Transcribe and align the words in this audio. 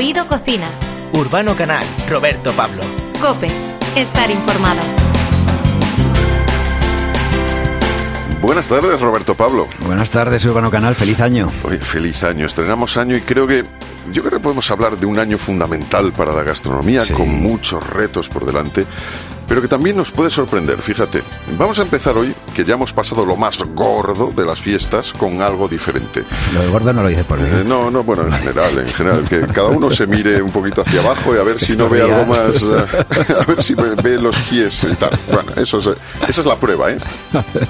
Oído 0.00 0.26
Cocina. 0.26 0.64
Urbano 1.12 1.54
Canal, 1.54 1.84
Roberto 2.08 2.52
Pablo. 2.52 2.80
Cope, 3.20 3.48
estar 3.94 4.30
informado. 4.30 4.80
Buenas 8.40 8.66
tardes, 8.66 8.98
Roberto 8.98 9.34
Pablo. 9.34 9.68
Buenas 9.84 10.10
tardes, 10.10 10.42
Urbano 10.46 10.70
Canal. 10.70 10.94
Feliz 10.94 11.20
año. 11.20 11.52
Oye, 11.64 11.76
feliz 11.76 12.24
año. 12.24 12.46
Estrenamos 12.46 12.96
año 12.96 13.14
y 13.14 13.20
creo 13.20 13.46
que 13.46 13.62
yo 14.10 14.22
creo 14.22 14.38
que 14.38 14.42
podemos 14.42 14.70
hablar 14.70 14.96
de 14.96 15.04
un 15.04 15.18
año 15.18 15.36
fundamental 15.36 16.12
para 16.14 16.32
la 16.32 16.44
gastronomía, 16.44 17.04
Sí. 17.04 17.12
con 17.12 17.28
muchos 17.28 17.86
retos 17.90 18.30
por 18.30 18.46
delante, 18.46 18.86
pero 19.50 19.60
que 19.60 19.66
también 19.66 19.96
nos 19.96 20.12
puede 20.12 20.30
sorprender. 20.30 20.80
Fíjate, 20.80 21.24
vamos 21.58 21.80
a 21.80 21.82
empezar 21.82 22.16
hoy, 22.16 22.32
que 22.54 22.64
ya 22.64 22.74
hemos 22.74 22.92
pasado 22.92 23.26
lo 23.26 23.34
más 23.34 23.58
gordo 23.74 24.30
de 24.30 24.44
las 24.44 24.60
fiestas, 24.60 25.12
con 25.12 25.42
algo 25.42 25.66
diferente. 25.66 26.22
Lo 26.54 26.62
de 26.62 26.68
gordo 26.68 26.92
no 26.92 27.02
lo 27.02 27.08
dices 27.08 27.24
por 27.24 27.40
mí. 27.40 27.48
Eh, 27.50 27.64
no, 27.66 27.90
no, 27.90 28.04
bueno, 28.04 28.26
en 28.26 28.32
general, 28.32 28.78
en 28.78 28.88
general, 28.90 29.28
que 29.28 29.40
cada 29.52 29.66
uno 29.70 29.90
se 29.90 30.06
mire 30.06 30.40
un 30.40 30.52
poquito 30.52 30.82
hacia 30.82 31.00
abajo 31.00 31.34
y 31.34 31.38
a 31.38 31.42
ver 31.42 31.58
si 31.58 31.76
no 31.76 31.88
ve 31.88 32.00
algo 32.00 32.26
más, 32.26 32.62
eh, 32.62 33.34
a 33.40 33.44
ver 33.44 33.60
si 33.60 33.74
ve 33.74 34.20
los 34.20 34.40
pies 34.42 34.84
y 34.84 34.94
tal. 34.94 35.18
Bueno, 35.26 35.50
eso 35.56 35.78
es, 35.78 35.98
esa 36.28 36.40
es 36.42 36.46
la 36.46 36.54
prueba, 36.54 36.92
¿eh? 36.92 36.98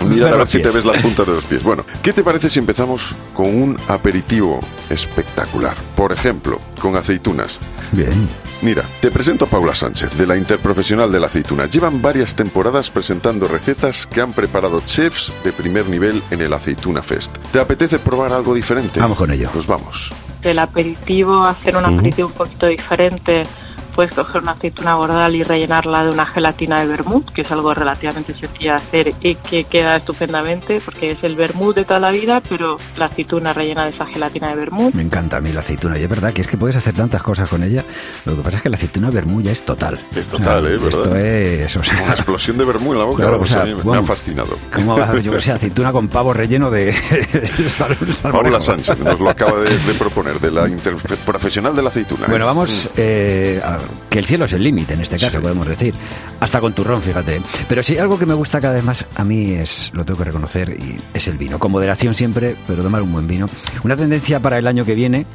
Mira 0.06 0.28
a 0.28 0.36
ver 0.36 0.50
si 0.50 0.60
te 0.60 0.68
ves 0.68 0.84
las 0.84 1.00
puntas 1.00 1.26
de 1.26 1.32
los 1.32 1.44
pies. 1.44 1.62
Bueno, 1.62 1.86
¿qué 2.02 2.12
te 2.12 2.22
parece 2.22 2.50
si 2.50 2.58
empezamos 2.58 3.16
con 3.32 3.46
un 3.46 3.78
aperitivo 3.88 4.60
espectacular? 4.90 5.78
Por 5.96 6.12
ejemplo, 6.12 6.60
con 6.78 6.94
aceitunas. 6.96 7.58
Bien. 7.92 8.49
Mira, 8.62 8.82
te 9.00 9.10
presento 9.10 9.46
a 9.46 9.48
Paula 9.48 9.74
Sánchez, 9.74 10.18
de 10.18 10.26
la 10.26 10.36
Interprofesional 10.36 11.10
de 11.10 11.18
la 11.18 11.28
Aceituna. 11.28 11.64
Llevan 11.64 12.02
varias 12.02 12.34
temporadas 12.34 12.90
presentando 12.90 13.48
recetas 13.48 14.06
que 14.06 14.20
han 14.20 14.32
preparado 14.32 14.82
chefs 14.84 15.32
de 15.42 15.52
primer 15.52 15.88
nivel 15.88 16.22
en 16.30 16.42
el 16.42 16.52
Aceituna 16.52 17.02
Fest. 17.02 17.38
¿Te 17.52 17.58
apetece 17.58 17.98
probar 17.98 18.34
algo 18.34 18.52
diferente? 18.52 19.00
Vamos 19.00 19.16
con 19.16 19.30
ello. 19.30 19.48
Pues 19.52 19.66
vamos. 19.66 20.12
del 20.42 20.58
aperitivo, 20.58 21.42
hacer 21.44 21.76
un 21.76 21.84
aperitivo 21.84 22.28
un 22.28 22.34
poquito 22.34 22.66
diferente, 22.66 23.42
puedes 23.90 24.14
coger 24.14 24.42
una 24.42 24.52
aceituna 24.52 24.94
bordal 24.94 25.34
y 25.34 25.42
rellenarla 25.42 26.04
de 26.04 26.10
una 26.10 26.26
gelatina 26.26 26.80
de 26.80 26.86
vermut, 26.86 27.30
que 27.30 27.42
es 27.42 27.50
algo 27.52 27.74
relativamente 27.74 28.32
sencillo 28.34 28.70
de 28.70 28.76
hacer 28.76 29.14
y 29.20 29.34
que 29.34 29.64
queda 29.64 29.96
estupendamente, 29.96 30.80
porque 30.84 31.10
es 31.10 31.22
el 31.24 31.36
vermut 31.36 31.76
de 31.76 31.84
toda 31.84 32.00
la 32.00 32.10
vida, 32.10 32.40
pero 32.48 32.78
la 32.98 33.06
aceituna 33.06 33.52
rellena 33.52 33.84
de 33.84 33.90
esa 33.90 34.06
gelatina 34.06 34.48
de 34.48 34.54
vermut. 34.56 34.94
Me 34.94 35.02
encanta 35.02 35.36
a 35.36 35.40
mí 35.40 35.52
la 35.52 35.60
aceituna. 35.60 35.98
Y 35.98 36.02
es 36.04 36.08
verdad 36.08 36.32
que 36.32 36.40
es 36.42 36.48
que 36.48 36.56
puedes 36.56 36.76
hacer 36.76 36.94
tantas 36.94 37.22
cosas 37.22 37.48
con 37.48 37.62
ella. 37.62 37.84
Lo 38.24 38.36
que 38.36 38.42
pasa 38.42 38.56
es 38.58 38.62
que 38.62 38.68
la 38.70 38.76
aceituna 38.76 39.10
vermulla 39.10 39.52
es 39.52 39.64
total. 39.64 39.98
Es 40.14 40.28
total, 40.28 40.66
¿eh? 40.66 40.74
Esto 40.76 41.00
¿Verdad? 41.02 41.20
es, 41.20 41.76
o 41.76 41.80
Una 41.80 41.88
sea... 41.88 42.10
explosión 42.12 42.58
de 42.58 42.64
vermú 42.64 42.92
en 42.92 42.98
la 42.98 43.04
boca, 43.04 43.22
Claro, 43.22 43.40
o 43.40 43.46
sea, 43.46 43.62
a 43.62 43.64
mí 43.66 43.74
me 43.74 43.80
ha 43.80 43.84
vamos, 43.84 44.06
fascinado. 44.06 44.58
¿Cómo 44.74 44.96
va 44.96 45.04
a 45.04 45.08
hacer, 45.08 45.22
yo 45.22 45.32
que 45.32 45.40
sé, 45.40 45.52
aceituna 45.52 45.92
con 45.92 46.08
pavo 46.08 46.32
relleno 46.32 46.70
de... 46.70 46.94
Paula 48.22 48.60
Sánchez 48.60 48.98
nos 49.00 49.18
lo 49.20 49.30
acaba 49.30 49.58
de, 49.60 49.76
de 49.78 49.94
proponer, 49.94 50.38
de 50.40 50.50
la 50.50 50.68
Interprofesional 50.68 51.74
de 51.74 51.82
la 51.82 51.88
Aceituna. 51.88 52.26
¿eh? 52.26 52.30
Bueno, 52.30 52.46
vamos, 52.46 52.90
eh, 52.96 53.60
a- 53.64 53.78
que 54.08 54.18
el 54.18 54.24
cielo 54.26 54.44
es 54.44 54.52
el 54.52 54.62
límite 54.62 54.94
en 54.94 55.00
este 55.00 55.16
caso, 55.18 55.38
Sí. 55.38 55.42
podemos 55.42 55.66
decir. 55.66 55.94
Hasta 56.40 56.60
con 56.60 56.72
turrón, 56.72 57.02
fíjate. 57.02 57.40
Pero 57.68 57.82
sí, 57.82 57.98
algo 57.98 58.18
que 58.18 58.26
me 58.26 58.34
gusta 58.34 58.60
cada 58.60 58.74
vez 58.74 58.84
más 58.84 59.06
a 59.16 59.24
mí 59.24 59.52
es, 59.52 59.90
lo 59.94 60.04
tengo 60.04 60.18
que 60.18 60.24
reconocer, 60.24 60.70
y 60.70 60.96
es 61.14 61.28
el 61.28 61.36
vino. 61.38 61.58
Con 61.58 61.72
moderación 61.72 62.14
siempre, 62.14 62.56
pero 62.66 62.82
tomar 62.82 63.02
un 63.02 63.12
buen 63.12 63.26
vino. 63.26 63.46
Una 63.84 63.96
tendencia 63.96 64.40
para 64.40 64.58
el 64.58 64.66
año 64.66 64.84
que 64.84 64.94
viene. 64.94 65.26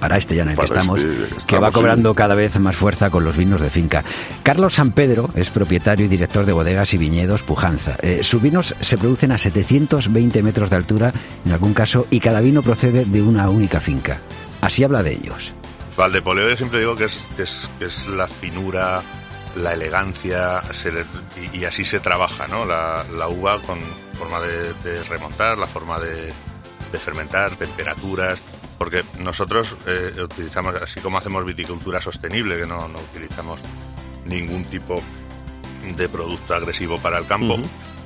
Para 0.00 0.18
este 0.18 0.34
ya 0.36 0.42
en 0.42 0.50
el 0.50 0.56
que 0.56 0.66
Para 0.66 0.80
estamos, 0.82 1.00
este 1.00 1.46
que 1.46 1.58
va 1.58 1.70
cobrando 1.70 2.14
cada 2.14 2.34
vez 2.34 2.58
más 2.60 2.76
fuerza 2.76 3.08
con 3.08 3.24
los 3.24 3.34
vinos 3.34 3.62
de 3.62 3.70
finca. 3.70 4.04
Carlos 4.42 4.74
San 4.74 4.92
Pedro 4.92 5.30
es 5.34 5.48
propietario 5.48 6.04
y 6.04 6.08
director 6.08 6.44
de 6.44 6.52
bodegas 6.52 6.92
y 6.92 6.98
viñedos 6.98 7.42
Pujanza. 7.42 7.96
Eh, 8.02 8.20
sus 8.22 8.42
vinos 8.42 8.74
se 8.78 8.98
producen 8.98 9.32
a 9.32 9.38
720 9.38 10.42
metros 10.42 10.68
de 10.68 10.76
altura, 10.76 11.12
en 11.46 11.52
algún 11.52 11.72
caso, 11.72 12.06
y 12.10 12.20
cada 12.20 12.40
vino 12.40 12.60
procede 12.60 13.06
de 13.06 13.22
una 13.22 13.48
única 13.48 13.80
finca. 13.80 14.20
Así 14.60 14.84
habla 14.84 15.02
de 15.02 15.12
ellos. 15.12 15.54
Valdepoleo 15.96 16.48
yo 16.50 16.56
siempre 16.56 16.80
digo 16.80 16.94
que 16.94 17.04
es, 17.04 17.22
que 17.36 17.42
es, 17.44 17.70
que 17.78 17.86
es 17.86 18.06
la 18.06 18.28
finura, 18.28 19.02
la 19.56 19.72
elegancia, 19.72 20.62
se 20.72 20.92
le- 20.92 21.04
y, 21.52 21.58
y 21.60 21.64
así 21.64 21.84
se 21.84 22.00
trabaja, 22.00 22.46
¿no? 22.48 22.64
La, 22.66 23.04
la 23.16 23.28
uva 23.28 23.60
con 23.62 23.78
forma 24.18 24.40
de, 24.40 25.02
remontar, 25.04 25.56
la 25.58 25.66
forma 25.66 25.98
de, 25.98 26.32
de 26.92 26.98
fermentar, 26.98 27.56
temperaturas, 27.56 28.38
porque 28.78 29.04
nosotros 29.20 29.74
eh, 29.86 30.12
utilizamos, 30.22 30.74
así 30.76 31.00
como 31.00 31.16
hacemos 31.18 31.44
viticultura 31.46 32.00
sostenible, 32.02 32.58
que 32.60 32.66
no, 32.66 32.88
no 32.88 32.98
utilizamos 32.98 33.60
ningún 34.26 34.64
tipo 34.66 35.02
de 35.96 36.08
producto 36.10 36.54
agresivo 36.54 36.98
para 36.98 37.18
el 37.18 37.26
campo. 37.26 37.56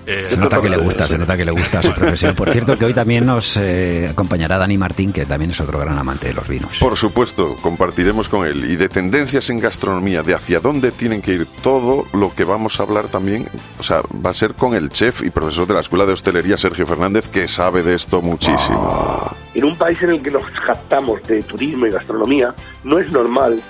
Eh, 0.07 0.27
Se 0.31 0.37
nota 0.37 0.61
que 0.61 0.69
le 0.69 0.77
gusta, 0.77 1.07
se 1.07 1.19
nota 1.19 1.37
que 1.37 1.45
le 1.45 1.51
gusta 1.53 1.83
su 1.83 1.93
profesión. 1.93 2.35
Por 2.35 2.51
cierto, 2.51 2.77
que 2.79 2.85
hoy 2.85 2.95
también 2.95 3.27
nos 3.27 3.57
eh, 3.57 4.09
acompañará 4.11 4.59
Dani 4.59 4.79
Martín, 4.79 5.13
que 5.13 5.27
también 5.27 5.51
es 5.51 5.61
otro 5.61 5.79
gran 5.79 5.99
amante 5.99 6.29
de 6.29 6.35
los 6.35 6.49
vinos. 6.49 6.79
Por 6.79 6.97
supuesto, 6.97 7.57
compartiremos 7.63 8.29
con 8.29 8.47
él. 8.47 8.71
Y 8.71 8.77
de 8.77 8.89
tendencias 8.89 9.51
en 9.51 9.61
gastronomía, 9.61 10.23
de 10.23 10.35
hacia 10.35 10.61
dónde 10.61 10.91
tienen 10.93 11.23
que 11.23 11.33
ir 11.33 11.47
todo 11.63 12.05
lo 12.13 12.35
que 12.35 12.45
vamos 12.45 12.81
a 12.81 12.85
hablar 12.85 13.09
también, 13.09 13.47
o 13.79 13.83
sea, 13.83 14.03
va 14.25 14.31
a 14.31 14.35
ser 14.35 14.55
con 14.55 14.75
el 14.75 14.91
chef 14.91 15.23
y 15.23 15.31
profesor 15.31 15.67
de 15.67 15.75
la 15.75 15.81
Escuela 15.81 16.07
de 16.07 16.13
Hostelería, 16.13 16.57
Sergio 16.57 16.87
Fernández, 16.87 17.29
que 17.29 17.49
sabe 17.49 17.83
de 17.83 17.95
esto 17.95 18.23
muchísimo. 18.23 19.31
En 19.55 19.65
un 19.65 19.77
país 19.77 20.01
en 20.03 20.11
el 20.11 20.23
que 20.23 20.31
nos 20.31 20.45
jactamos 20.45 21.23
de 21.25 21.43
turismo 21.43 21.87
y 21.87 21.91
gastronomía, 21.91 22.55
no 22.85 22.99
es 22.99 23.11
normal 23.11 23.61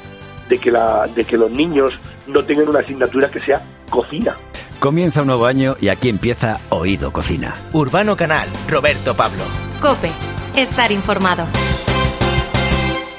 de 0.48 0.58
que, 0.58 0.70
la, 0.70 1.06
de 1.14 1.24
que 1.24 1.38
los 1.38 1.50
niños 1.50 1.98
no 2.26 2.44
tengan 2.44 2.68
una 2.68 2.80
asignatura 2.80 3.30
que 3.30 3.38
sea 3.38 3.62
cocina. 3.88 4.34
Comienza 4.80 5.20
un 5.20 5.26
nuevo 5.26 5.44
año 5.44 5.76
y 5.78 5.88
aquí 5.88 6.08
empieza 6.08 6.58
Oído 6.70 7.12
Cocina. 7.12 7.54
Urbano 7.74 8.16
Canal, 8.16 8.48
Roberto 8.66 9.14
Pablo. 9.14 9.44
Cope, 9.78 10.10
estar 10.56 10.90
informado. 10.90 11.44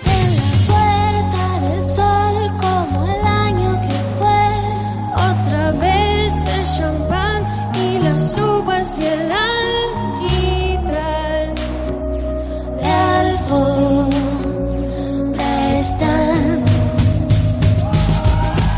En 0.05 0.35
la 0.35 0.43
puerta 0.65 1.59
del 1.69 1.83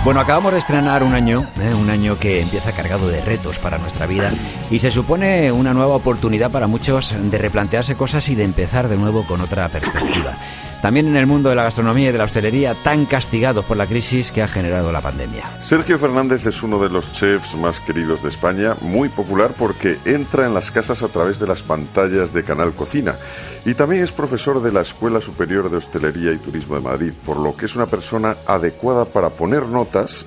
Bueno, 0.04 0.20
acabamos 0.20 0.52
de 0.52 0.60
estrenar 0.60 1.02
un 1.02 1.14
año, 1.14 1.48
¿eh? 1.62 1.74
un 1.74 1.90
año 1.90 2.20
que 2.20 2.42
empieza 2.42 2.74
cargado 2.74 3.08
de 3.08 3.22
retos 3.22 3.58
para 3.58 3.78
nuestra 3.78 4.06
vida 4.06 4.34
y 4.70 4.80
se 4.80 4.92
supone 4.92 5.50
una 5.54 5.74
nueva 5.74 5.96
oportunidad 5.96 6.52
para 6.52 6.68
muchos 6.68 7.16
de 7.18 7.38
replantearse 7.38 7.96
cosas 7.96 8.28
y 8.28 8.36
de 8.36 8.44
empezar 8.44 8.90
de 8.90 8.98
nuevo 8.98 9.24
con 9.26 9.40
otra 9.40 9.70
perspectiva. 9.70 10.34
También 10.84 11.08
en 11.08 11.16
el 11.16 11.28
mundo 11.28 11.48
de 11.48 11.56
la 11.56 11.64
gastronomía 11.64 12.10
y 12.10 12.12
de 12.12 12.18
la 12.18 12.26
hostelería, 12.26 12.76
tan 12.76 13.06
castigados 13.06 13.64
por 13.64 13.78
la 13.78 13.88
crisis 13.88 14.34
que 14.34 14.42
ha 14.42 14.50
generado 14.50 14.92
la 14.92 15.00
pandemia. 15.00 15.46
Sergio 15.62 15.98
Fernández 15.98 16.46
es 16.46 16.62
uno 16.62 16.78
de 16.78 16.90
los 16.90 17.10
chefs 17.14 17.56
más 17.56 17.80
queridos 17.80 18.22
de 18.22 18.28
España, 18.28 18.76
muy 18.82 19.08
popular 19.08 19.54
porque 19.58 19.98
entra 20.04 20.46
en 20.46 20.54
las 20.54 20.72
casas 20.72 21.02
a 21.02 21.08
través 21.08 21.40
de 21.40 21.48
las 21.48 21.64
pantallas 21.64 22.34
de 22.34 22.44
Canal 22.44 22.74
Cocina 22.74 23.16
y 23.64 23.76
también 23.76 24.04
es 24.04 24.12
profesor 24.12 24.62
de 24.62 24.74
la 24.74 24.82
Escuela 24.82 25.22
Superior 25.22 25.72
de 25.72 25.78
Hostelería 25.78 26.34
y 26.34 26.38
Turismo 26.38 26.76
de 26.76 26.82
Madrid, 26.82 27.14
por 27.26 27.38
lo 27.38 27.56
que 27.56 27.68
es 27.68 27.78
una 27.78 27.86
persona 27.86 28.36
adecuada 28.46 29.06
para 29.06 29.30
poner 29.30 29.66
notas 29.70 30.26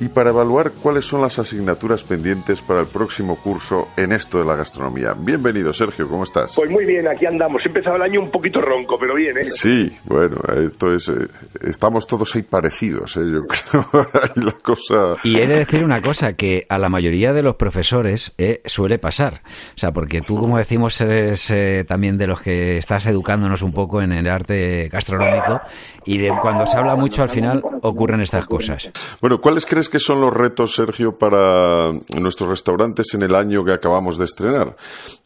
y 0.00 0.08
para 0.08 0.30
evaluar 0.30 0.72
cuáles 0.72 1.04
son 1.04 1.22
las 1.22 1.38
asignaturas 1.38 2.04
pendientes 2.04 2.62
para 2.62 2.80
el 2.80 2.86
próximo 2.86 3.36
curso 3.36 3.88
en 3.96 4.12
esto 4.12 4.38
de 4.38 4.44
la 4.44 4.56
gastronomía. 4.56 5.14
Bienvenido, 5.16 5.72
Sergio, 5.72 6.08
¿cómo 6.08 6.24
estás? 6.24 6.54
Pues 6.56 6.70
muy 6.70 6.84
bien, 6.84 7.06
aquí 7.06 7.26
andamos. 7.26 7.62
He 7.64 7.68
empezado 7.68 7.96
el 7.96 8.02
año 8.02 8.20
un 8.20 8.30
poquito 8.30 8.60
ronco, 8.60 8.98
pero 8.98 9.14
bien, 9.14 9.38
¿eh? 9.38 9.44
Sí, 9.44 9.92
bueno, 10.04 10.36
esto 10.56 10.92
es. 10.94 11.08
eh, 11.08 11.28
estamos 11.62 12.06
todos 12.06 12.34
ahí 12.34 12.42
parecidos, 12.42 13.16
¿eh? 13.16 13.20
yo 13.32 13.46
creo. 13.46 14.06
La 14.34 14.52
cosa. 14.52 15.16
Y 15.22 15.38
he 15.38 15.46
de 15.46 15.56
decir 15.56 15.84
una 15.84 16.02
cosa, 16.02 16.34
que 16.34 16.66
a 16.68 16.78
la 16.78 16.88
mayoría 16.88 17.32
de 17.32 17.42
los 17.42 17.54
profesores 17.56 18.34
eh, 18.38 18.62
suele 18.66 18.98
pasar. 18.98 19.42
O 19.74 19.78
sea, 19.78 19.92
porque 19.92 20.20
tú, 20.20 20.38
como 20.38 20.58
decimos, 20.58 21.00
eres 21.00 21.50
eh, 21.50 21.84
también 21.86 22.18
de 22.18 22.26
los 22.26 22.40
que 22.40 22.78
estás 22.78 23.06
educándonos 23.06 23.62
un 23.62 23.72
poco 23.72 24.02
en 24.02 24.12
el 24.12 24.28
arte 24.28 24.88
gastronómico 24.92 25.60
y 26.04 26.18
de 26.18 26.32
cuando 26.40 26.66
se 26.66 26.76
habla 26.76 26.96
mucho 26.96 27.22
al 27.22 27.28
final 27.30 27.62
ocurren 27.82 28.20
estas 28.20 28.46
cosas. 28.46 28.90
Bueno, 29.20 29.40
¿cuáles 29.40 29.66
crees 29.66 29.83
que 29.88 29.98
son 29.98 30.20
los 30.20 30.32
retos, 30.34 30.74
Sergio, 30.74 31.18
para 31.18 31.90
nuestros 32.20 32.48
restaurantes 32.50 33.14
en 33.14 33.22
el 33.22 33.34
año 33.34 33.64
que 33.64 33.72
acabamos 33.72 34.18
de 34.18 34.24
estrenar? 34.24 34.74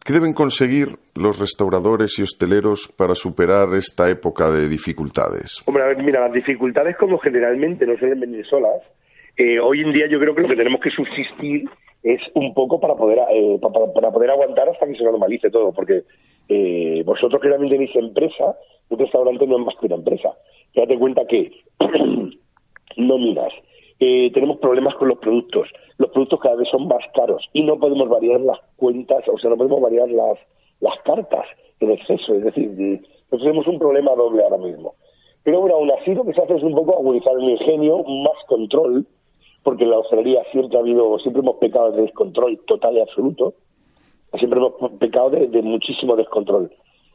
¿Qué 0.05 0.13
deben 0.13 0.33
conseguir 0.33 0.89
los 1.17 1.39
restauradores 1.39 2.19
y 2.19 2.23
hosteleros 2.23 2.89
para 2.97 3.15
superar 3.15 3.69
esta 3.75 4.09
época 4.11 4.51
de 4.51 4.69
dificultades? 4.69 5.63
Hombre, 5.67 5.83
a 5.85 5.87
ver, 5.89 6.03
mira, 6.03 6.21
las 6.21 6.33
dificultades 6.33 6.97
como 6.97 7.19
generalmente 7.19 7.87
no 7.87 7.97
suelen 7.99 8.21
venir 8.21 8.47
solas. 8.47 8.81
eh, 9.37 9.61
hoy 9.61 9.81
en 9.83 9.93
día 9.93 10.07
yo 10.11 10.19
creo 10.19 10.35
que 10.35 10.43
lo 10.43 10.49
que 10.49 10.57
tenemos 10.57 10.81
que 10.81 10.91
subsistir 10.91 11.69
es 12.03 12.21
un 12.35 12.55
poco 12.55 12.81
para 12.81 12.95
poder 12.95 13.19
eh, 13.33 13.59
pa- 13.61 13.73
pa- 13.73 13.93
para, 13.93 14.11
poder 14.11 14.31
aguantar 14.31 14.69
hasta 14.69 14.87
que 14.87 14.95
se 14.97 15.05
normalice 15.05 15.51
todo, 15.51 15.73
porque 15.73 16.03
eh, 16.49 17.03
vosotros 17.05 17.41
que 17.43 17.49
también 17.49 17.73
tenéis 17.73 17.95
empresa, 17.97 18.57
un 18.89 18.99
restaurante 18.99 19.47
no 19.47 19.59
es 19.59 19.65
más 19.67 19.75
que 19.81 19.87
una 19.87 19.97
empresa. 19.97 20.31
Date 20.75 20.99
cuenta 20.99 21.23
que 21.29 21.51
nóminas, 22.97 23.53
eh, 24.01 24.31
tenemos 24.33 24.59
problemas 24.59 24.95
con 24.97 25.09
los 25.09 25.19
productos. 25.19 25.69
Los 25.99 26.11
productos 26.11 26.41
cada 26.41 26.57
vez 26.57 26.69
son 26.71 26.87
más 26.89 27.03
caros 27.15 27.45
y 27.53 27.63
no 27.63 27.79
podemos 27.79 28.09
variar 28.09 28.41
las 28.41 28.59
cuentas, 28.77 29.25
o 29.29 29.39
sea, 29.39 29.51
no 29.51 29.57
podemos 29.57 29.81
variar 29.81 30.09
las, 30.11 30.39
las 30.81 31.01
cartas 31.03 31.45
en 31.81 31.91
exceso. 31.91 32.35
Es 32.35 32.45
decir, 32.45 32.71
de- 32.71 33.01
nosotros 33.31 33.43
tenemos 33.43 33.67
un 33.67 33.79
problema 33.79 34.15
doble 34.15 34.43
ahora 34.43 34.59
mismo. 34.59 34.95
Pero 35.43 35.61
bueno, 35.61 35.77
aún 35.77 35.91
así 35.91 36.15
lo 36.15 36.25
que 36.25 36.33
se 36.35 36.43
hace 36.43 36.57
es 36.57 36.63
un 36.63 36.75
poco 36.75 36.95
agudizar 36.97 37.35
el 37.39 37.49
ingenio, 37.49 38.03
más 38.05 38.45
control, 38.47 39.07
porque 39.63 39.85
en 39.85 39.91
la 39.91 39.99
hostelería 39.99 40.43
siempre 40.53 40.77
ha 40.77 40.81
habido, 40.81 41.19
siempre 41.19 41.41
hemos 41.43 41.57
pecado 41.57 41.91
de 41.93 42.03
descontrol 42.03 42.59
total 42.67 42.97
y 42.97 43.01
absoluto, 43.01 43.55
siempre 44.39 44.59
hemos 44.61 44.75
pecado 44.99 45.31
de, 45.31 45.47
de 45.49 45.63
muchísimo 45.63 46.17
descontrol. 46.17 46.71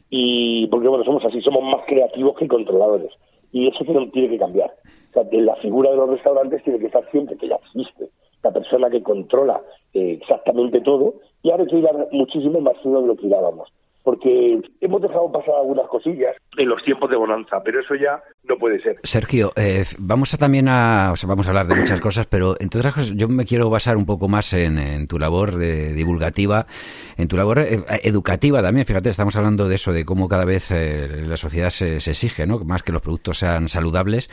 Y 0.09 0.67
porque 0.67 0.87
bueno, 0.87 1.03
somos 1.03 1.23
así, 1.25 1.41
somos 1.41 1.63
más 1.63 1.85
creativos 1.87 2.35
que 2.37 2.47
controladores. 2.47 3.11
Y 3.53 3.69
eso 3.69 3.85
tiene, 3.85 4.11
que 4.11 4.37
cambiar. 4.37 4.71
O 5.11 5.13
sea, 5.13 5.29
que 5.29 5.39
la 5.41 5.55
figura 5.57 5.91
de 5.91 5.95
los 5.95 6.09
restaurantes 6.09 6.61
tiene 6.63 6.79
que 6.79 6.87
estar 6.87 7.09
siempre, 7.11 7.37
que 7.37 7.47
ya 7.47 7.55
existe, 7.55 8.09
la 8.43 8.51
persona 8.51 8.89
que 8.89 9.01
controla 9.01 9.61
eh, 9.93 10.17
exactamente 10.19 10.81
todo, 10.81 11.13
y 11.43 11.51
ahora 11.51 11.63
hay 11.63 11.69
que 11.69 11.77
ir 11.77 11.87
muchísimo 12.11 12.59
más 12.59 12.75
fino 12.81 13.01
de 13.01 13.07
lo 13.07 13.15
que 13.15 13.29
dábamos 13.29 13.69
porque 14.03 14.61
hemos 14.81 15.01
dejado 15.01 15.31
pasar 15.31 15.55
algunas 15.55 15.87
cosillas 15.87 16.35
en 16.57 16.67
los 16.67 16.83
tiempos 16.83 17.09
de 17.09 17.15
bonanza, 17.15 17.63
pero 17.63 17.79
eso 17.79 17.95
ya 17.95 18.21
no 18.47 18.57
puede 18.57 18.81
ser. 18.81 18.99
Sergio, 19.03 19.53
eh, 19.55 19.85
vamos 19.97 20.33
a 20.33 20.37
también 20.37 20.67
a, 20.67 21.11
o 21.13 21.15
sea, 21.15 21.29
vamos 21.29 21.45
a 21.45 21.49
hablar 21.49 21.67
de 21.67 21.75
muchas 21.75 22.01
cosas, 22.01 22.27
pero 22.27 22.57
entre 22.59 22.79
otras 22.79 22.93
cosas, 22.93 23.13
yo 23.15 23.29
me 23.29 23.45
quiero 23.45 23.69
basar 23.69 23.95
un 23.95 24.05
poco 24.05 24.27
más 24.27 24.51
en, 24.53 25.07
tu 25.07 25.17
labor 25.17 25.55
de 25.55 25.93
divulgativa, 25.93 26.67
en 27.15 27.29
tu 27.29 27.37
labor 27.37 27.59
eh, 27.59 27.81
educativa 28.03 28.61
también. 28.61 28.85
Fíjate, 28.85 29.09
estamos 29.09 29.37
hablando 29.37 29.69
de 29.69 29.75
eso, 29.75 29.93
de 29.93 30.03
cómo 30.03 30.27
cada 30.27 30.43
vez 30.43 30.71
eh, 30.71 31.23
la 31.25 31.37
sociedad 31.37 31.69
se, 31.69 31.97
exige, 31.97 32.45
¿no? 32.45 32.59
Más 32.59 32.83
que 32.83 32.91
los 32.91 33.01
productos 33.01 33.37
sean 33.37 33.69
saludables. 33.69 34.29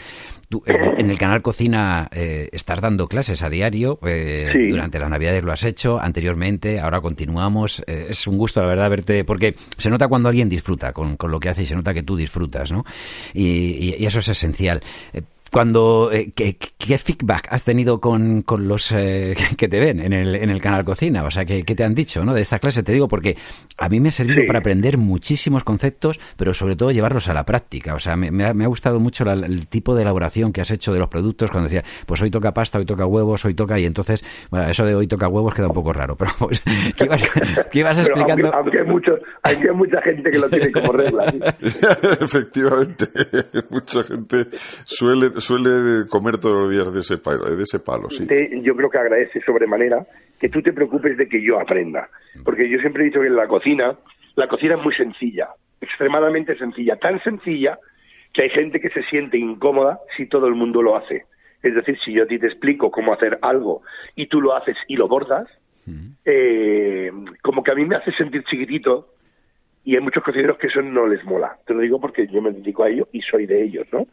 Tú, 0.49 0.65
en 0.67 1.09
el 1.09 1.19
canal 1.19 1.43
Cocina 1.43 2.09
estás 2.11 2.81
dando 2.81 3.07
clases 3.07 3.43
a 3.43 3.51
diario. 3.51 4.01
Durante 4.03 4.99
las 4.99 5.09
Navidades 5.09 5.45
lo 5.45 5.53
has 5.53 5.62
hecho, 5.62 6.01
anteriormente, 6.01 6.81
ahora 6.81 7.01
continuamos. 7.01 7.85
es 7.87 8.27
un 8.27 8.37
gusto, 8.37 8.61
la 8.61 8.67
verdad, 8.67 8.91
verte, 8.91 9.25
porque 9.25 9.55
se 9.79 9.91
nota 9.91 10.09
cuando 10.09 10.29
alguien 10.29 10.49
disfruta 10.49 10.93
con, 10.93 11.17
con, 11.17 11.31
lo 11.31 11.39
que 11.39 11.51
hace 11.51 11.62
y 11.62 11.67
se 11.67 11.77
nota 11.77 11.95
que 11.95 12.03
tú 12.03 12.17
disfrutas, 12.17 12.73
¿no? 12.73 12.85
Y, 13.33 13.95
y, 14.00 14.00
eso 14.06 14.20
es 14.20 14.29
esencial. 14.29 14.82
Cuando 15.50 16.11
eh, 16.12 16.32
¿qué, 16.32 16.99
feedback 16.99 17.49
has 17.50 17.64
tenido 17.64 18.00
con, 18.00 18.43
con 18.43 18.69
los 18.69 18.93
eh, 18.93 19.35
que 19.56 19.69
te 19.69 19.81
ven 19.81 20.00
en 20.00 20.12
el, 20.12 20.37
en 20.37 20.49
el 20.49 20.61
canal 20.61 20.85
Cocina? 20.85 21.25
O 21.25 21.31
sea, 21.31 21.44
¿qué, 21.44 21.62
te 21.62 21.85
han 21.85 21.94
dicho 21.94 22.25
¿no? 22.25 22.35
de 22.35 22.43
esta 22.43 22.58
clase? 22.58 22.82
Te 22.82 22.93
digo 22.93 23.08
porque 23.08 23.37
a 23.76 23.88
mí 23.88 23.99
me 23.99 24.11
ha 24.11 24.12
servido 24.12 24.43
para 24.47 24.61
aprender 24.61 24.97
muchísimos 24.97 25.64
conceptos, 25.64 26.20
pero 26.37 26.55
sobre 26.55 26.76
todo 26.76 26.93
llevarlos 26.93 27.29
a 27.29 27.35
la 27.35 27.44
práctica. 27.44 27.94
O 27.94 27.99
sea, 27.99 28.17
me, 28.17 28.31
me, 28.31 28.44
ha, 28.44 28.69
gustado 28.69 29.00
mucho 29.00 29.25
el 29.31 29.67
tipo 29.67 29.97
de 29.97 30.02
elaboración 30.02 30.52
que 30.52 30.61
has 30.61 30.70
hecho 30.70 30.93
de 30.93 31.00
los 31.00 31.08
productos 31.08 31.50
cuando 31.50 31.69
decía, 31.69 31.85
pues 32.06 32.23
hoy 32.23 32.31
toca 32.31 32.55
pasta, 32.55 32.79
hoy 32.79 32.87
toca 32.87 33.05
huevos, 33.06 33.44
hoy 33.44 33.55
toca... 33.55 33.79
Y 33.79 33.87
entonces, 33.87 34.25
bueno, 34.50 34.69
eso 34.69 34.85
de 34.85 34.94
hoy 34.94 35.08
toca 35.08 35.26
huevos 35.26 35.55
queda 35.55 35.67
un 35.67 35.75
poco 35.75 35.93
raro, 35.93 36.17
pero 36.17 36.31
pues, 36.38 36.62
¿qué 36.97 37.05
ibas, 37.81 37.99
explicando? 37.99 38.55
Aunque, 38.55 38.79
hay, 39.43 39.56
hay 39.56 39.75
mucha 39.75 40.00
gente 40.02 40.31
que 40.31 40.38
lo 40.38 40.49
tiene 40.49 40.70
como 40.70 40.93
regla. 40.93 41.25
Efectivamente, 42.20 43.08
mucha 43.70 44.05
gente 44.05 44.47
suele 44.85 45.31
suele 45.41 46.07
comer 46.09 46.39
todos 46.39 46.57
los 46.57 46.71
días 46.71 46.93
de 46.93 47.01
ese 47.01 47.19
palo, 47.19 47.45
de 47.45 47.63
ese 47.63 47.81
palo 47.81 48.09
sí. 48.11 48.27
Yo 48.63 48.77
creo 48.77 48.91
que 48.91 48.99
agradece 48.99 49.41
sobremanera 49.43 50.07
que 50.39 50.49
tú 50.49 50.63
te 50.63 50.73
preocupes 50.73 51.17
de 51.17 51.29
que 51.29 51.43
yo 51.43 51.61
aprenda. 51.61 52.09
Porque 52.45 52.69
yo 52.69 52.79
siempre 52.79 53.03
he 53.03 53.07
dicho 53.07 53.21
que 53.21 53.27
en 53.27 53.37
la 53.37 53.47
cocina, 53.47 53.97
la 54.37 54.49
cocina 54.49 54.77
es 54.77 54.83
muy 54.83 54.95
sencilla, 54.95 55.49
extremadamente 55.81 56.57
sencilla, 56.57 56.97
tan 56.97 57.23
sencilla 57.23 57.79
que 58.33 58.43
hay 58.43 58.51
gente 58.51 58.81
que 58.81 58.91
se 58.91 59.03
siente 59.05 59.39
incómoda 59.39 59.99
si 60.17 60.27
todo 60.27 60.47
el 60.47 60.55
mundo 60.55 60.83
lo 60.83 60.97
hace. 60.97 61.25
Es 61.63 61.75
decir, 61.75 61.99
si 62.05 62.13
yo 62.13 62.25
a 62.25 62.27
ti 62.27 62.39
te 62.39 62.47
explico 62.47 62.91
cómo 62.91 63.13
hacer 63.13 63.39
algo 63.43 63.83
y 64.17 64.27
tú 64.29 64.41
lo 64.41 64.57
haces 64.57 64.77
y 64.89 64.97
lo 64.97 65.09
bordas, 65.09 65.47
eh, 66.25 67.11
como 67.43 67.63
que 67.63 67.73
a 67.73 67.75
mí 67.75 67.85
me 67.85 67.97
hace 67.97 68.13
sentir 68.13 68.45
chiquitito 68.45 69.09
y 69.85 69.94
hay 69.94 70.03
muchos 70.03 70.23
cocineros 70.23 70.59
que 70.59 70.67
eso 70.67 70.82
no 70.82 71.06
les 71.06 71.25
mola. 71.25 71.56
Te 71.67 71.75
lo 71.75 71.81
digo 71.81 72.00
porque 72.00 72.27
yo 72.27 72.43
me 72.43 72.50
dedico 72.50 72.85
a 72.85 72.91
ello 72.91 73.09
y 73.12 73.23
soy 73.23 73.47
de 73.47 73.62
ellos, 73.62 73.87
¿no? 73.93 74.06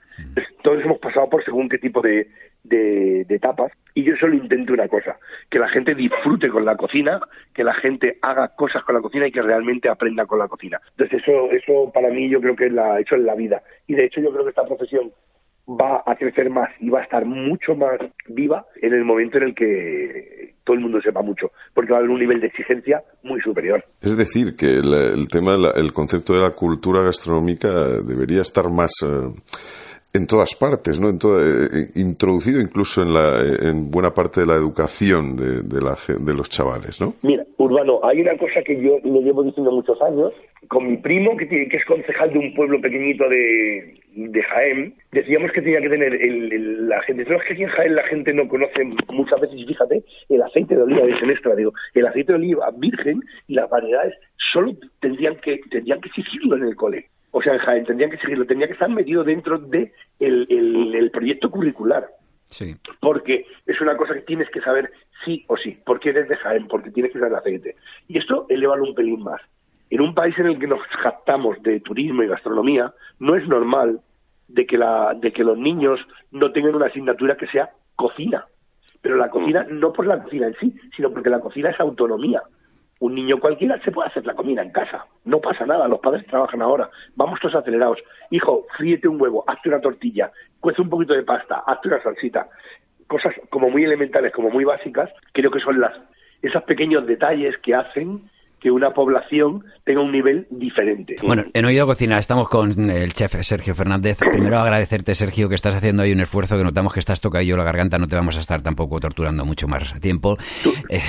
Todos 0.63 0.83
hemos 0.83 0.99
pasado 0.99 1.29
por 1.29 1.43
según 1.43 1.67
qué 1.67 1.77
tipo 1.77 2.01
de, 2.01 2.27
de, 2.63 3.25
etapas 3.29 3.71
y 3.93 4.03
yo 4.03 4.15
solo 4.17 4.35
intento 4.35 4.73
una 4.73 4.87
cosa, 4.87 5.17
que 5.49 5.59
la 5.59 5.67
gente 5.69 5.95
disfrute 5.95 6.49
con 6.49 6.65
la 6.65 6.75
cocina, 6.75 7.19
que 7.53 7.63
la 7.63 7.73
gente 7.73 8.17
haga 8.21 8.49
cosas 8.55 8.83
con 8.83 8.95
la 8.95 9.01
cocina 9.01 9.27
y 9.27 9.31
que 9.31 9.41
realmente 9.41 9.89
aprenda 9.89 10.25
con 10.25 10.39
la 10.39 10.47
cocina. 10.47 10.79
Entonces 10.91 11.21
eso, 11.21 11.51
eso 11.51 11.91
para 11.93 12.09
mí 12.09 12.29
yo 12.29 12.39
creo 12.39 12.55
que 12.55 12.67
es 12.67 12.73
la, 12.73 12.99
eso 12.99 13.15
es 13.15 13.21
la 13.21 13.35
vida. 13.35 13.61
Y 13.87 13.95
de 13.95 14.05
hecho 14.05 14.21
yo 14.21 14.31
creo 14.31 14.43
que 14.43 14.49
esta 14.51 14.65
profesión 14.65 15.11
va 15.67 16.03
a 16.05 16.15
crecer 16.15 16.49
más 16.49 16.69
y 16.79 16.89
va 16.89 16.99
a 16.99 17.03
estar 17.03 17.25
mucho 17.25 17.75
más 17.75 17.99
viva 18.27 18.65
en 18.81 18.93
el 18.93 19.03
momento 19.03 19.37
en 19.37 19.43
el 19.43 19.55
que 19.55 20.55
todo 20.63 20.75
el 20.75 20.81
mundo 20.81 21.01
sepa 21.01 21.21
mucho, 21.21 21.51
porque 21.73 21.91
va 21.91 21.97
a 21.97 21.99
haber 21.99 22.11
un 22.11 22.19
nivel 22.19 22.39
de 22.39 22.47
exigencia 22.47 23.03
muy 23.23 23.39
superior. 23.41 23.83
Es 24.01 24.17
decir, 24.17 24.55
que 24.57 24.75
el, 24.75 25.27
tema, 25.29 25.55
el 25.75 25.93
concepto 25.93 26.33
de 26.33 26.41
la 26.41 26.51
cultura 26.51 27.01
gastronómica 27.01 27.69
debería 28.05 28.41
estar 28.41 28.69
más... 28.69 28.91
Eh, 29.03 29.31
en 30.13 30.25
todas 30.25 30.55
partes, 30.55 30.99
¿no? 30.99 31.09
En 31.09 31.17
eh, 31.17 31.91
introducido 31.95 32.59
incluso 32.59 33.03
en, 33.03 33.13
la, 33.13 33.35
en 33.61 33.91
buena 33.91 34.11
parte 34.11 34.41
de 34.41 34.47
la 34.47 34.55
educación 34.55 35.35
de, 35.35 35.61
de, 35.61 35.81
la, 35.81 35.95
de 36.07 36.33
los 36.33 36.49
chavales, 36.49 36.99
¿no? 36.99 37.13
Mira, 37.23 37.45
Urbano, 37.57 37.99
hay 38.03 38.21
una 38.21 38.35
cosa 38.37 38.61
que 38.65 38.81
yo 38.81 38.97
le 39.03 39.21
llevo 39.21 39.43
diciendo 39.43 39.71
muchos 39.71 40.01
años, 40.01 40.33
con 40.67 40.87
mi 40.87 40.97
primo, 40.97 41.37
que, 41.37 41.47
que 41.47 41.77
es 41.77 41.85
concejal 41.85 42.31
de 42.31 42.39
un 42.39 42.53
pueblo 42.53 42.81
pequeñito 42.81 43.27
de, 43.29 43.93
de 44.13 44.43
Jaén, 44.43 44.93
decíamos 45.11 45.51
que 45.51 45.61
tenía 45.61 45.81
que 45.81 45.89
tener 45.89 46.13
el, 46.13 46.87
la 46.87 47.01
gente, 47.03 47.23
es 47.23 47.27
que 47.27 47.53
aquí 47.53 47.63
en 47.63 47.69
Jaén 47.69 47.95
la 47.95 48.03
gente 48.03 48.33
no 48.33 48.47
conoce 48.47 48.83
muchas 49.09 49.39
veces, 49.41 49.65
fíjate, 49.65 50.03
el 50.29 50.41
aceite 50.41 50.75
de 50.75 50.83
oliva 50.83 51.05
de 51.05 51.33
extra, 51.33 51.55
digo, 51.55 51.73
el 51.93 52.07
aceite 52.07 52.33
de 52.33 52.39
oliva 52.39 52.71
virgen 52.77 53.21
y 53.47 53.53
las 53.53 53.69
variedades 53.69 54.15
solo 54.53 54.75
tendrían 54.99 55.35
que, 55.37 55.59
tendrían 55.69 56.01
que 56.01 56.09
exigirlo 56.09 56.57
en 56.57 56.63
el 56.63 56.75
cole 56.75 57.07
o 57.37 57.41
sea, 57.41 57.53
en 57.53 57.59
Jaén, 57.59 57.85
tendrían 57.85 58.09
que 58.09 58.17
seguirlo, 58.17 58.47
tendría 58.47 58.67
que 58.67 58.73
estar 58.73 58.89
metido 58.89 59.23
dentro 59.23 59.59
de 59.59 59.91
el, 60.19 61.11
proyecto 61.11 61.51
curricular. 61.51 62.07
Sí. 62.45 62.75
Porque 62.99 63.45
es 63.65 63.79
una 63.79 63.95
cosa 63.95 64.15
que 64.15 64.21
tienes 64.21 64.49
que 64.49 64.61
saber 64.61 64.91
sí 65.23 65.43
o 65.47 65.55
sí, 65.55 65.77
porque 65.85 66.09
eres 66.09 66.27
de 66.29 66.35
Jaén, 66.37 66.67
porque 66.67 66.89
tienes 66.89 67.11
que 67.11 67.19
saber 67.19 67.35
aceite. 67.35 67.75
Y 68.07 68.17
esto 68.17 68.47
eleva 68.49 68.75
un 68.75 68.95
pelín 68.95 69.21
más. 69.21 69.41
En 69.89 70.01
un 70.01 70.13
país 70.13 70.37
en 70.37 70.47
el 70.47 70.59
que 70.59 70.67
nos 70.67 70.81
jactamos 71.01 71.61
de 71.63 71.79
turismo 71.79 72.23
y 72.23 72.27
gastronomía, 72.27 72.93
no 73.19 73.35
es 73.35 73.47
normal 73.47 74.01
de 74.47 74.65
que, 74.65 74.77
la, 74.77 75.13
de 75.13 75.31
que 75.31 75.43
los 75.43 75.57
niños 75.57 75.99
no 76.31 76.51
tengan 76.51 76.75
una 76.75 76.87
asignatura 76.87 77.37
que 77.37 77.47
sea 77.47 77.69
cocina. 77.95 78.45
Pero 79.01 79.15
la 79.15 79.29
cocina, 79.29 79.65
no 79.69 79.93
por 79.93 80.07
la 80.07 80.21
cocina 80.21 80.47
en 80.47 80.55
sí, 80.55 80.75
sino 80.95 81.11
porque 81.11 81.29
la 81.29 81.39
cocina 81.39 81.69
es 81.69 81.79
autonomía. 81.79 82.41
Un 82.99 83.13
niño 83.13 83.39
cualquiera 83.39 83.79
se 83.83 83.91
puede 83.91 84.09
hacer 84.09 84.25
la 84.25 84.33
comida 84.33 84.61
en 84.61 84.71
casa. 84.71 85.05
No 85.23 85.39
pasa 85.39 85.65
nada, 85.65 85.87
los 85.87 85.99
padres 85.99 86.25
trabajan 86.25 86.61
ahora. 86.61 86.89
Vamos 87.15 87.39
todos 87.39 87.55
acelerados. 87.55 87.99
Hijo, 88.31 88.65
fríete 88.75 89.07
un 89.07 89.21
huevo, 89.21 89.43
hazte 89.47 89.69
una 89.69 89.79
tortilla, 89.79 90.31
cuece 90.59 90.81
un 90.81 90.89
poquito 90.89 91.13
de 91.13 91.23
pasta, 91.23 91.63
hazte 91.65 91.89
una 91.89 92.01
salsita. 92.01 92.49
Cosas 93.07 93.33
como 93.49 93.69
muy 93.69 93.83
elementales, 93.83 94.33
como 94.33 94.49
muy 94.49 94.65
básicas, 94.65 95.11
creo 95.31 95.51
que 95.51 95.59
son 95.59 95.79
las 95.79 95.93
esos 96.41 96.63
pequeños 96.63 97.05
detalles 97.07 97.57
que 97.59 97.73
hacen 97.73 98.29
que 98.59 98.71
una 98.71 98.91
población 98.91 99.63
tenga 99.83 100.01
un 100.01 100.11
nivel 100.11 100.47
diferente. 100.49 101.15
Bueno, 101.23 101.43
en 101.53 101.65
Oído 101.65 101.85
Cocina 101.85 102.17
estamos 102.17 102.49
con 102.49 102.89
el 102.89 103.13
chef 103.13 103.35
Sergio 103.41 103.73
Fernández. 103.75 104.17
Primero 104.31 104.57
agradecerte, 104.57 105.15
Sergio, 105.15 105.49
que 105.49 105.55
estás 105.55 105.75
haciendo 105.75 106.03
ahí 106.03 106.11
un 106.11 106.19
esfuerzo, 106.19 106.57
que 106.57 106.63
notamos 106.63 106.93
que 106.93 106.99
estás 106.99 107.21
tocando 107.21 107.37
la 107.37 107.63
garganta, 107.63 107.97
no 107.97 108.07
te 108.07 108.15
vamos 108.15 108.35
a 108.37 108.39
estar 108.39 108.61
tampoco 108.61 108.99
torturando 108.99 109.45
mucho 109.45 109.67
más 109.67 109.93
tiempo. 110.01 110.37
Eh, 110.89 111.01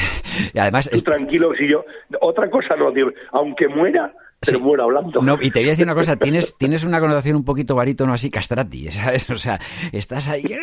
y 0.52 0.59
además... 0.59 0.90
tranquilo, 1.05 1.52
si 1.59 1.69
yo... 1.69 1.85
Otra 2.21 2.50
cosa 2.50 2.76
no, 2.76 2.93
aunque 3.33 3.69
muera, 3.69 4.12
pero 4.40 4.61
bueno, 4.61 4.85
hablando. 4.85 5.21
No, 5.21 5.37
y 5.40 5.50
te 5.50 5.61
voy 5.61 5.68
a 5.68 5.73
decir 5.73 5.85
una 5.85 5.95
cosa, 5.95 6.16
tienes, 6.21 6.57
tienes 6.57 6.85
una 6.85 7.00
connotación 7.00 7.37
un 7.37 7.45
poquito 7.45 7.75
barítono 7.75 8.12
así 8.12 8.30
castrati, 8.30 8.90
¿sabes? 8.90 9.28
O 9.30 9.37
sea, 9.37 9.59
estás 9.92 10.28
ahí... 10.28 10.45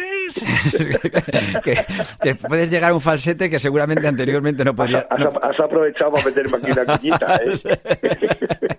que, 1.63 2.35
puedes 2.35 2.71
llegar 2.71 2.91
a 2.91 2.93
un 2.93 3.01
falsete 3.01 3.49
que 3.49 3.59
seguramente 3.59 4.07
anteriormente 4.07 4.63
no 4.63 4.75
podía... 4.75 5.07
Has, 5.09 5.59
aprovechado 5.59 6.11
para 6.11 6.25
meterme 6.25 6.57
aquí 6.57 6.71
una 6.71 6.85
cuñita, 6.85 7.41
¿eh? 7.43 7.53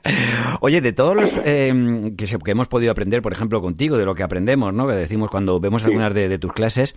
Oye, 0.60 0.80
de 0.80 0.92
todos 0.92 1.14
los 1.14 1.32
eh, 1.44 2.12
que, 2.16 2.24
que, 2.26 2.50
hemos 2.50 2.68
podido 2.68 2.92
aprender, 2.92 3.22
por 3.22 3.32
ejemplo, 3.32 3.60
contigo, 3.60 3.98
de 3.98 4.04
lo 4.04 4.14
que 4.14 4.22
aprendemos, 4.22 4.72
¿no? 4.72 4.86
Que 4.86 4.94
decimos 4.94 5.30
cuando 5.30 5.60
vemos 5.60 5.84
algunas 5.84 6.14
de 6.14 6.38
tus 6.38 6.52
clases, 6.52 6.96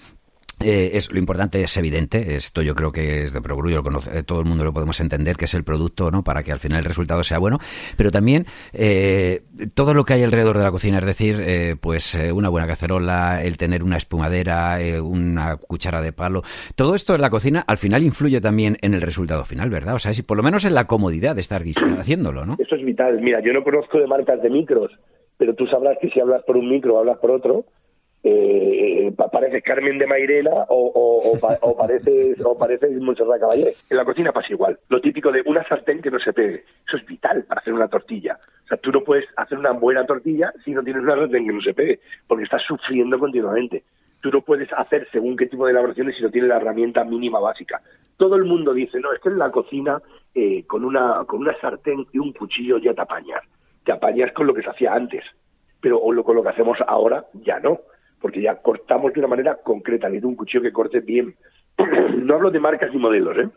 eh, 0.63 0.91
es, 0.93 1.11
lo 1.11 1.19
importante 1.19 1.61
es 1.61 1.77
evidente, 1.77 2.35
esto 2.35 2.61
yo 2.61 2.75
creo 2.75 2.91
que 2.91 3.23
es 3.23 3.33
de 3.33 3.41
progrullo, 3.41 3.81
eh, 4.11 4.23
todo 4.23 4.39
el 4.41 4.45
mundo 4.45 4.63
lo 4.63 4.73
podemos 4.73 4.99
entender, 4.99 5.37
que 5.37 5.45
es 5.45 5.53
el 5.53 5.63
producto, 5.63 6.11
¿no? 6.11 6.23
Para 6.23 6.43
que 6.43 6.51
al 6.51 6.59
final 6.59 6.79
el 6.79 6.85
resultado 6.85 7.23
sea 7.23 7.39
bueno, 7.39 7.57
pero 7.95 8.11
también 8.11 8.45
eh, 8.73 9.41
todo 9.73 9.93
lo 9.93 10.03
que 10.03 10.13
hay 10.13 10.23
alrededor 10.23 10.57
de 10.57 10.63
la 10.63 10.71
cocina, 10.71 10.99
es 10.99 11.05
decir, 11.05 11.37
eh, 11.41 11.75
pues 11.79 12.15
eh, 12.15 12.31
una 12.31 12.49
buena 12.49 12.67
cacerola, 12.67 13.43
el 13.43 13.57
tener 13.57 13.83
una 13.83 13.97
espumadera, 13.97 14.77
una 15.03 15.57
cuchara 15.57 16.01
de 16.01 16.13
palo, 16.13 16.41
todo 16.75 16.95
esto 16.95 17.15
en 17.15 17.21
la 17.21 17.29
cocina 17.29 17.63
al 17.67 17.77
final 17.77 18.03
influye 18.03 18.41
también 18.41 18.77
en 18.81 18.93
el 18.93 19.01
resultado 19.01 19.43
final, 19.45 19.69
¿verdad? 19.69 19.95
O 19.95 19.99
sea, 19.99 20.13
si 20.13 20.23
por 20.23 20.37
lo 20.37 20.43
menos 20.43 20.65
en 20.65 20.73
la 20.73 20.85
comodidad 20.85 21.35
de 21.35 21.41
estar 21.41 21.61
haciéndolo, 21.99 22.45
¿no? 22.45 22.55
Eso 22.59 22.75
es 22.75 22.83
vital. 22.83 23.21
Mira, 23.21 23.41
yo 23.41 23.53
no 23.53 23.63
conozco 23.63 23.99
de 23.99 24.07
marcas 24.07 24.41
de 24.41 24.49
micros, 24.49 24.91
pero 25.37 25.53
tú 25.55 25.65
sabrás 25.67 25.97
que 26.01 26.09
si 26.09 26.19
hablas 26.19 26.43
por 26.43 26.57
un 26.57 26.69
micro 26.69 26.95
o 26.95 26.99
hablas 26.99 27.17
por 27.17 27.31
otro, 27.31 27.65
pa- 29.39 29.45
pareces 29.45 29.63
Carmen 29.63 29.97
de 29.97 30.07
Mairena 30.07 30.51
o, 30.69 30.91
o, 30.93 31.31
o, 31.31 31.57
o 31.61 31.77
pareces 31.77 32.37
o 32.43 32.57
pareces 32.57 32.91
Montserrat. 33.01 33.41
En 33.89 33.97
la 33.97 34.05
cocina 34.05 34.31
pasa 34.31 34.47
igual. 34.51 34.77
Lo 34.89 34.99
típico 35.01 35.31
de 35.31 35.41
una 35.45 35.67
sartén 35.67 36.01
que 36.01 36.11
no 36.11 36.19
se 36.19 36.33
pegue. 36.33 36.63
Eso 36.87 36.97
es 36.97 37.05
vital 37.05 37.43
para 37.43 37.61
hacer 37.61 37.73
una 37.73 37.87
tortilla. 37.87 38.37
O 38.65 38.67
sea, 38.67 38.77
tú 38.77 38.91
no 38.91 39.03
puedes 39.03 39.25
hacer 39.37 39.57
una 39.57 39.71
buena 39.71 40.05
tortilla 40.05 40.53
si 40.63 40.71
no 40.71 40.83
tienes 40.83 41.03
una 41.03 41.15
sartén 41.15 41.45
que 41.47 41.53
no 41.53 41.61
se 41.61 41.73
pegue, 41.73 41.99
porque 42.27 42.43
estás 42.43 42.61
sufriendo 42.67 43.17
continuamente. 43.17 43.83
Tú 44.21 44.29
no 44.31 44.41
puedes 44.41 44.71
hacer 44.73 45.07
según 45.11 45.37
qué 45.37 45.45
tipo 45.45 45.65
de 45.65 45.71
elaboraciones 45.71 46.15
si 46.17 46.23
no 46.23 46.29
tienes 46.29 46.49
la 46.49 46.57
herramienta 46.57 47.03
mínima 47.03 47.39
básica. 47.39 47.81
Todo 48.17 48.35
el 48.35 48.43
mundo 48.43 48.73
dice, 48.73 48.99
no, 48.99 49.13
es 49.13 49.19
que 49.21 49.29
en 49.29 49.39
la 49.39 49.49
cocina 49.51 50.01
eh, 50.35 50.65
con, 50.67 50.83
una, 50.83 51.23
con 51.25 51.39
una 51.39 51.57
sartén 51.59 52.05
y 52.11 52.19
un 52.19 52.33
cuchillo 52.33 52.77
ya 52.79 52.93
te 52.93 53.01
apañas. 53.01 53.41
Te 53.85 53.93
apañas 53.93 54.33
con 54.33 54.45
lo 54.47 54.53
que 54.53 54.61
se 54.61 54.69
hacía 54.69 54.93
antes 54.93 55.23
pero 55.81 55.97
o 55.97 56.23
con 56.25 56.35
lo 56.35 56.43
que 56.43 56.49
hacemos 56.49 56.77
ahora 56.85 57.23
ya 57.35 57.57
no, 57.61 57.79
porque 58.19 58.41
ya 58.41 58.55
cortamos 58.55 59.13
de 59.13 59.19
una 59.19 59.29
manera 59.29 59.55
concreta, 59.55 60.07
necesito 60.07 60.27
un 60.27 60.35
cuchillo 60.35 60.63
que 60.63 60.71
corte 60.71 60.99
bien. 60.99 61.35
no 62.17 62.35
hablo 62.35 62.51
de 62.51 62.59
marcas 62.59 62.91
ni 62.93 62.99
modelos, 62.99 63.37
¿eh? 63.37 63.49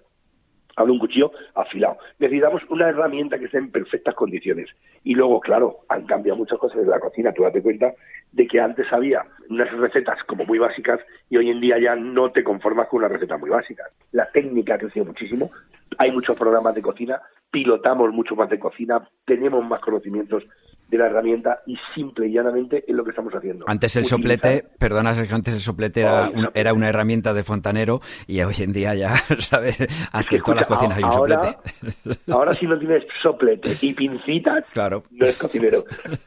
Hablo 0.75 0.93
de 0.93 0.93
un 0.93 0.99
cuchillo 1.01 1.33
afilado. 1.55 1.99
Necesitamos 2.19 2.63
una 2.71 2.89
herramienta 2.89 3.39
que 3.39 3.45
esté 3.45 3.59
en 3.59 3.71
perfectas 3.71 4.15
condiciones. 4.15 4.71
Y 5.05 5.15
luego, 5.15 5.39
claro, 5.41 5.81
han 5.89 6.07
cambiado 6.07 6.39
muchas 6.39 6.59
cosas 6.59 6.79
en 6.79 6.89
la 6.89 6.99
cocina. 6.99 7.33
Tú 7.33 7.43
date 7.43 7.61
cuenta 7.61 7.93
de 8.33 8.47
que 8.47 8.59
antes 8.59 8.91
había 8.91 9.23
unas 9.51 9.71
recetas 9.73 10.19
como 10.25 10.47
muy 10.47 10.59
básicas 10.59 11.01
y 11.29 11.37
hoy 11.37 11.51
en 11.51 11.61
día 11.61 11.79
ya 11.79 11.95
no 11.95 12.31
te 12.31 12.43
conformas 12.43 12.89
con 12.89 13.01
una 13.01 13.09
receta 13.09 13.37
muy 13.37 13.51
básica. 13.51 13.85
La 14.13 14.31
técnica 14.31 14.75
ha 14.75 14.79
crecido 14.79 15.05
muchísimo. 15.05 15.51
Hay 15.99 16.11
muchos 16.11 16.39
programas 16.39 16.75
de 16.75 16.81
cocina, 16.81 17.21
pilotamos 17.51 18.11
mucho 18.13 18.35
más 18.35 18.49
de 18.49 18.59
cocina, 18.59 19.07
tenemos 19.27 19.63
más 19.63 19.81
conocimientos 19.83 20.45
de 20.93 20.99
la 20.99 21.07
herramienta 21.07 21.63
y 21.67 21.75
simple 21.95 22.29
y 22.29 22.33
llanamente 22.35 22.85
es 22.87 22.95
lo 22.95 23.03
que 23.03 23.11
estamos 23.11 23.33
haciendo. 23.33 23.65
Antes 23.67 23.97
el 23.97 24.05
Utilizar- 24.05 24.09
soplete, 24.11 24.65
perdona 24.79 25.15
Sergio, 25.15 25.35
antes 25.37 25.55
el 25.55 25.61
soplete 25.61 26.03
era, 26.03 26.27
soplete. 26.27 26.61
era 26.61 26.75
una 26.75 26.89
herramienta 26.91 27.33
de 27.33 27.43
fontanero 27.45 28.01
y 28.27 28.43
hoy 28.43 28.55
en 28.59 28.73
día 28.75 28.95
ya, 28.95 29.15
¿sabes? 29.41 29.77
Hasta 30.13 30.37
en 30.37 30.43
todas 30.43 30.61
las 30.61 30.67
cocinas 30.69 30.99
hay 30.99 31.05
un 31.05 31.11
ahora- 31.11 31.57
soplete. 31.63 32.21
Ahora 32.33 32.55
si 32.55 32.67
no 32.67 32.79
tienes 32.79 33.05
soplete 33.23 33.75
y 33.81 33.95
pincitas, 33.95 34.65
Claro. 34.75 35.03
no 35.11 35.25
eres 35.25 35.39
cocinero. 35.39 35.85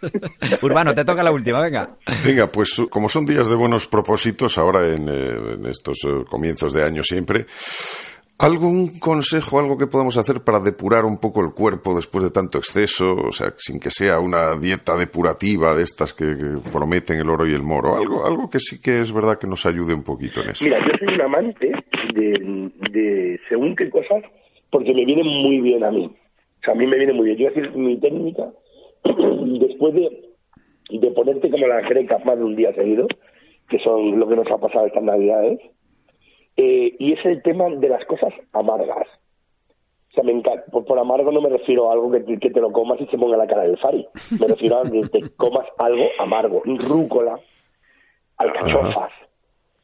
Urbano, 0.61 0.93
te 0.95 1.05
toca 1.05 1.21
la 1.23 1.31
última, 1.31 1.59
venga. 1.61 1.91
Venga, 2.25 2.47
pues 2.47 2.81
como 2.89 3.07
son 3.07 3.25
días 3.25 3.47
de 3.47 3.55
buenos 3.55 3.85
propósitos, 3.87 4.57
ahora 4.57 4.87
en, 4.87 5.07
eh, 5.07 5.53
en 5.59 5.65
estos 5.67 5.99
eh, 6.05 6.23
comienzos 6.29 6.73
de 6.73 6.83
año 6.83 7.03
siempre, 7.03 7.45
¿algún 8.39 8.99
consejo, 8.99 9.59
algo 9.59 9.77
que 9.77 9.87
podamos 9.87 10.17
hacer 10.17 10.43
para 10.43 10.59
depurar 10.59 11.05
un 11.05 11.19
poco 11.19 11.41
el 11.43 11.53
cuerpo 11.53 11.95
después 11.95 12.23
de 12.23 12.31
tanto 12.31 12.57
exceso? 12.57 13.15
O 13.15 13.31
sea, 13.31 13.47
sin 13.57 13.79
que 13.79 13.91
sea 13.91 14.19
una 14.19 14.57
dieta 14.59 14.97
depurativa 14.97 15.75
de 15.75 15.83
estas 15.83 16.13
que, 16.13 16.25
prometen 16.71 17.19
el 17.19 17.29
oro 17.29 17.47
y 17.47 17.53
el 17.53 17.63
moro. 17.63 17.95
Algo, 17.95 18.25
algo 18.25 18.49
que 18.49 18.59
sí 18.59 18.81
que 18.81 18.99
es 18.99 19.13
verdad 19.13 19.37
que 19.39 19.47
nos 19.47 19.65
ayude 19.65 19.93
un 19.93 20.03
poquito 20.03 20.41
en 20.41 20.49
eso. 20.49 20.65
Mira, 20.65 20.79
yo 20.79 20.97
soy 20.99 21.15
un 21.15 21.21
amante 21.21 21.71
de, 22.13 22.71
de 22.91 23.39
según 23.49 23.75
qué 23.75 23.89
cosas, 23.89 24.23
porque 24.69 24.93
me 24.93 25.05
viene 25.05 25.23
muy 25.23 25.61
bien 25.61 25.83
a 25.83 25.91
mí. 25.91 26.05
O 26.05 26.63
sea, 26.63 26.73
a 26.73 26.77
mí 26.77 26.87
me 26.87 26.97
viene 26.97 27.13
muy 27.13 27.25
bien. 27.25 27.37
Yo 27.37 27.49
decir 27.49 27.75
mi 27.75 27.99
técnica, 27.99 28.51
después 29.03 29.93
de, 29.93 30.09
de 30.89 31.11
ponerte 31.11 31.49
como 31.49 31.67
las 31.67 31.87
grecas 31.87 32.23
más 32.25 32.37
de 32.37 32.43
un 32.43 32.55
día 32.55 32.73
seguido, 32.73 33.07
que 33.69 33.79
son 33.79 34.19
lo 34.19 34.27
que 34.27 34.35
nos 34.35 34.49
ha 34.51 34.57
pasado 34.57 34.87
estas 34.87 35.03
navidades, 35.03 35.59
eh, 36.57 36.95
y 36.99 37.13
es 37.13 37.25
el 37.25 37.41
tema 37.41 37.69
de 37.69 37.89
las 37.89 38.03
cosas 38.05 38.33
amargas. 38.53 39.07
O 40.11 40.13
sea, 40.15 40.23
me 40.23 40.31
encanta. 40.31 40.63
Por, 40.71 40.85
por 40.85 40.97
amargo 40.97 41.31
no 41.31 41.41
me 41.41 41.49
refiero 41.49 41.89
a 41.89 41.93
algo 41.93 42.11
que, 42.11 42.21
te- 42.21 42.39
que 42.39 42.49
te 42.49 42.61
lo 42.61 42.71
comas 42.71 42.99
y 43.01 43.05
se 43.07 43.17
ponga 43.17 43.35
la 43.37 43.47
cara 43.47 43.63
del 43.63 43.77
fari. 43.77 44.07
Me 44.39 44.47
refiero 44.47 44.77
a 44.79 44.89
que 44.89 45.01
te 45.09 45.29
comas 45.37 45.67
algo 45.77 46.05
amargo. 46.19 46.61
Rúcola, 46.65 47.37
alcachofas, 48.37 49.11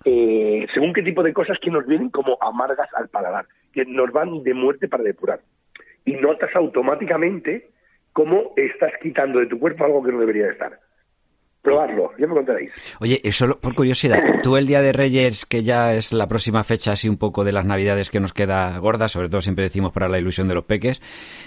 eh, 0.05 0.65
según 0.73 0.93
qué 0.93 1.03
tipo 1.03 1.23
de 1.23 1.33
cosas 1.33 1.57
que 1.59 1.69
nos 1.71 1.85
vienen 1.85 2.09
como 2.09 2.37
amargas 2.41 2.89
al 2.95 3.09
paladar, 3.09 3.45
que 3.73 3.85
nos 3.85 4.11
van 4.11 4.43
de 4.43 4.53
muerte 4.53 4.87
para 4.87 5.03
depurar. 5.03 5.41
Y 6.05 6.13
notas 6.13 6.49
automáticamente 6.55 7.69
cómo 8.13 8.53
estás 8.55 8.91
quitando 9.01 9.39
de 9.39 9.45
tu 9.47 9.59
cuerpo 9.59 9.85
algo 9.85 10.03
que 10.03 10.11
no 10.11 10.19
debería 10.19 10.45
de 10.45 10.51
estar. 10.53 10.79
Probarlo, 11.61 12.11
ya 12.17 12.25
me 12.25 12.33
contaréis. 12.33 12.71
Oye, 12.99 13.21
eh, 13.23 13.31
solo 13.31 13.59
por 13.59 13.75
curiosidad, 13.75 14.19
tú 14.43 14.57
el 14.57 14.65
Día 14.65 14.81
de 14.81 14.93
Reyes, 14.93 15.45
que 15.45 15.61
ya 15.61 15.93
es 15.93 16.11
la 16.11 16.27
próxima 16.27 16.63
fecha 16.63 16.93
así 16.93 17.07
un 17.07 17.17
poco 17.17 17.43
de 17.43 17.51
las 17.51 17.65
Navidades 17.65 18.09
que 18.09 18.19
nos 18.19 18.33
queda 18.33 18.75
gorda, 18.79 19.07
sobre 19.07 19.29
todo 19.29 19.41
siempre 19.41 19.65
decimos 19.65 19.91
para 19.91 20.09
la 20.09 20.17
ilusión 20.17 20.47
de 20.47 20.55
los 20.55 20.63
peques, 20.65 21.01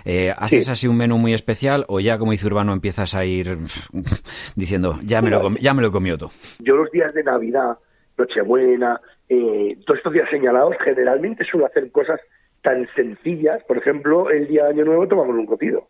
eh, 0.05 0.33
¿haces 0.37 0.67
Sí. 0.67 0.71
así 0.71 0.87
un 0.87 0.97
menú 0.99 1.19
muy 1.19 1.35
especial 1.35 1.85
o 1.89 1.99
ya 1.99 2.17
como 2.19 2.31
dice 2.31 2.47
Urbano 2.47 2.73
empiezas 2.73 3.15
a 3.17 3.25
ir 3.25 3.59
diciendo, 4.57 5.01
ya 5.03 5.21
me 5.21 5.31
lo, 5.31 5.51
ya 5.57 5.75
me 5.75 5.83
lo 5.83 5.89
he 5.89 5.93
comido 5.93 6.17
todo? 6.17 6.31
Yo 6.61 6.77
los 6.77 6.91
días 6.93 7.13
de 7.15 7.25
Navidad, 7.25 7.77
Nochebuena, 8.17 9.01
eh, 9.29 9.77
todos 9.85 9.99
estos 9.99 10.13
días 10.13 10.29
señalados, 10.31 10.77
generalmente 10.85 11.45
suelo 11.45 11.67
hacer 11.67 11.91
cosas 11.91 12.21
tan 12.63 12.87
sencillas. 12.95 13.63
Por 13.65 13.79
ejemplo, 13.79 14.31
el 14.31 14.47
día 14.47 14.65
de 14.65 14.71
Año 14.71 14.85
Nuevo 14.85 15.09
tomamos 15.09 15.35
un 15.37 15.47
cocido. 15.47 15.89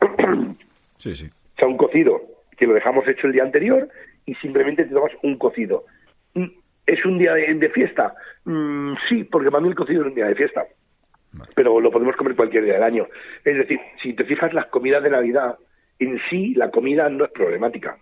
Sí, 0.98 1.14
sí. 1.14 1.26
O 1.26 1.58
sea, 1.58 1.68
un 1.68 1.76
cocido 1.76 2.18
que 2.56 2.66
lo 2.66 2.74
dejamos 2.74 3.06
hecho 3.08 3.26
el 3.26 3.32
día 3.32 3.42
anterior 3.42 3.88
y 4.24 4.34
simplemente 4.36 4.84
te 4.84 4.94
tomas 4.94 5.12
un 5.22 5.38
cocido. 5.38 5.84
Mm, 6.34 6.46
¿Es 6.86 7.04
un 7.04 7.18
día 7.18 7.34
de, 7.34 7.54
de 7.54 7.68
fiesta? 7.70 8.14
Mm, 8.44 8.94
sí, 9.08 9.24
porque 9.24 9.50
para 9.50 9.60
mí 9.62 9.68
el 9.68 9.74
cocido 9.74 10.02
es 10.02 10.08
un 10.08 10.14
día 10.14 10.26
de 10.26 10.34
fiesta. 10.34 10.64
Pero 11.54 11.80
lo 11.80 11.90
podemos 11.90 12.16
comer 12.16 12.34
cualquier 12.34 12.64
día 12.64 12.74
del 12.74 12.82
año. 12.82 13.06
Es 13.44 13.56
decir, 13.56 13.78
si 14.02 14.14
te 14.14 14.24
fijas, 14.24 14.54
las 14.54 14.66
comidas 14.66 15.02
de 15.02 15.10
Navidad, 15.10 15.56
en 15.98 16.18
sí, 16.30 16.54
la 16.54 16.70
comida 16.70 17.08
no 17.10 17.24
es 17.24 17.30
problemática. 17.30 17.98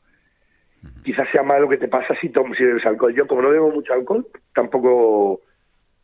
Quizás 1.04 1.28
sea 1.32 1.42
más 1.42 1.60
lo 1.60 1.68
que 1.68 1.78
te 1.78 1.88
pasa 1.88 2.14
si, 2.20 2.28
tomas, 2.28 2.56
si 2.56 2.64
bebes 2.64 2.84
alcohol. 2.86 3.14
Yo, 3.14 3.26
como 3.26 3.42
no 3.42 3.50
bebo 3.50 3.70
mucho 3.70 3.92
alcohol, 3.92 4.26
tampoco 4.54 5.40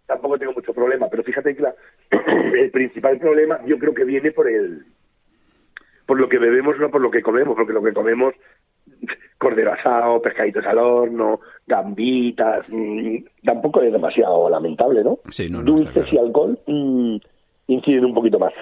tampoco 0.07 0.39
tengo 0.39 0.53
mucho 0.53 0.75
problema. 0.75 1.09
Pero 1.09 1.23
fíjate 1.23 1.55
que 1.55 1.63
la- 1.63 1.75
el 2.59 2.71
principal 2.71 3.19
problema 3.19 3.61
yo 3.67 3.79
creo 3.79 3.95
que 3.95 4.05
viene 4.05 4.33
por 4.33 4.49
el 4.49 4.85
por 6.11 6.19
lo 6.19 6.29
que 6.29 6.39
bebemos, 6.39 6.77
no 6.81 6.91
por 6.91 7.01
lo 7.01 7.09
que 7.09 7.23
comemos, 7.23 7.55
porque 7.55 7.73
lo 7.73 7.81
que 7.81 7.93
comemos, 7.93 8.35
cordero 9.39 9.73
asado, 9.73 10.21
pescaditos 10.21 10.67
al 10.67 10.79
horno, 10.79 11.39
gambitas, 11.65 12.67
mm, 12.69 13.19
tampoco 13.45 13.81
es 13.81 13.93
demasiado 13.93 14.51
lamentable, 14.51 15.05
¿no? 15.05 15.21
Sí, 15.31 15.49
no, 15.49 15.59
no, 15.59 15.67
Dulces 15.67 15.93
claro. 15.93 16.09
y 16.11 16.19
alcohol 16.19 16.59
mm, 16.67 17.17
inciden 17.69 18.07
un 18.07 18.15
poquito 18.15 18.41
más. 18.41 18.53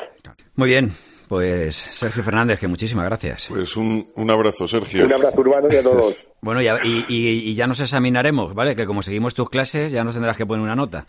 Muy 0.57 0.69
bien, 0.69 0.90
pues 1.28 1.76
Sergio 1.76 2.23
Fernández, 2.23 2.58
que 2.58 2.66
muchísimas 2.68 3.04
gracias. 3.04 3.47
Pues 3.49 3.76
un, 3.76 4.06
un 4.16 4.30
abrazo, 4.30 4.66
Sergio. 4.66 5.04
Un 5.04 5.12
abrazo 5.12 5.40
urbano 5.40 5.66
y 5.70 5.76
a 5.76 5.82
todos. 5.82 6.16
Bueno, 6.40 6.62
ya- 6.62 6.78
y, 6.85 7.04
y- 7.08 7.50
y 7.50 7.54
ya 7.56 7.66
nos 7.66 7.80
examinaremos, 7.80 8.54
¿vale? 8.54 8.76
Que 8.76 8.87
como 8.87 9.02
seguimos 9.02 9.35
tus 9.35 9.50
clases, 9.50 9.90
ya 9.90 10.04
nos 10.04 10.14
tendrás 10.14 10.37
que 10.37 10.47
poner 10.47 10.62
una 10.62 10.76
nota. 10.76 11.04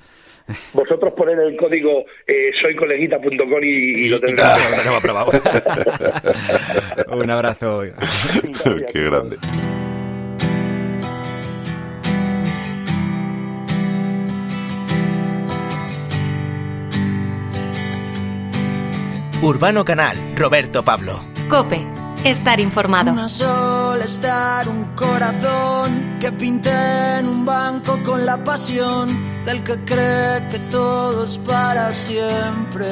Vosotros 0.73 1.13
poned 1.15 1.37
el 1.39 1.55
código 1.55 1.99
eh, 2.25 2.49
soycoleguita.com 2.59 3.63
y, 3.63 3.67
y 3.67 4.09
lo 4.09 4.15
Y- 4.15 4.19
y 4.19 4.21
tendrás. 4.21 4.59
lo 4.71 4.77
tenemos 4.77 4.97
aprobado. 4.97 5.31
Un 7.15 7.29
abrazo. 7.29 7.83
Qué 8.91 9.03
grande. 9.03 9.37
Urbano 19.41 19.85
Canal, 19.85 20.17
Roberto 20.35 20.83
Pablo. 20.83 21.21
Cope, 21.49 21.81
estar 22.25 22.59
informado. 22.59 23.13
Una 23.13 23.29
sola 23.29 24.03
estar, 24.03 24.67
un 24.67 24.83
corazón 24.95 26.17
que 26.19 26.29
pinté 26.33 27.19
en 27.19 27.25
un 27.25 27.45
banco 27.45 27.97
con 28.03 28.25
la 28.25 28.43
pasión 28.43 29.07
del 29.45 29.63
que 29.63 29.77
cree 29.85 30.45
que 30.49 30.59
todo 30.69 31.23
es 31.23 31.37
para 31.37 31.93
siempre. 31.93 32.85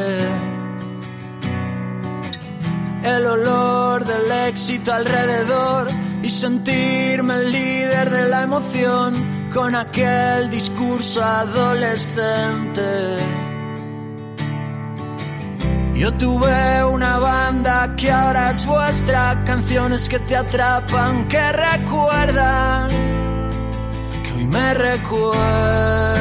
El 3.04 3.26
olor 3.26 4.06
del 4.06 4.32
éxito 4.48 4.94
alrededor 4.94 5.88
y 6.24 6.30
sentirme 6.30 7.34
el 7.34 7.52
líder 7.52 8.10
de 8.10 8.30
la 8.30 8.44
emoción 8.44 9.14
con 9.54 9.76
aquel 9.76 10.50
discurso 10.50 11.22
adolescente. 11.22 13.18
Yo 15.98 16.14
tuve 16.14 16.84
una 16.84 17.18
banda 17.18 17.96
que 17.96 18.12
ahora 18.12 18.52
es 18.52 18.68
vuestra, 18.68 19.44
canciones 19.46 20.08
que 20.08 20.20
te 20.20 20.36
atrapan, 20.36 21.28
que 21.28 21.42
recuerdan, 21.52 22.88
que 24.24 24.32
hoy 24.32 24.46
me 24.46 24.74
recuerdan. 24.76 26.18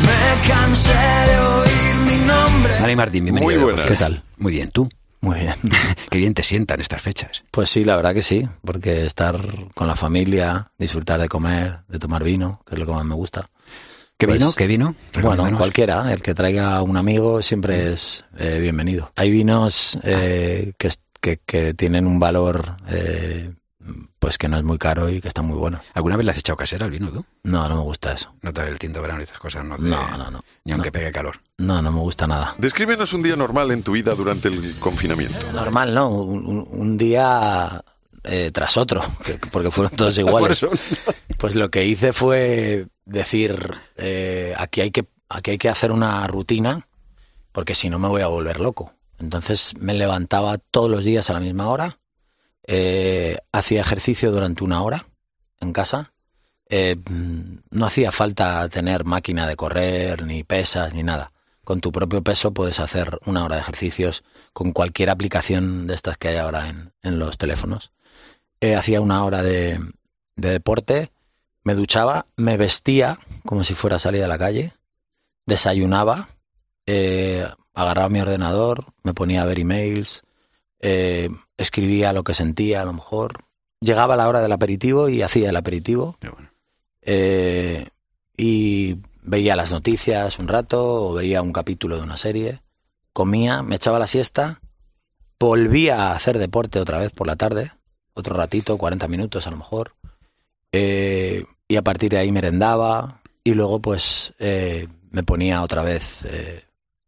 Me 0.00 0.48
cansé 0.48 0.92
de 0.94 1.38
oír 1.38 1.94
mi 2.06 2.16
nombre. 2.26 2.72
Dani 2.80 2.96
Martín, 2.96 3.24
bienvenido. 3.24 3.52
Muy 3.52 3.62
buenas. 3.62 3.86
¿Qué 3.86 3.96
tal? 3.96 4.22
Muy 4.38 4.52
bien, 4.52 4.70
¿tú? 4.70 4.88
Muy 5.20 5.40
bien. 5.40 5.54
Qué 6.10 6.18
bien 6.18 6.34
te 6.34 6.42
sientan 6.42 6.80
estas 6.80 7.02
fechas. 7.02 7.42
Pues 7.50 7.68
sí, 7.70 7.84
la 7.84 7.96
verdad 7.96 8.14
que 8.14 8.22
sí, 8.22 8.48
porque 8.64 9.04
estar 9.06 9.36
con 9.74 9.86
la 9.88 9.96
familia, 9.96 10.68
disfrutar 10.78 11.20
de 11.20 11.28
comer, 11.28 11.78
de 11.88 11.98
tomar 11.98 12.22
vino, 12.22 12.60
que 12.66 12.74
es 12.74 12.78
lo 12.78 12.86
que 12.86 12.92
más 12.92 13.04
me 13.04 13.14
gusta, 13.14 13.48
¿Qué 14.18 14.26
Pues, 14.26 14.38
vino? 14.38 14.52
¿Qué 14.54 14.66
vino? 14.66 14.94
Bueno, 15.20 15.54
cualquiera, 15.56 16.10
el 16.12 16.22
que 16.22 16.34
traiga 16.34 16.80
un 16.82 16.96
amigo 16.96 17.42
siempre 17.42 17.92
es 17.92 18.24
eh, 18.38 18.58
bienvenido. 18.60 19.12
Hay 19.14 19.30
vinos 19.30 19.98
eh, 20.04 20.72
que, 20.78 20.86
es- 20.88 21.00
que, 21.20 21.36
que 21.44 21.74
tienen 21.74 22.06
un 22.06 22.18
valor 22.18 22.76
eh, 22.88 23.50
pues 24.18 24.38
que 24.38 24.48
no 24.48 24.56
es 24.56 24.64
muy 24.64 24.78
caro 24.78 25.08
y 25.08 25.20
que 25.20 25.28
están 25.28 25.46
muy 25.46 25.56
buenos. 25.56 25.80
¿Alguna 25.94 26.16
vez 26.16 26.24
le 26.26 26.32
has 26.32 26.38
echado 26.38 26.56
casera 26.56 26.84
al 26.86 26.90
vino 26.90 27.10
tú? 27.10 27.24
No, 27.44 27.68
no 27.68 27.76
me 27.76 27.82
gusta 27.82 28.12
eso. 28.12 28.32
No 28.42 28.52
te 28.52 28.62
el 28.62 28.78
tinto 28.78 29.00
verano 29.02 29.20
y 29.20 29.24
esas 29.24 29.38
cosas, 29.38 29.64
no 29.64 29.76
te- 29.76 29.82
No, 29.82 30.16
no, 30.18 30.30
no. 30.30 30.42
Ni 30.64 30.72
aunque 30.72 30.88
No. 30.88 30.92
pegue 30.92 31.12
calor. 31.12 31.38
No, 31.58 31.80
no 31.82 31.92
me 31.92 32.00
gusta 32.00 32.26
nada. 32.26 32.54
Descríbenos 32.58 33.12
un 33.12 33.22
día 33.22 33.36
normal 33.36 33.70
en 33.70 33.82
tu 33.82 33.92
vida 33.92 34.14
durante 34.14 34.48
el 34.48 34.74
confinamiento. 34.80 35.38
Normal, 35.52 35.94
¿no? 35.94 36.08
Un, 36.10 36.96
día 36.98 37.80
eh, 38.24 38.50
tras 38.52 38.76
otro, 38.76 39.02
que- 39.24 39.38
porque 39.50 39.70
fueron 39.70 39.96
todos 39.96 40.16
iguales. 40.18 40.60
Por 40.60 40.72
eso. 40.74 40.82
Pues 41.38 41.54
lo 41.54 41.70
que 41.70 41.84
hice 41.86 42.12
fue 42.12 42.86
decir, 43.04 43.74
eh, 43.96 44.54
aquí, 44.58 44.80
hay 44.80 44.90
que, 44.90 45.06
aquí 45.28 45.52
hay 45.52 45.58
que 45.58 45.68
hacer 45.68 45.92
una 45.92 46.26
rutina, 46.26 46.86
porque 47.52 47.74
si 47.74 47.88
no 47.88 47.98
me 47.98 48.08
voy 48.08 48.22
a 48.22 48.26
volver 48.26 48.60
loco. 48.60 48.92
Entonces 49.18 49.74
me 49.78 49.94
levantaba 49.94 50.58
todos 50.58 50.90
los 50.90 51.04
días 51.04 51.30
a 51.30 51.32
la 51.34 51.40
misma 51.40 51.68
hora, 51.68 51.98
eh, 52.66 53.38
hacía 53.52 53.80
ejercicio 53.80 54.32
durante 54.32 54.64
una 54.64 54.82
hora 54.82 55.06
en 55.60 55.72
casa. 55.72 56.12
Eh, 56.68 56.96
no 57.70 57.86
hacía 57.86 58.10
falta 58.10 58.68
tener 58.68 59.04
máquina 59.04 59.46
de 59.46 59.56
correr, 59.56 60.24
ni 60.24 60.42
pesas, 60.42 60.92
ni 60.94 61.02
nada. 61.02 61.32
Con 61.64 61.80
tu 61.80 61.92
propio 61.92 62.22
peso 62.22 62.52
puedes 62.52 62.80
hacer 62.80 63.18
una 63.24 63.44
hora 63.44 63.56
de 63.56 63.62
ejercicios 63.62 64.24
con 64.52 64.72
cualquier 64.72 65.10
aplicación 65.10 65.86
de 65.86 65.94
estas 65.94 66.18
que 66.18 66.28
hay 66.28 66.36
ahora 66.36 66.68
en, 66.68 66.92
en 67.02 67.18
los 67.18 67.38
teléfonos. 67.38 67.92
Eh, 68.60 68.74
hacía 68.74 69.00
una 69.00 69.24
hora 69.24 69.42
de, 69.42 69.78
de 70.36 70.50
deporte, 70.50 71.10
me 71.62 71.74
duchaba, 71.74 72.26
me 72.36 72.56
vestía 72.56 73.18
como 73.44 73.64
si 73.64 73.74
fuera 73.74 73.96
a 73.96 74.00
salir 74.00 74.24
a 74.24 74.28
la 74.28 74.38
calle, 74.38 74.72
desayunaba, 75.44 76.28
agarraba 77.74 78.08
mi 78.08 78.20
ordenador, 78.20 78.86
me 79.02 79.14
ponía 79.14 79.42
a 79.42 79.44
ver 79.44 79.58
emails, 79.58 80.22
eh, 80.80 81.30
escribía 81.56 82.12
lo 82.12 82.24
que 82.24 82.34
sentía 82.34 82.82
a 82.82 82.84
lo 82.84 82.92
mejor. 82.92 83.38
Llegaba 83.80 84.16
la 84.16 84.28
hora 84.28 84.40
del 84.40 84.52
aperitivo 84.52 85.08
y 85.08 85.22
hacía 85.22 85.50
el 85.50 85.56
aperitivo. 85.56 86.16
Bueno. 86.20 86.48
Eh, 87.02 87.88
y 88.36 88.96
veía 89.22 89.56
las 89.56 89.70
noticias 89.70 90.38
un 90.38 90.48
rato 90.48 91.10
o 91.10 91.14
veía 91.14 91.40
un 91.40 91.52
capítulo 91.52 91.96
de 91.96 92.02
una 92.02 92.16
serie, 92.16 92.60
comía, 93.12 93.62
me 93.62 93.76
echaba 93.76 93.98
la 93.98 94.08
siesta, 94.08 94.60
volvía 95.38 96.08
a 96.08 96.14
hacer 96.14 96.38
deporte 96.38 96.80
otra 96.80 96.98
vez 96.98 97.12
por 97.12 97.26
la 97.26 97.36
tarde, 97.36 97.72
otro 98.12 98.34
ratito, 98.34 98.76
40 98.76 99.08
minutos 99.08 99.46
a 99.46 99.50
lo 99.52 99.56
mejor, 99.56 99.94
eh, 100.72 101.44
y 101.68 101.76
a 101.76 101.82
partir 101.82 102.10
de 102.10 102.18
ahí 102.18 102.32
merendaba 102.32 103.20
y 103.44 103.54
luego 103.54 103.78
pues 103.80 104.34
eh, 104.38 104.88
me 105.10 105.22
ponía 105.22 105.62
otra 105.62 105.82
vez 105.82 106.26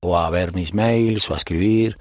o 0.01 0.17
a 0.17 0.31
ver 0.31 0.55
mis 0.55 0.75
mails 0.75 1.29
o 1.29 1.35
a 1.35 1.39
escribir 1.39 1.99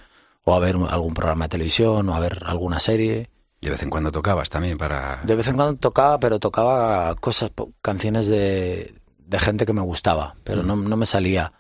o 0.47 0.55
a 0.55 0.59
ver 0.59 0.77
algún 0.89 1.13
programa 1.13 1.45
de 1.45 1.49
televisión 1.49 2.07
o 2.07 2.15
a 2.15 2.21
ver 2.21 2.41
alguna 2.45 2.79
serie. 2.79 3.29
De 3.59 3.69
vez 3.69 3.83
en 3.83 3.89
cuando 3.89 4.13
tocabas 4.13 4.49
también 4.49 4.77
para... 4.77 5.21
De 5.25 5.35
vez 5.35 5.45
en 5.49 5.57
cuando 5.57 5.77
tocaba, 5.77 6.19
pero 6.19 6.39
tocaba 6.39 7.13
cosas, 7.15 7.51
canciones 7.81 8.27
de, 8.27 8.93
de 9.17 9.39
gente 9.39 9.65
que 9.65 9.73
me 9.73 9.81
gustaba, 9.81 10.35
pero 10.45 10.63
no, 10.63 10.77
no 10.77 10.95
me 10.95 11.05
salía 11.05 11.51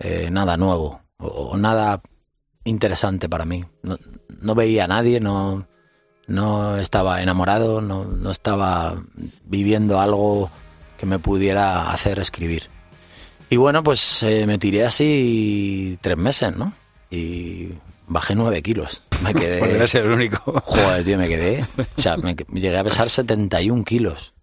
eh, 0.00 0.28
nada 0.32 0.56
nuevo 0.56 1.02
o, 1.18 1.26
o 1.28 1.56
nada 1.56 2.00
interesante 2.64 3.28
para 3.28 3.44
mí. 3.44 3.64
No, 3.82 3.96
no 4.40 4.56
veía 4.56 4.84
a 4.84 4.88
nadie, 4.88 5.20
no, 5.20 5.64
no 6.26 6.78
estaba 6.78 7.22
enamorado, 7.22 7.80
no, 7.80 8.06
no 8.06 8.32
estaba 8.32 9.00
viviendo 9.44 10.00
algo 10.00 10.50
que 10.98 11.06
me 11.06 11.20
pudiera 11.20 11.92
hacer 11.92 12.18
escribir. 12.18 12.64
Y 13.50 13.56
bueno, 13.56 13.84
pues 13.84 14.24
eh, 14.24 14.48
me 14.48 14.58
tiré 14.58 14.84
así 14.84 15.96
tres 16.00 16.16
meses, 16.16 16.56
¿no? 16.56 16.72
Y 17.08 17.68
bajé 18.06 18.34
nueve 18.34 18.62
kilos. 18.62 19.02
Me 19.22 19.34
quedé... 19.34 19.58
Podría 19.58 19.86
ser 19.86 20.04
el 20.06 20.12
único. 20.12 20.60
Joder, 20.64 21.04
tío, 21.04 21.18
me 21.18 21.28
quedé. 21.28 21.64
O 21.96 22.00
sea, 22.00 22.16
me, 22.16 22.36
me 22.48 22.60
llegué 22.60 22.76
a 22.78 22.84
pesar 22.84 23.10
71 23.10 23.84
kilos. 23.84 24.34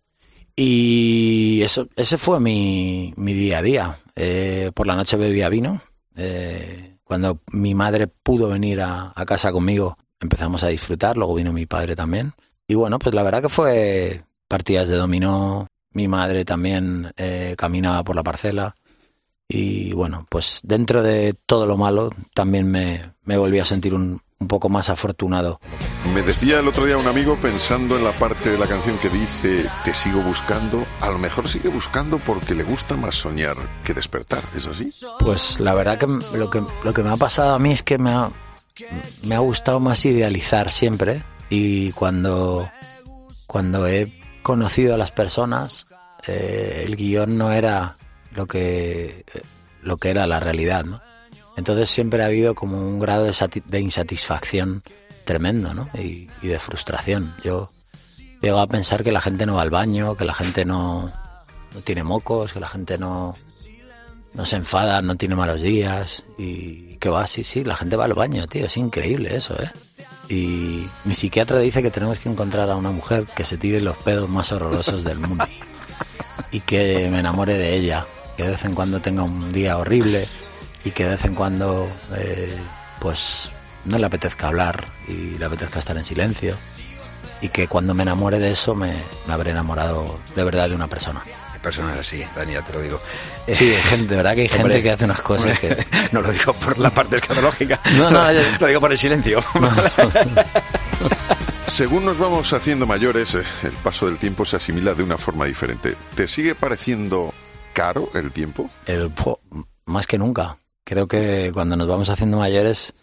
Y 0.55 1.61
eso, 1.63 1.87
ese 1.95 2.17
fue 2.17 2.39
mi, 2.39 3.13
mi 3.17 3.33
día 3.33 3.59
a 3.59 3.61
día. 3.61 3.97
Eh, 4.15 4.71
por 4.73 4.87
la 4.87 4.95
noche 4.95 5.17
bebía 5.17 5.49
vino. 5.49 5.81
Eh, 6.15 6.97
cuando 7.03 7.39
mi 7.51 7.73
madre 7.73 8.07
pudo 8.07 8.49
venir 8.49 8.81
a, 8.81 9.11
a 9.15 9.25
casa 9.25 9.51
conmigo, 9.51 9.97
empezamos 10.19 10.63
a 10.63 10.67
disfrutar. 10.67 11.17
Luego 11.17 11.35
vino 11.35 11.51
mi 11.51 11.65
padre 11.65 11.95
también. 11.95 12.33
Y 12.67 12.75
bueno, 12.75 12.99
pues 12.99 13.15
la 13.15 13.23
verdad 13.23 13.41
que 13.41 13.49
fue 13.49 14.21
partidas 14.47 14.89
de 14.89 14.95
dominó. 14.95 15.67
Mi 15.91 16.07
madre 16.07 16.45
también 16.45 17.11
eh, 17.17 17.55
caminaba 17.57 18.03
por 18.03 18.15
la 18.15 18.23
parcela. 18.23 18.75
Y 19.47 19.93
bueno, 19.93 20.25
pues 20.29 20.61
dentro 20.63 21.03
de 21.03 21.35
todo 21.45 21.65
lo 21.65 21.77
malo, 21.77 22.09
también 22.33 22.69
me, 22.69 23.13
me 23.23 23.37
volví 23.37 23.59
a 23.59 23.65
sentir 23.65 23.93
un, 23.93 24.21
un 24.43 24.47
poco 24.47 24.69
más 24.69 24.89
afortunado. 24.89 25.59
Me 26.13 26.21
decía 26.21 26.59
el 26.59 26.67
otro 26.67 26.85
día 26.85 26.97
un 26.97 27.07
amigo 27.07 27.37
pensando 27.41 27.97
en 27.97 28.03
la 28.03 28.11
parte 28.11 28.51
de 28.51 28.57
la 28.57 28.67
canción 28.67 28.97
que 28.97 29.09
dice 29.09 29.65
Te 29.85 29.93
sigo 29.93 30.21
buscando, 30.21 30.85
a 30.99 31.09
lo 31.09 31.17
mejor 31.17 31.47
sigue 31.47 31.69
buscando 31.69 32.19
porque 32.19 32.53
le 32.53 32.63
gusta 32.63 32.95
más 32.97 33.15
soñar 33.15 33.55
que 33.83 33.93
despertar, 33.93 34.43
¿es 34.55 34.67
así? 34.67 34.91
Pues 35.19 35.61
la 35.61 35.73
verdad 35.73 35.97
que 35.97 36.07
lo 36.37 36.49
que, 36.49 36.61
lo 36.83 36.93
que 36.93 37.03
me 37.03 37.09
ha 37.09 37.17
pasado 37.17 37.55
a 37.55 37.59
mí 37.59 37.71
es 37.71 37.83
que 37.83 37.97
me 37.97 38.11
ha, 38.11 38.29
me 39.23 39.35
ha 39.35 39.39
gustado 39.39 39.79
más 39.79 40.03
idealizar 40.05 40.71
siempre 40.71 41.23
y 41.49 41.91
cuando, 41.91 42.69
cuando 43.47 43.87
he 43.87 44.11
conocido 44.41 44.93
a 44.93 44.97
las 44.97 45.11
personas, 45.11 45.87
eh, 46.27 46.83
el 46.85 46.97
guion 46.97 47.37
no 47.37 47.53
era 47.53 47.95
lo 48.33 48.47
que, 48.47 49.25
lo 49.81 49.97
que 49.97 50.09
era 50.09 50.27
la 50.27 50.39
realidad, 50.39 50.85
¿no? 50.85 51.01
Entonces 51.55 51.89
siempre 51.89 52.23
ha 52.23 52.27
habido 52.27 52.55
como 52.55 52.77
un 52.77 52.99
grado 52.99 53.25
de, 53.25 53.63
de 53.65 53.79
insatisfacción 53.79 54.83
tremendo, 55.25 55.73
¿no? 55.73 55.89
Y, 55.93 56.27
y 56.41 56.47
de 56.47 56.59
frustración. 56.59 57.35
Yo 57.43 57.69
llego 58.41 58.59
a 58.59 58.67
pensar 58.67 59.03
que 59.03 59.11
la 59.11 59.21
gente 59.21 59.45
no 59.45 59.55
va 59.55 59.61
al 59.61 59.69
baño, 59.69 60.15
que 60.15 60.25
la 60.25 60.33
gente 60.33 60.65
no, 60.65 61.11
no 61.73 61.81
tiene 61.81 62.03
mocos, 62.03 62.53
que 62.53 62.59
la 62.59 62.67
gente 62.67 62.97
no, 62.97 63.35
no 64.33 64.45
se 64.45 64.55
enfada, 64.55 65.01
no 65.01 65.15
tiene 65.15 65.35
malos 65.35 65.61
días 65.61 66.25
y 66.37 66.97
que 66.97 67.09
va, 67.09 67.27
sí, 67.27 67.43
sí, 67.43 67.63
la 67.63 67.75
gente 67.75 67.95
va 67.95 68.05
al 68.05 68.13
baño, 68.13 68.47
tío, 68.47 68.65
es 68.65 68.77
increíble 68.77 69.35
eso, 69.35 69.55
¿eh? 69.61 69.69
Y 70.29 70.87
mi 71.03 71.13
psiquiatra 71.13 71.59
dice 71.59 71.83
que 71.83 71.91
tenemos 71.91 72.17
que 72.17 72.29
encontrar 72.29 72.69
a 72.69 72.77
una 72.77 72.91
mujer 72.91 73.25
que 73.35 73.43
se 73.43 73.57
tire 73.57 73.81
los 73.81 73.97
pedos 73.97 74.29
más 74.29 74.51
horrorosos 74.53 75.03
del 75.03 75.19
mundo 75.19 75.45
y 76.51 76.61
que 76.61 77.09
me 77.11 77.19
enamore 77.19 77.57
de 77.57 77.75
ella, 77.75 78.05
que 78.37 78.43
de 78.43 78.49
vez 78.49 78.65
en 78.65 78.73
cuando 78.75 78.99
tenga 79.01 79.23
un 79.23 79.51
día 79.53 79.77
horrible 79.77 80.27
y 80.85 80.91
que 80.91 81.03
de 81.05 81.09
vez 81.11 81.25
en 81.25 81.35
cuando 81.35 81.87
eh, 82.15 82.55
pues 82.99 83.51
no 83.85 83.97
le 83.97 84.05
apetezca 84.05 84.47
hablar 84.47 84.85
y 85.07 85.37
le 85.37 85.45
apetezca 85.45 85.79
estar 85.79 85.97
en 85.97 86.05
silencio 86.05 86.55
y 87.41 87.49
que 87.49 87.67
cuando 87.67 87.93
me 87.93 88.03
enamore 88.03 88.39
de 88.39 88.51
eso 88.51 88.73
me, 88.75 88.93
me 89.27 89.33
habré 89.33 89.51
enamorado 89.51 90.17
de 90.35 90.43
verdad 90.43 90.69
de 90.69 90.75
una 90.75 90.87
persona. 90.87 91.21
Personas 91.61 91.97
así, 91.97 92.21
Dani, 92.35 92.53
ya 92.53 92.61
te 92.61 92.73
lo 92.73 92.81
digo. 92.81 92.99
Sí, 93.47 93.73
hay 93.73 93.81
gente, 93.83 94.07
de 94.11 94.15
verdad 94.17 94.35
que 94.35 94.41
hay 94.41 94.47
gente 94.49 94.81
que 94.83 94.91
hace 94.91 95.03
unas 95.05 95.21
cosas 95.21 95.57
hombre, 95.61 95.85
que... 95.85 96.09
No 96.11 96.21
lo 96.21 96.31
digo 96.31 96.51
por 96.53 96.77
la 96.77 96.89
parte 96.89 97.15
escatológica. 97.17 97.79
No, 97.97 98.09
no, 98.11 98.31
yo- 98.33 98.41
lo 98.59 98.67
digo 98.67 98.79
por 98.81 98.91
el 98.91 98.97
silencio. 98.97 99.41
Según 101.67 102.05
nos 102.05 102.17
vamos 102.17 102.51
haciendo 102.53 102.85
mayores, 102.85 103.35
eh, 103.35 103.43
el 103.63 103.71
paso 103.71 104.05
del 104.07 104.17
tiempo 104.17 104.45
se 104.45 104.57
asimila 104.57 104.93
de 104.93 105.03
una 105.03 105.17
forma 105.17 105.45
diferente. 105.45 105.95
¿Te 106.15 106.27
sigue 106.27 106.53
pareciendo 106.55 107.33
caro 107.73 108.09
el 108.13 108.31
tiempo? 108.31 108.69
El, 108.85 109.11
más 109.85 110.07
que 110.07 110.17
nunca. 110.17 110.57
Creo 110.83 111.07
que 111.07 111.51
cuando 111.53 111.75
nos 111.75 111.87
vamos 111.87 112.09
haciendo 112.09 112.37
mayores 112.37 112.93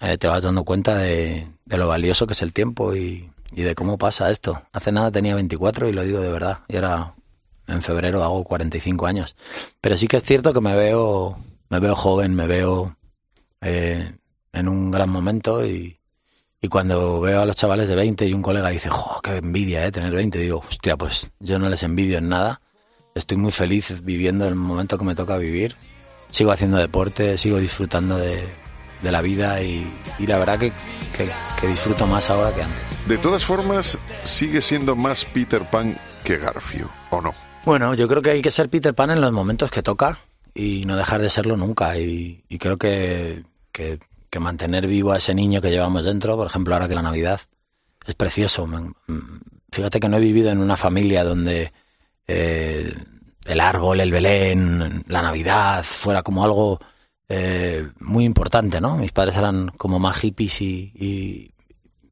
eh, 0.00 0.18
te 0.18 0.28
vas 0.28 0.42
dando 0.42 0.64
cuenta 0.64 0.96
de, 0.96 1.46
lo 1.66 1.88
valioso 1.88 2.26
que 2.26 2.34
es 2.34 2.42
el 2.42 2.52
tiempo 2.52 2.94
y, 2.94 3.30
y 3.52 3.62
de 3.62 3.74
cómo 3.74 3.98
pasa 3.98 4.30
esto. 4.30 4.62
Hace 4.72 4.92
nada 4.92 5.10
tenía 5.10 5.34
24 5.34 5.88
y 5.88 5.92
lo 5.92 6.02
digo 6.02 6.20
de 6.20 6.30
verdad. 6.30 6.58
Y 6.68 6.76
ahora 6.76 7.14
en 7.66 7.82
febrero 7.82 8.24
hago 8.24 8.44
45 8.44 9.06
años. 9.06 9.36
Pero 9.80 9.96
sí 9.96 10.06
que 10.06 10.16
es 10.16 10.24
cierto 10.24 10.52
que 10.52 10.60
me 10.60 10.74
veo, 10.74 11.38
me 11.68 11.80
veo 11.80 11.94
joven, 11.94 12.34
me 12.34 12.46
veo 12.46 12.96
eh, 13.60 14.12
en 14.52 14.68
un 14.68 14.90
gran 14.90 15.10
momento 15.10 15.64
y, 15.66 15.98
y 16.60 16.68
cuando 16.68 17.20
veo 17.20 17.42
a 17.42 17.46
los 17.46 17.56
chavales 17.56 17.88
de 17.88 17.94
20 17.94 18.26
y 18.26 18.32
un 18.32 18.42
colega 18.42 18.70
dice, 18.70 18.88
jo, 18.88 19.20
qué 19.22 19.36
envidia, 19.36 19.84
eh, 19.86 19.92
tener 19.92 20.12
20, 20.12 20.38
digo, 20.38 20.62
hostia, 20.68 20.96
pues 20.96 21.28
yo 21.38 21.58
no 21.58 21.68
les 21.68 21.82
envidio 21.82 22.18
en 22.18 22.28
nada. 22.28 22.60
Estoy 23.14 23.36
muy 23.36 23.50
feliz 23.52 24.04
viviendo 24.04 24.46
el 24.46 24.54
momento 24.54 24.98
que 24.98 25.04
me 25.04 25.14
toca 25.14 25.36
vivir. 25.38 25.74
Sigo 26.30 26.52
haciendo 26.52 26.76
deporte, 26.76 27.38
sigo 27.38 27.58
disfrutando 27.58 28.16
de, 28.18 28.42
de 29.02 29.12
la 29.12 29.22
vida 29.22 29.62
y, 29.62 29.86
y 30.18 30.26
la 30.26 30.38
verdad 30.38 30.58
que, 30.58 30.70
que- 31.16 31.30
que 31.60 31.66
disfruto 31.66 32.06
más 32.06 32.30
ahora 32.30 32.54
que 32.54 32.62
antes. 32.62 33.08
De 33.08 33.18
todas 33.18 33.44
formas, 33.44 33.98
sigue 34.22 34.60
siendo 34.62 34.94
más 34.94 35.24
Peter 35.24 35.62
Pan 35.62 35.96
que 36.22 36.36
Garfio, 36.36 36.88
¿o 37.10 37.20
no? 37.20 37.32
Bueno, 37.64 37.94
yo 37.94 38.06
creo 38.06 38.22
que 38.22 38.30
hay 38.30 38.42
que 38.42 38.50
ser 38.50 38.68
Peter 38.68 38.94
Pan 38.94 39.10
en 39.10 39.20
los 39.20 39.32
momentos 39.32 39.70
que 39.70 39.82
toca 39.82 40.18
y 40.54 40.84
no 40.86 40.96
dejar 40.96 41.20
de 41.20 41.30
serlo 41.30 41.56
nunca. 41.56 41.98
Y, 41.98 42.44
y 42.48 42.58
creo 42.58 42.76
que, 42.76 43.44
que- 43.72 43.98
que 44.30 44.38
mantener 44.40 44.86
vivo 44.86 45.12
a 45.12 45.16
ese 45.16 45.34
niño 45.34 45.60
que 45.62 45.70
llevamos 45.70 46.04
dentro, 46.04 46.36
por 46.36 46.46
ejemplo, 46.46 46.74
ahora 46.74 46.86
que 46.88 46.94
la 46.94 47.02
Navidad, 47.02 47.40
es 48.06 48.14
precioso. 48.14 48.66
Mm, 48.66 48.92
Fíjate 49.72 50.00
que 50.00 50.08
no 50.08 50.18
he 50.18 50.20
vivido 50.20 50.50
en 50.50 50.58
una 50.58 50.76
familia 50.76 51.24
donde 51.24 51.72
eh, 52.28 52.94
el 53.46 53.60
árbol, 53.60 54.00
el 54.00 54.12
Belén, 54.12 55.04
la 55.08 55.22
Navidad, 55.22 55.82
fuera 55.82 56.22
como 56.22 56.44
algo 56.44 56.78
eh, 57.28 57.88
muy 58.00 58.24
importante, 58.24 58.80
¿no? 58.80 58.96
Mis 58.98 59.12
padres 59.12 59.36
eran 59.36 59.68
como 59.76 59.98
más 59.98 60.18
hippies 60.18 60.60
y, 60.60 61.54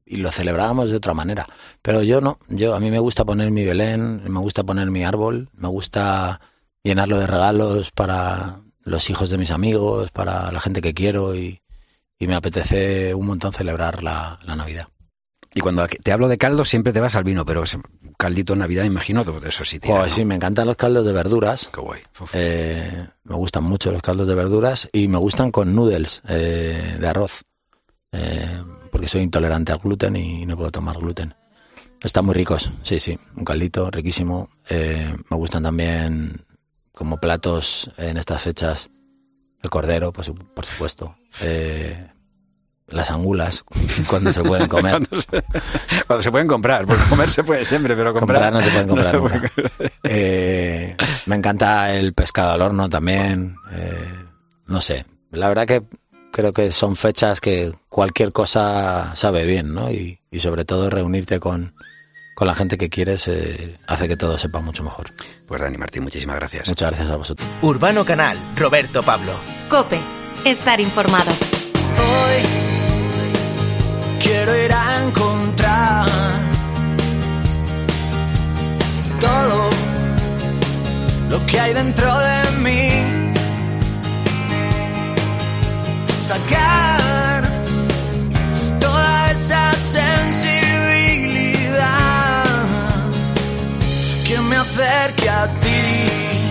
lo 0.06 0.30
celebrábamos 0.30 0.90
de 0.90 0.96
otra 0.96 1.14
manera. 1.14 1.46
Pero 1.82 2.02
yo 2.02 2.20
no, 2.20 2.38
yo 2.48 2.74
a 2.74 2.80
mí 2.80 2.90
me 2.90 3.00
gusta 3.00 3.24
poner 3.24 3.50
mi 3.50 3.64
Belén, 3.64 4.22
me 4.24 4.40
gusta 4.40 4.62
poner 4.64 4.90
mi 4.90 5.04
árbol, 5.04 5.50
me 5.54 5.68
gusta 5.68 6.40
llenarlo 6.82 7.18
de 7.18 7.26
regalos 7.26 7.90
para 7.90 8.60
los 8.84 9.10
hijos 9.10 9.30
de 9.30 9.38
mis 9.38 9.50
amigos, 9.50 10.10
para 10.12 10.52
la 10.52 10.60
gente 10.60 10.80
que 10.80 10.94
quiero 10.94 11.34
y, 11.36 11.60
me 12.20 12.34
apetece 12.34 13.14
un 13.14 13.26
montón 13.26 13.52
celebrar 13.52 14.02
la 14.02 14.38
Navidad. 14.46 14.88
Y 15.56 15.60
cuando 15.60 15.88
te 15.88 16.12
hablo 16.12 16.28
de 16.28 16.36
caldo 16.36 16.66
siempre 16.66 16.92
te 16.92 17.00
vas 17.00 17.14
al 17.14 17.24
vino, 17.24 17.46
pero 17.46 17.64
caldito 18.18 18.52
en 18.52 18.58
Navidad, 18.58 18.84
imagino, 18.84 19.24
de 19.24 19.48
eso 19.48 19.64
sí 19.64 19.80
tiene, 19.80 20.00
pues 20.00 20.12
sí, 20.12 20.22
me 20.26 20.34
encantan 20.34 20.66
los 20.66 20.76
caldos 20.76 21.06
de 21.06 21.12
verduras. 21.12 21.70
Qué 21.72 21.80
guay. 21.80 22.02
Eh, 22.34 23.06
me 23.24 23.34
gustan 23.36 23.64
mucho 23.64 23.90
los 23.90 24.02
caldos 24.02 24.28
de 24.28 24.34
verduras 24.34 24.86
y 24.92 25.08
me 25.08 25.16
gustan 25.16 25.50
con 25.50 25.74
noodles 25.74 26.20
eh, 26.28 26.98
de 27.00 27.08
arroz. 27.08 27.42
Eh, 28.12 28.62
porque 28.92 29.08
soy 29.08 29.22
intolerante 29.22 29.72
al 29.72 29.78
gluten 29.78 30.16
y 30.16 30.44
no 30.44 30.58
puedo 30.58 30.70
tomar 30.70 30.98
gluten. 30.98 31.32
Están 32.02 32.26
muy 32.26 32.34
ricos, 32.34 32.70
sí, 32.82 33.00
sí. 33.00 33.18
Un 33.34 33.44
caldito 33.46 33.90
riquísimo. 33.90 34.50
me 34.68 35.36
gustan 35.38 35.62
también 35.62 36.44
como 36.92 37.16
platos 37.16 37.90
en 37.96 38.18
estas 38.18 38.42
fechas 38.42 38.90
el 39.62 39.70
cordero, 39.70 40.12
pues, 40.12 40.30
por 40.54 40.66
supuesto. 40.66 41.16
Eh, 41.40 42.08
las 42.88 43.10
angulas 43.10 43.64
cuando 44.08 44.32
se 44.32 44.42
pueden 44.42 44.68
comer. 44.68 44.92
cuando, 46.06 46.22
se, 46.22 46.30
pueden 46.30 46.46
comprar, 46.46 46.86
porque 46.86 47.02
comer 47.08 47.30
se 47.30 47.44
puede 47.44 47.64
siempre, 47.64 47.94
pero 47.96 48.14
comprar, 48.14 48.52
no 48.52 48.60
se 48.60 48.70
pueden 48.70 48.88
comprar 48.88 49.16
nunca. 49.16 49.52
Eh, 50.02 50.96
me 51.26 51.36
encanta 51.36 51.94
el 51.94 52.12
pescado 52.12 52.52
al 52.52 52.62
horno 52.62 52.88
también. 52.88 53.56
Eh, 53.72 54.14
no 54.66 54.80
sé, 54.80 55.04
la 55.30 55.48
verdad 55.48 55.66
que 55.66 55.82
creo 56.32 56.52
que 56.52 56.70
son 56.70 56.96
fechas 56.96 57.40
que 57.40 57.72
cualquier 57.88 58.32
cosa 58.32 59.14
sabe 59.14 59.44
bien, 59.44 59.74
¿no? 59.74 59.90
Y, 59.90 60.20
y 60.30 60.40
sobre 60.40 60.64
todo 60.64 60.90
reunirte 60.90 61.40
con, 61.40 61.74
con 62.36 62.46
la 62.46 62.54
gente 62.54 62.76
que 62.76 62.90
quieres 62.90 63.28
eh, 63.28 63.78
hace 63.86 64.08
que 64.08 64.16
todo 64.18 64.36
sepa 64.36 64.60
mucho 64.60 64.82
mejor. 64.82 65.06
Pues 65.48 65.58
Dani 65.58 65.78
Martín, 65.78 66.02
muchísimas 66.02 66.36
gracias. 66.36 66.68
Muchas 66.68 66.90
gracias 66.90 67.10
a 67.10 67.16
vosotros. 67.16 67.48
Urbano 67.62 68.04
Canal, 68.04 68.36
Roberto 68.56 69.02
Pablo. 69.02 69.32
Cope, 69.70 69.98
estar 70.44 70.78
informado. 70.78 71.30
Hoy 71.30 72.55
quiero 74.26 74.52
ir 74.64 74.72
a 74.72 75.04
encontrar 75.04 76.06
todo 79.20 79.68
lo 81.30 81.46
que 81.46 81.60
hay 81.60 81.72
dentro 81.74 82.08
de 82.18 82.36
mí. 82.64 82.88
Sacar 86.22 87.05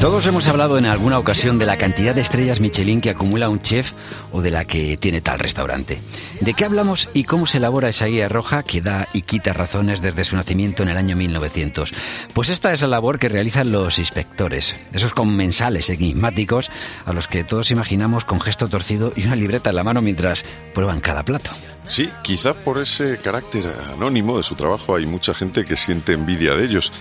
Todos 0.02 0.28
hemos 0.28 0.48
hablado 0.48 0.78
en 0.78 0.86
alguna 0.86 1.18
ocasión 1.18 1.58
de 1.58 1.66
la 1.66 1.78
cantidad 1.78 2.14
de 2.14 2.22
estrellas 2.22 2.60
Michelin 2.60 3.02
que 3.02 3.10
acumula 3.10 3.50
un 3.50 3.60
chef 3.60 3.94
o 4.32 4.42
de 4.42 4.52
la 4.52 4.66
que 4.66 4.98
tiene 4.98 5.22
tal 5.22 5.40
restaurante. 5.40 6.00
¿De 6.42 6.54
qué 6.54 6.66
hablamos 6.66 7.10
y 7.14 7.24
cómo 7.24 7.48
se 7.48 7.58
elabora 7.58 7.90
esa 7.90 8.06
guía 8.06 8.30
roja 8.30 8.62
que 8.62 8.82
da 8.82 9.08
y 9.14 9.24
quita 9.24 9.54
razones 9.54 10.02
desde 10.02 10.26
su 10.26 10.36
nacimiento 10.36 10.84
en 10.84 10.90
el 10.90 10.98
año 10.98 11.16
1900? 11.16 11.94
Pues 12.34 12.50
esta 12.50 12.72
es 12.72 12.82
la 12.82 12.90
labor 12.90 13.18
que 13.18 13.30
realizan 13.30 13.72
los 13.72 13.98
inspectores, 13.98 14.76
esos 14.94 15.14
comensales 15.14 15.90
enigmáticos 15.90 16.70
a 17.06 17.14
los 17.14 17.28
que 17.28 17.44
todos 17.44 17.72
imaginamos 17.72 18.26
con 18.26 18.42
gesto 18.42 18.68
torcido 18.68 19.12
y 19.16 19.26
una 19.26 19.36
libreta 19.36 19.72
en 19.72 19.78
la 19.78 19.84
mano 19.84 20.02
mientras 20.02 20.46
prueban 20.74 21.02
cada 21.02 21.24
plato. 21.24 21.52
Sí, 21.88 22.10
quizá 22.24 22.54
por 22.56 22.80
ese 22.80 23.20
carácter 23.20 23.64
anónimo 23.94 24.38
de 24.38 24.44
su 24.44 24.56
trabajo 24.56 24.96
hay 24.96 25.06
mucha 25.06 25.36
gente 25.36 25.66
que 25.66 25.78
siente 25.78 26.14
envidia 26.14 26.56
de 26.56 26.66
ellos. 26.66 26.92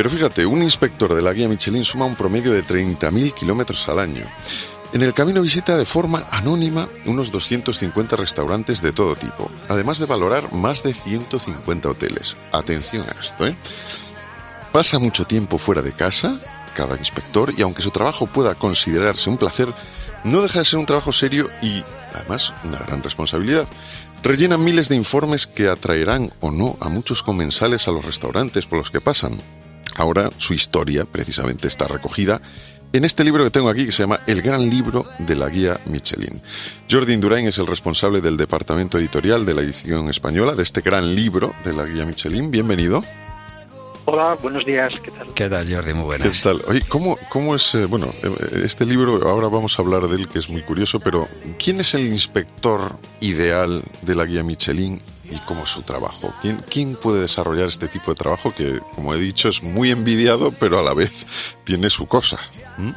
Pero 0.00 0.08
fíjate, 0.08 0.46
un 0.46 0.62
inspector 0.62 1.14
de 1.14 1.20
la 1.20 1.34
guía 1.34 1.46
Michelin 1.46 1.84
suma 1.84 2.06
un 2.06 2.16
promedio 2.16 2.52
de 2.52 2.64
30.000 2.64 3.34
kilómetros 3.34 3.86
al 3.86 3.98
año. 3.98 4.24
En 4.94 5.02
el 5.02 5.12
camino 5.12 5.42
visita 5.42 5.76
de 5.76 5.84
forma 5.84 6.26
anónima 6.30 6.88
unos 7.04 7.30
250 7.30 8.16
restaurantes 8.16 8.80
de 8.80 8.92
todo 8.92 9.14
tipo, 9.14 9.50
además 9.68 9.98
de 9.98 10.06
valorar 10.06 10.54
más 10.54 10.82
de 10.82 10.94
150 10.94 11.90
hoteles. 11.90 12.38
Atención 12.50 13.04
a 13.10 13.20
esto, 13.20 13.46
¿eh? 13.46 13.54
Pasa 14.72 14.98
mucho 14.98 15.26
tiempo 15.26 15.58
fuera 15.58 15.82
de 15.82 15.92
casa, 15.92 16.40
cada 16.74 16.96
inspector, 16.96 17.52
y 17.54 17.60
aunque 17.60 17.82
su 17.82 17.90
trabajo 17.90 18.26
pueda 18.26 18.54
considerarse 18.54 19.28
un 19.28 19.36
placer, 19.36 19.68
no 20.24 20.40
deja 20.40 20.60
de 20.60 20.64
ser 20.64 20.78
un 20.78 20.86
trabajo 20.86 21.12
serio 21.12 21.50
y, 21.60 21.84
además, 22.14 22.54
una 22.64 22.78
gran 22.78 23.02
responsabilidad. 23.02 23.68
Rellenan 24.22 24.64
miles 24.64 24.88
de 24.88 24.96
informes 24.96 25.46
que 25.46 25.68
atraerán 25.68 26.32
o 26.40 26.50
no 26.50 26.78
a 26.80 26.88
muchos 26.88 27.22
comensales 27.22 27.86
a 27.86 27.90
los 27.90 28.06
restaurantes 28.06 28.64
por 28.64 28.78
los 28.78 28.90
que 28.90 29.02
pasan. 29.02 29.38
Ahora 29.96 30.30
su 30.36 30.54
historia 30.54 31.04
precisamente 31.04 31.68
está 31.68 31.86
recogida 31.88 32.40
en 32.92 33.04
este 33.04 33.22
libro 33.22 33.44
que 33.44 33.50
tengo 33.50 33.68
aquí 33.68 33.86
que 33.86 33.92
se 33.92 34.02
llama 34.02 34.20
El 34.26 34.42
Gran 34.42 34.68
Libro 34.68 35.06
de 35.18 35.36
la 35.36 35.48
Guía 35.48 35.78
Michelin. 35.86 36.40
Jordi 36.90 37.12
Indurain 37.12 37.46
es 37.46 37.58
el 37.58 37.66
responsable 37.66 38.20
del 38.20 38.36
departamento 38.36 38.98
editorial 38.98 39.46
de 39.46 39.54
la 39.54 39.60
edición 39.62 40.08
española 40.08 40.54
de 40.54 40.62
este 40.62 40.80
gran 40.80 41.14
libro 41.14 41.54
de 41.64 41.72
la 41.72 41.84
Guía 41.84 42.04
Michelin. 42.04 42.50
Bienvenido. 42.50 43.04
Hola, 44.06 44.36
buenos 44.42 44.64
días, 44.64 44.92
¿qué 45.04 45.12
tal? 45.12 45.28
¿Qué 45.34 45.48
tal, 45.48 45.72
Jordi? 45.72 45.94
Muy 45.94 46.04
buenas. 46.04 46.38
¿Qué 46.38 46.42
tal? 46.42 46.60
Oye, 46.66 46.82
¿cómo, 46.88 47.16
cómo 47.28 47.54
es, 47.54 47.76
eh, 47.76 47.84
bueno, 47.84 48.12
eh, 48.24 48.62
este 48.64 48.84
libro, 48.84 49.28
ahora 49.28 49.46
vamos 49.46 49.78
a 49.78 49.82
hablar 49.82 50.08
de 50.08 50.16
él, 50.16 50.28
que 50.28 50.40
es 50.40 50.48
muy 50.48 50.62
curioso, 50.62 50.98
pero 50.98 51.28
¿quién 51.62 51.78
es 51.78 51.94
el 51.94 52.06
inspector 52.06 52.96
ideal 53.20 53.84
de 54.02 54.14
la 54.16 54.24
guía 54.24 54.42
Michelin 54.42 55.00
y 55.30 55.36
cómo 55.46 55.64
es 55.64 55.70
su 55.70 55.82
trabajo? 55.82 56.32
¿Quién, 56.42 56.62
quién 56.68 56.96
puede 56.96 57.22
desarrollar 57.22 57.68
este 57.68 57.88
tipo 57.88 58.10
de 58.10 58.16
trabajo 58.16 58.52
que, 58.54 58.80
como 58.94 59.14
he 59.14 59.18
dicho, 59.18 59.48
es 59.48 59.62
muy 59.62 59.90
envidiado, 59.90 60.52
pero 60.52 60.78
a 60.78 60.82
la 60.82 60.94
vez 60.94 61.56
tiene 61.64 61.90
su 61.90 62.06
cosa? 62.06 62.38
¿Mm? 62.78 62.90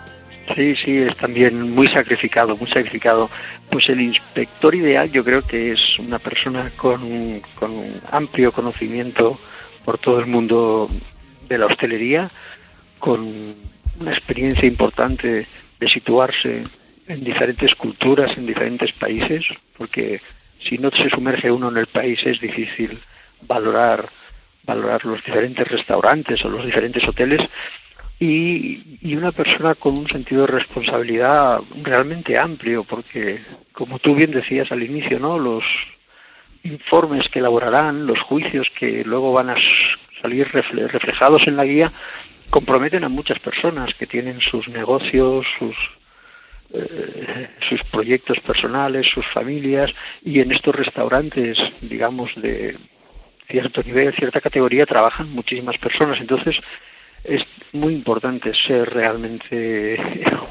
Sí, 0.56 0.76
sí, 0.76 0.98
es 0.98 1.16
también 1.18 1.74
muy 1.74 1.88
sacrificado, 1.88 2.58
muy 2.58 2.70
sacrificado. 2.70 3.30
Pues 3.70 3.88
el 3.90 4.02
inspector 4.02 4.76
ideal 4.76 5.10
yo 5.12 5.24
creo 5.24 5.42
que 5.42 5.72
es 5.72 6.00
una 6.00 6.20
persona 6.20 6.72
con, 6.76 7.40
con 7.56 7.82
amplio 8.12 8.52
conocimiento 8.52 9.40
por 9.86 9.98
todo 9.98 10.20
el 10.20 10.28
mundo 10.28 10.90
de 11.48 11.58
la 11.58 11.68
hostelería, 11.68 12.30
con 13.00 13.56
una 14.00 14.12
experiencia 14.12 14.68
importante 14.68 15.48
de 15.80 15.88
situarse 15.88 16.64
en 17.08 17.24
diferentes 17.24 17.74
culturas, 17.76 18.38
en 18.38 18.46
diferentes 18.46 18.92
países, 18.94 19.46
porque 19.78 20.22
si 20.68 20.78
no 20.78 20.90
se 20.92 21.10
sumerge 21.10 21.52
uno 21.52 21.70
en 21.70 21.78
el 21.78 21.88
país 21.88 22.20
es 22.26 22.40
difícil 22.40 23.00
valorar 23.42 24.10
valorar 24.64 25.06
los 25.06 25.24
diferentes 25.24 25.68
restaurantes 25.68 26.44
o 26.46 26.50
los 26.50 26.66
diferentes 26.66 27.08
hoteles. 27.08 27.42
Y, 28.20 29.16
una 29.16 29.32
persona 29.32 29.76
con 29.76 29.98
un 29.98 30.08
sentido 30.08 30.42
de 30.46 30.54
responsabilidad 30.54 31.60
realmente 31.82 32.38
amplio 32.38 32.84
porque 32.84 33.42
como 33.72 34.00
tú 34.00 34.16
bien 34.16 34.32
decías 34.32 34.72
al 34.72 34.84
inicio 34.84 35.20
no 35.20 35.38
los 35.38 35.64
informes 36.64 37.30
que 37.30 37.40
elaborarán 37.40 38.06
los 38.06 38.20
juicios 38.22 38.70
que 38.78 39.04
luego 39.06 39.32
van 39.34 39.52
a 39.52 39.56
salir 40.22 40.48
reflejados 40.52 41.48
en 41.48 41.58
la 41.58 41.66
guía 41.66 41.92
comprometen 42.50 43.04
a 43.04 43.10
muchas 43.10 43.40
personas 43.40 43.94
que 43.94 44.08
tienen 44.08 44.42
sus 44.42 44.68
negocios 44.68 45.46
sus 45.60 45.76
eh, 46.74 47.50
sus 47.70 47.84
proyectos 47.84 48.40
personales, 48.40 49.08
sus 49.08 49.26
familias 49.28 49.94
y 50.24 50.40
en 50.40 50.52
estos 50.52 50.76
restaurantes, 50.76 51.58
digamos, 51.82 52.34
de 52.36 52.78
cierto 53.48 53.84
nivel, 53.84 54.14
cierta 54.14 54.42
categoría, 54.42 54.86
trabajan 54.86 55.30
muchísimas 55.30 55.78
personas. 55.78 56.20
Entonces, 56.20 56.60
es 57.24 57.44
muy 57.72 57.94
importante 57.94 58.54
ser 58.54 58.90
realmente 58.90 59.98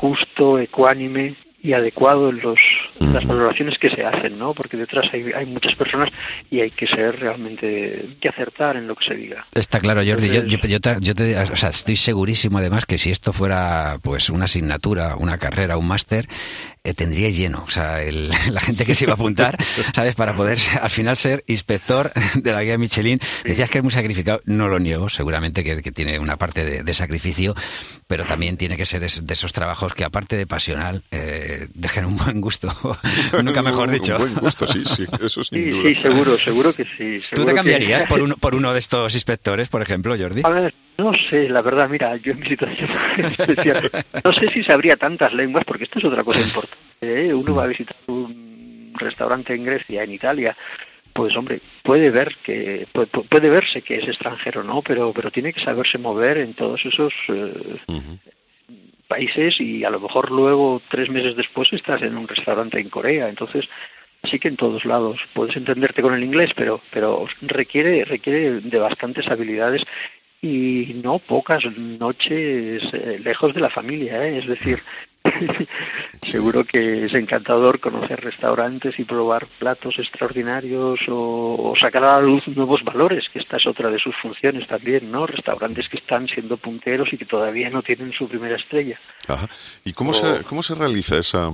justo, 0.00 0.58
ecuánime 0.58 1.34
y 1.62 1.74
adecuado 1.74 2.30
en 2.30 2.40
los, 2.40 2.58
las 2.98 3.24
valoraciones 3.24 3.78
que 3.78 3.88
se 3.88 4.04
hacen, 4.04 4.36
¿no? 4.36 4.52
Porque 4.52 4.76
detrás 4.76 5.06
hay, 5.12 5.32
hay 5.32 5.46
muchas 5.46 5.76
personas 5.76 6.10
y 6.50 6.60
hay 6.60 6.70
que 6.72 6.88
ser 6.88 7.20
realmente, 7.20 8.16
que 8.20 8.28
acertar 8.28 8.76
en 8.76 8.88
lo 8.88 8.96
que 8.96 9.04
se 9.04 9.14
diga. 9.14 9.46
Está 9.54 9.78
claro, 9.78 10.02
Jordi. 10.04 10.28
yo, 10.28 10.44
yo, 10.44 10.58
yo, 10.58 10.80
te, 10.80 10.96
yo 11.00 11.14
te, 11.14 11.38
o 11.38 11.56
sea, 11.56 11.68
estoy 11.68 11.94
segurísimo 11.94 12.58
además 12.58 12.84
que 12.84 12.98
si 12.98 13.10
esto 13.10 13.32
fuera 13.32 13.98
pues 14.02 14.28
una 14.28 14.46
asignatura, 14.46 15.14
una 15.16 15.38
carrera, 15.38 15.76
un 15.76 15.86
máster, 15.86 16.26
eh, 16.84 16.94
tendríais 16.94 17.36
lleno. 17.36 17.64
O 17.66 17.70
sea, 17.70 18.02
el- 18.02 18.30
la 18.50 18.60
gente 18.60 18.84
que 18.84 18.94
se 18.94 19.04
iba 19.04 19.12
a 19.12 19.14
apuntar, 19.16 19.56
¿sabes? 19.94 20.14
Para 20.14 20.34
poder 20.34 20.58
al 20.80 20.90
final 20.90 21.16
ser 21.16 21.44
inspector 21.46 22.12
de 22.34 22.52
la 22.52 22.62
guía 22.64 22.78
Michelin. 22.78 23.18
Decías 23.44 23.70
que 23.70 23.78
es 23.78 23.84
muy 23.84 23.92
sacrificado. 23.92 24.40
No 24.44 24.68
lo 24.68 24.78
niego, 24.78 25.08
seguramente 25.08 25.62
que, 25.64 25.82
que 25.82 25.92
tiene 25.92 26.18
una 26.18 26.36
parte 26.36 26.64
de, 26.64 26.82
de 26.82 26.94
sacrificio, 26.94 27.54
pero 28.06 28.24
también 28.24 28.56
tiene 28.56 28.76
que 28.76 28.84
ser 28.84 29.04
es- 29.04 29.26
de 29.26 29.32
esos 29.34 29.52
trabajos 29.52 29.94
que, 29.94 30.04
aparte 30.04 30.36
de 30.36 30.46
pasional, 30.46 31.02
eh, 31.10 31.68
dejen 31.74 32.04
un 32.06 32.16
buen 32.16 32.40
gusto. 32.40 32.68
Nunca 33.42 33.62
mejor 33.62 33.90
dicho. 33.90 34.14
Un 34.16 34.22
buen 34.22 34.34
gusto, 34.34 34.66
sí, 34.66 34.82
sí, 34.84 35.04
eso 35.24 35.42
sin 35.42 35.64
Sí, 35.64 35.70
duda. 35.70 35.88
sí, 35.88 35.94
seguro, 36.02 36.36
seguro 36.38 36.72
que 36.74 36.84
sí. 36.84 37.18
¿Tú 37.30 37.36
seguro 37.36 37.44
te 37.46 37.50
que- 37.52 37.56
cambiarías 37.56 38.04
por 38.06 38.22
uno, 38.22 38.36
por 38.36 38.54
uno 38.54 38.72
de 38.72 38.78
estos 38.78 39.14
inspectores, 39.14 39.68
por 39.68 39.82
ejemplo, 39.82 40.16
Jordi? 40.18 40.42
A 40.44 40.48
ver, 40.48 40.74
no 40.98 41.12
sé, 41.30 41.48
la 41.48 41.62
verdad, 41.62 41.88
mira, 41.88 42.16
yo 42.16 42.32
en 42.32 42.40
mi 42.40 42.46
situación 42.48 42.88
especial, 43.18 43.90
no 44.22 44.32
sé 44.32 44.48
si 44.52 44.62
sabría 44.62 44.96
tantas 44.96 45.32
lenguas, 45.32 45.64
porque 45.64 45.84
esto 45.84 45.98
es 45.98 46.04
otra 46.04 46.22
cosa 46.22 46.40
importante. 46.40 46.71
¿Eh? 47.00 47.32
Uno 47.34 47.54
va 47.54 47.64
a 47.64 47.68
visitar 47.68 47.96
un 48.06 48.92
restaurante 48.94 49.54
en 49.54 49.64
Grecia, 49.64 50.02
en 50.02 50.12
Italia, 50.12 50.56
pues 51.12 51.36
hombre, 51.36 51.60
puede 51.82 52.10
ver 52.10 52.36
que 52.42 52.86
puede, 52.92 53.06
puede 53.06 53.50
verse 53.50 53.82
que 53.82 53.96
es 53.96 54.08
extranjero, 54.08 54.62
¿no? 54.62 54.82
Pero 54.82 55.12
pero 55.12 55.30
tiene 55.30 55.52
que 55.52 55.60
saberse 55.60 55.98
mover 55.98 56.38
en 56.38 56.54
todos 56.54 56.84
esos 56.84 57.12
eh, 57.28 57.78
países 59.08 59.60
y 59.60 59.84
a 59.84 59.90
lo 59.90 60.00
mejor 60.00 60.30
luego 60.30 60.80
tres 60.88 61.10
meses 61.10 61.36
después 61.36 61.72
estás 61.72 62.02
en 62.02 62.16
un 62.16 62.26
restaurante 62.26 62.80
en 62.80 62.88
Corea, 62.88 63.28
entonces 63.28 63.68
sí 64.24 64.38
que 64.38 64.48
en 64.48 64.56
todos 64.56 64.84
lados 64.84 65.20
puedes 65.34 65.56
entenderte 65.56 66.00
con 66.02 66.14
el 66.14 66.24
inglés, 66.24 66.52
pero 66.56 66.80
pero 66.90 67.26
requiere 67.42 68.04
requiere 68.04 68.60
de 68.60 68.78
bastantes 68.78 69.28
habilidades 69.28 69.82
y 70.40 71.00
no 71.04 71.18
pocas 71.20 71.64
noches 71.76 72.82
eh, 72.92 73.20
lejos 73.22 73.54
de 73.54 73.60
la 73.60 73.70
familia, 73.70 74.26
¿eh? 74.26 74.38
es 74.38 74.46
decir, 74.46 74.82
seguro 76.24 76.64
que 76.64 77.06
es 77.06 77.14
encantador 77.14 77.80
conocer 77.80 78.20
restaurantes 78.20 78.98
y 78.98 79.04
probar 79.04 79.46
platos 79.58 79.98
extraordinarios 79.98 81.00
o, 81.08 81.70
o 81.70 81.76
sacar 81.76 82.04
a 82.04 82.20
la 82.20 82.22
luz 82.22 82.46
nuevos 82.48 82.82
valores, 82.84 83.28
que 83.32 83.38
esta 83.38 83.56
es 83.56 83.66
otra 83.66 83.90
de 83.90 83.98
sus 83.98 84.16
funciones 84.16 84.66
también, 84.66 85.10
¿no? 85.10 85.26
Restaurantes 85.26 85.88
que 85.88 85.98
están 85.98 86.28
siendo 86.28 86.56
punteros 86.56 87.12
y 87.12 87.18
que 87.18 87.24
todavía 87.24 87.70
no 87.70 87.82
tienen 87.82 88.12
su 88.12 88.28
primera 88.28 88.56
estrella. 88.56 88.98
Ajá. 89.28 89.48
¿Y 89.84 89.92
cómo, 89.92 90.12
se, 90.12 90.42
cómo 90.44 90.62
se 90.62 90.74
realiza 90.74 91.18
esa, 91.18 91.50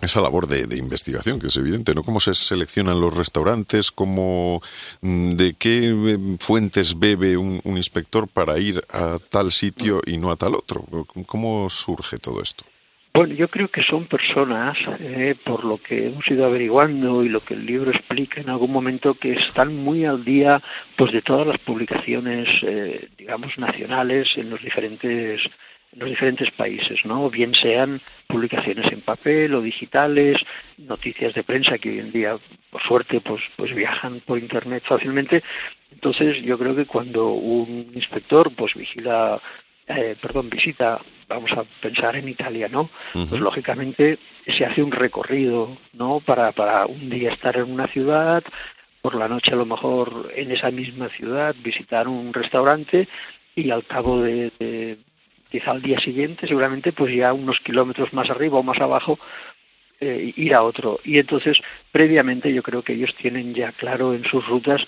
esa 0.00 0.20
labor 0.20 0.46
de, 0.46 0.66
de 0.66 0.76
investigación, 0.76 1.40
que 1.40 1.48
es 1.48 1.56
evidente, 1.56 1.94
¿no? 1.94 2.02
¿Cómo 2.02 2.20
se 2.20 2.34
seleccionan 2.34 3.00
los 3.00 3.14
restaurantes? 3.14 3.90
¿Cómo, 3.90 4.62
mm, 5.00 5.32
¿De 5.32 5.54
qué 5.54 5.88
eh, 5.88 6.18
fuentes 6.38 6.98
bebe 6.98 7.36
un, 7.36 7.60
un 7.64 7.76
inspector 7.76 8.28
para 8.28 8.58
ir 8.58 8.84
a 8.90 9.18
tal 9.28 9.52
sitio 9.52 10.00
y 10.06 10.16
no 10.16 10.30
a 10.30 10.36
tal 10.36 10.54
otro? 10.54 10.84
¿Cómo 11.26 11.68
surge 11.70 12.18
todo 12.18 12.42
esto? 12.42 12.64
Bueno, 13.16 13.32
yo 13.34 13.46
creo 13.46 13.68
que 13.68 13.80
son 13.80 14.06
personas, 14.06 14.76
eh, 14.98 15.36
por 15.44 15.64
lo 15.64 15.78
que 15.78 16.08
hemos 16.08 16.26
ido 16.28 16.44
averiguando 16.46 17.22
y 17.22 17.28
lo 17.28 17.38
que 17.38 17.54
el 17.54 17.64
libro 17.64 17.92
explica 17.92 18.40
en 18.40 18.50
algún 18.50 18.72
momento, 18.72 19.14
que 19.14 19.34
están 19.34 19.76
muy 19.76 20.04
al 20.04 20.24
día 20.24 20.60
pues 20.96 21.12
de 21.12 21.22
todas 21.22 21.46
las 21.46 21.58
publicaciones, 21.58 22.48
eh, 22.62 23.08
digamos, 23.16 23.56
nacionales 23.56 24.36
en 24.36 24.50
los 24.50 24.60
diferentes 24.60 25.48
en 25.92 26.00
los 26.00 26.08
diferentes 26.08 26.50
países, 26.50 27.04
¿no? 27.04 27.30
Bien 27.30 27.54
sean 27.54 28.00
publicaciones 28.26 28.90
en 28.92 29.02
papel 29.02 29.54
o 29.54 29.62
digitales, 29.62 30.44
noticias 30.76 31.34
de 31.34 31.44
prensa 31.44 31.78
que 31.78 31.90
hoy 31.90 32.00
en 32.00 32.10
día, 32.10 32.36
por 32.68 32.82
suerte, 32.82 33.20
pues, 33.20 33.42
pues 33.54 33.72
viajan 33.72 34.18
por 34.26 34.40
internet 34.40 34.82
fácilmente. 34.84 35.40
Entonces, 35.92 36.42
yo 36.42 36.58
creo 36.58 36.74
que 36.74 36.86
cuando 36.86 37.28
un 37.28 37.92
inspector, 37.94 38.52
pues 38.56 38.74
vigila 38.74 39.40
eh, 39.86 40.16
perdón, 40.20 40.50
visita, 40.50 41.00
vamos 41.28 41.52
a 41.52 41.64
pensar 41.80 42.16
en 42.16 42.28
Italia, 42.28 42.68
¿no? 42.68 42.90
Pues 43.12 43.40
lógicamente 43.40 44.18
se 44.46 44.64
hace 44.64 44.82
un 44.82 44.92
recorrido, 44.92 45.76
¿no? 45.92 46.20
Para, 46.20 46.52
para 46.52 46.86
un 46.86 47.10
día 47.10 47.32
estar 47.32 47.56
en 47.56 47.70
una 47.70 47.86
ciudad, 47.88 48.42
por 49.02 49.14
la 49.14 49.28
noche 49.28 49.52
a 49.52 49.56
lo 49.56 49.66
mejor 49.66 50.32
en 50.34 50.50
esa 50.50 50.70
misma 50.70 51.08
ciudad 51.10 51.54
visitar 51.62 52.08
un 52.08 52.32
restaurante 52.32 53.06
y 53.54 53.70
al 53.70 53.84
cabo 53.84 54.22
de, 54.22 54.50
de 54.58 54.98
quizá 55.50 55.70
al 55.70 55.82
día 55.82 56.00
siguiente, 56.00 56.48
seguramente, 56.48 56.92
pues 56.92 57.14
ya 57.14 57.32
unos 57.32 57.60
kilómetros 57.60 58.12
más 58.12 58.30
arriba 58.30 58.58
o 58.58 58.62
más 58.62 58.80
abajo, 58.80 59.18
eh, 60.00 60.32
ir 60.36 60.54
a 60.54 60.62
otro. 60.62 60.98
Y 61.04 61.18
entonces, 61.18 61.60
previamente, 61.92 62.52
yo 62.52 62.62
creo 62.62 62.82
que 62.82 62.94
ellos 62.94 63.14
tienen 63.14 63.54
ya 63.54 63.70
claro 63.72 64.14
en 64.14 64.24
sus 64.24 64.46
rutas 64.46 64.84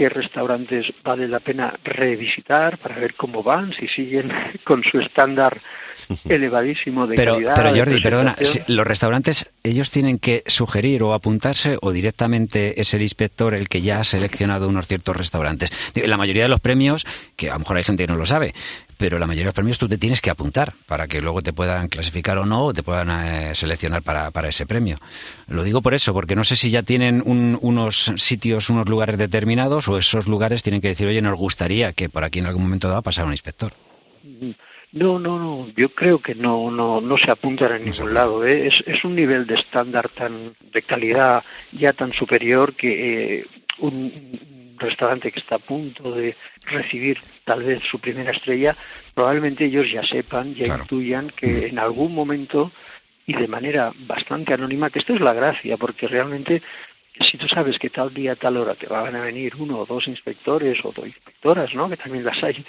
qué 0.00 0.08
restaurantes 0.08 0.90
vale 1.04 1.28
la 1.28 1.40
pena 1.40 1.78
revisitar 1.84 2.78
para 2.78 2.98
ver 2.98 3.16
cómo 3.16 3.42
van, 3.42 3.70
si 3.74 3.86
siguen 3.86 4.32
con 4.64 4.82
su 4.82 4.98
estándar 4.98 5.60
elevadísimo 6.26 7.06
de 7.06 7.16
Pero, 7.16 7.34
calidad. 7.34 7.52
pero 7.54 7.76
Jordi, 7.76 8.00
perdona, 8.00 8.34
los 8.68 8.86
restaurantes, 8.86 9.50
ellos 9.62 9.90
tienen 9.90 10.18
que 10.18 10.42
sugerir 10.46 11.02
o 11.02 11.12
apuntarse 11.12 11.76
o 11.82 11.92
directamente 11.92 12.80
es 12.80 12.94
el 12.94 13.02
inspector 13.02 13.52
el 13.52 13.68
que 13.68 13.82
ya 13.82 14.00
ha 14.00 14.04
seleccionado 14.04 14.68
unos 14.68 14.86
ciertos 14.86 15.14
restaurantes. 15.14 15.70
La 16.06 16.16
mayoría 16.16 16.44
de 16.44 16.48
los 16.48 16.60
premios, 16.60 17.04
que 17.36 17.50
a 17.50 17.52
lo 17.52 17.58
mejor 17.58 17.76
hay 17.76 17.84
gente 17.84 18.04
que 18.04 18.12
no 18.12 18.16
lo 18.16 18.24
sabe, 18.24 18.54
pero 19.00 19.18
la 19.18 19.26
mayoría 19.26 19.44
de 19.44 19.46
los 19.46 19.54
premios 19.54 19.78
tú 19.78 19.88
te 19.88 19.98
tienes 19.98 20.20
que 20.20 20.30
apuntar 20.30 20.74
para 20.86 21.08
que 21.08 21.20
luego 21.20 21.42
te 21.42 21.52
puedan 21.52 21.88
clasificar 21.88 22.36
o 22.38 22.44
no, 22.46 22.66
o 22.66 22.72
te 22.74 22.82
puedan 22.84 23.08
eh, 23.10 23.54
seleccionar 23.54 24.02
para, 24.02 24.30
para 24.30 24.48
ese 24.50 24.66
premio. 24.66 24.96
Lo 25.48 25.64
digo 25.64 25.80
por 25.82 25.94
eso, 25.94 26.12
porque 26.12 26.36
no 26.36 26.44
sé 26.44 26.54
si 26.54 26.70
ya 26.70 26.82
tienen 26.82 27.22
un- 27.24 27.58
unos 27.62 28.12
sitios, 28.16 28.70
unos 28.70 28.88
lugares 28.88 29.16
determinados 29.18 29.88
o 29.88 29.96
esos 29.98 30.28
lugares 30.28 30.62
tienen 30.62 30.80
que 30.82 30.88
decir, 30.88 31.08
oye, 31.08 31.22
nos 31.22 31.36
gustaría 31.38 31.92
que 31.94 32.08
por 32.10 32.22
aquí 32.24 32.38
en 32.40 32.46
algún 32.46 32.62
momento 32.64 32.88
dado 32.88 33.02
pasara 33.02 33.26
un 33.26 33.32
inspector. 33.32 33.72
No, 34.92 35.18
no, 35.18 35.38
no. 35.38 35.68
Yo 35.76 35.94
creo 35.94 36.20
que 36.20 36.34
no, 36.34 36.70
no, 36.70 37.00
no 37.00 37.16
se 37.16 37.30
apuntan 37.30 37.72
en 37.76 37.84
ningún 37.84 38.12
lado. 38.12 38.44
¿eh? 38.44 38.66
Es, 38.66 38.74
es 38.86 39.04
un 39.04 39.14
nivel 39.16 39.46
de 39.46 39.54
estándar 39.54 40.08
tan, 40.10 40.52
de 40.72 40.82
calidad 40.82 41.42
ya 41.72 41.92
tan 41.92 42.12
superior 42.12 42.74
que 42.74 43.38
eh, 43.40 43.46
un 43.78 44.12
restaurante 44.80 45.30
que 45.30 45.40
está 45.40 45.56
a 45.56 45.58
punto 45.60 46.12
de 46.12 46.36
recibir 46.64 47.18
tal 47.44 47.62
vez 47.62 47.82
su 47.84 47.98
primera 48.00 48.32
estrella, 48.32 48.76
probablemente 49.14 49.64
ellos 49.64 49.90
ya 49.90 50.02
sepan, 50.02 50.54
ya 50.54 50.66
Claro. 50.66 50.82
intuyan 50.82 51.30
que 51.30 51.66
en 51.66 51.78
algún 51.78 52.14
momento 52.14 52.72
y 53.26 53.34
de 53.34 53.46
manera 53.46 53.92
bastante 54.06 54.54
anónima, 54.54 54.90
que 54.90 54.98
esto 54.98 55.14
es 55.14 55.20
la 55.20 55.32
gracia, 55.32 55.76
porque 55.76 56.08
realmente 56.08 56.62
si 57.20 57.36
tú 57.36 57.46
sabes 57.48 57.78
que 57.78 57.90
tal 57.90 58.12
día, 58.14 58.34
tal 58.36 58.56
hora 58.56 58.74
te 58.74 58.86
van 58.86 59.14
a 59.14 59.20
venir 59.20 59.54
uno 59.56 59.80
o 59.80 59.86
dos 59.86 60.08
inspectores 60.08 60.82
o 60.84 60.92
dos 60.92 61.06
inspectoras, 61.06 61.74
¿no? 61.74 61.88
Que 61.88 61.96
también 61.96 62.24
las 62.24 62.42
hay. 62.42 62.64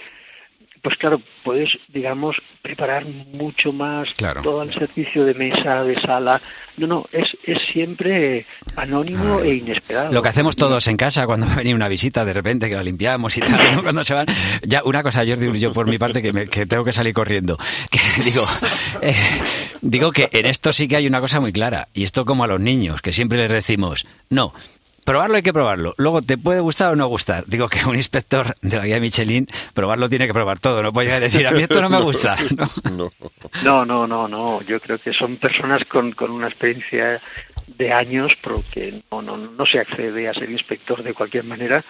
Pues 0.82 0.98
claro, 0.98 1.22
puedes, 1.44 1.70
digamos, 1.90 2.36
preparar 2.64 3.06
mucho 3.06 3.72
más 3.72 4.10
Claro. 4.16 4.42
todo 4.42 4.64
el 4.64 4.74
servicio 4.74 5.24
de 5.26 5.34
mesa, 5.36 5.84
de 5.84 6.00
sala. 6.02 6.42
No, 6.78 6.88
no, 6.88 7.06
es, 7.12 7.28
es 7.44 7.62
siempre 7.68 8.48
anónimo 8.76 9.40
Ah. 9.40 9.46
e 9.46 9.56
inesperado. 9.56 10.12
Lo 10.12 10.22
que 10.24 10.30
hacemos 10.30 10.56
todos 10.56 10.88
en 10.88 10.98
casa 10.98 11.26
cuando 11.28 11.46
venía 11.56 11.76
una 11.76 11.88
visita 11.88 12.26
de 12.26 12.34
repente 12.34 12.68
que 12.68 12.76
la 12.76 12.82
limpiamos 12.84 13.38
y 13.38 13.42
tal, 13.42 13.76
¿no? 13.76 13.84
cuando 13.84 14.04
se 14.04 14.14
van. 14.16 14.26
Ya 14.64 14.82
una 14.84 15.04
cosa, 15.04 15.24
Jordi, 15.26 15.60
yo 15.60 15.72
por 15.72 15.88
mi 15.88 16.00
parte 16.00 16.22
que, 16.24 16.34
me- 16.34 16.48
que 16.48 16.66
tengo 16.66 16.84
que 16.84 16.94
salir 16.94 17.14
corriendo. 17.14 17.58
Que 17.92 18.00
digo, 18.24 18.44
eh, 19.02 19.16
digo 19.82 20.12
que 20.12 20.30
en 20.32 20.46
esto 20.48 20.74
sí 20.74 20.88
que 20.88 20.96
hay 20.96 21.06
una 21.06 21.22
cosa 21.22 21.40
muy 21.40 21.52
clara 21.54 21.90
y 21.94 22.04
esto 22.04 22.26
como 22.26 22.44
a 22.44 22.48
los 22.48 22.60
niños 22.60 23.02
que 23.02 23.14
siempre 23.14 23.38
les 23.38 23.52
decimos, 23.52 24.08
no. 24.30 24.52
Probarlo 25.06 25.36
hay 25.36 25.42
que 25.42 25.52
probarlo. 25.54 25.94
Luego 25.98 26.22
te 26.22 26.38
puede 26.38 26.60
gustar 26.60 26.92
o 26.92 26.96
no 26.96 27.08
gustar. 27.08 27.46
Digo 27.48 27.68
que 27.68 27.84
un 27.86 27.96
inspector 27.96 28.54
de 28.62 28.78
la 28.78 28.86
guía 28.86 29.00
Michelin, 29.00 29.48
probarlo 29.74 30.08
tiene 30.10 30.28
que 30.28 30.34
probar 30.34 30.60
todo. 30.60 30.84
No 30.84 30.94
puede 30.94 31.08
llegar 31.08 31.22
a 31.22 31.26
decir, 31.26 31.48
a 31.48 31.52
mí 31.52 31.64
esto 31.64 31.82
no 31.82 31.90
me 31.90 32.02
gusta. 32.04 32.38
¿no? 32.98 33.12
No, 33.64 33.86
no, 33.86 34.06
no, 34.08 34.28
no. 34.28 34.62
Yo 34.64 34.80
creo 34.80 34.98
que 35.00 35.12
son 35.14 35.38
personas 35.38 35.84
con, 35.86 36.12
con 36.12 36.30
una 36.32 36.48
experiencia 36.48 37.22
de 37.68 37.92
años, 37.94 38.34
porque 38.44 39.02
no, 39.12 39.22
no, 39.22 39.38
no 39.38 39.66
se 39.66 39.80
accede 39.80 40.28
a 40.28 40.34
ser 40.34 40.50
inspector 40.52 41.02
de 41.04 41.14
cualquier 41.14 41.46
manera, 41.46 41.84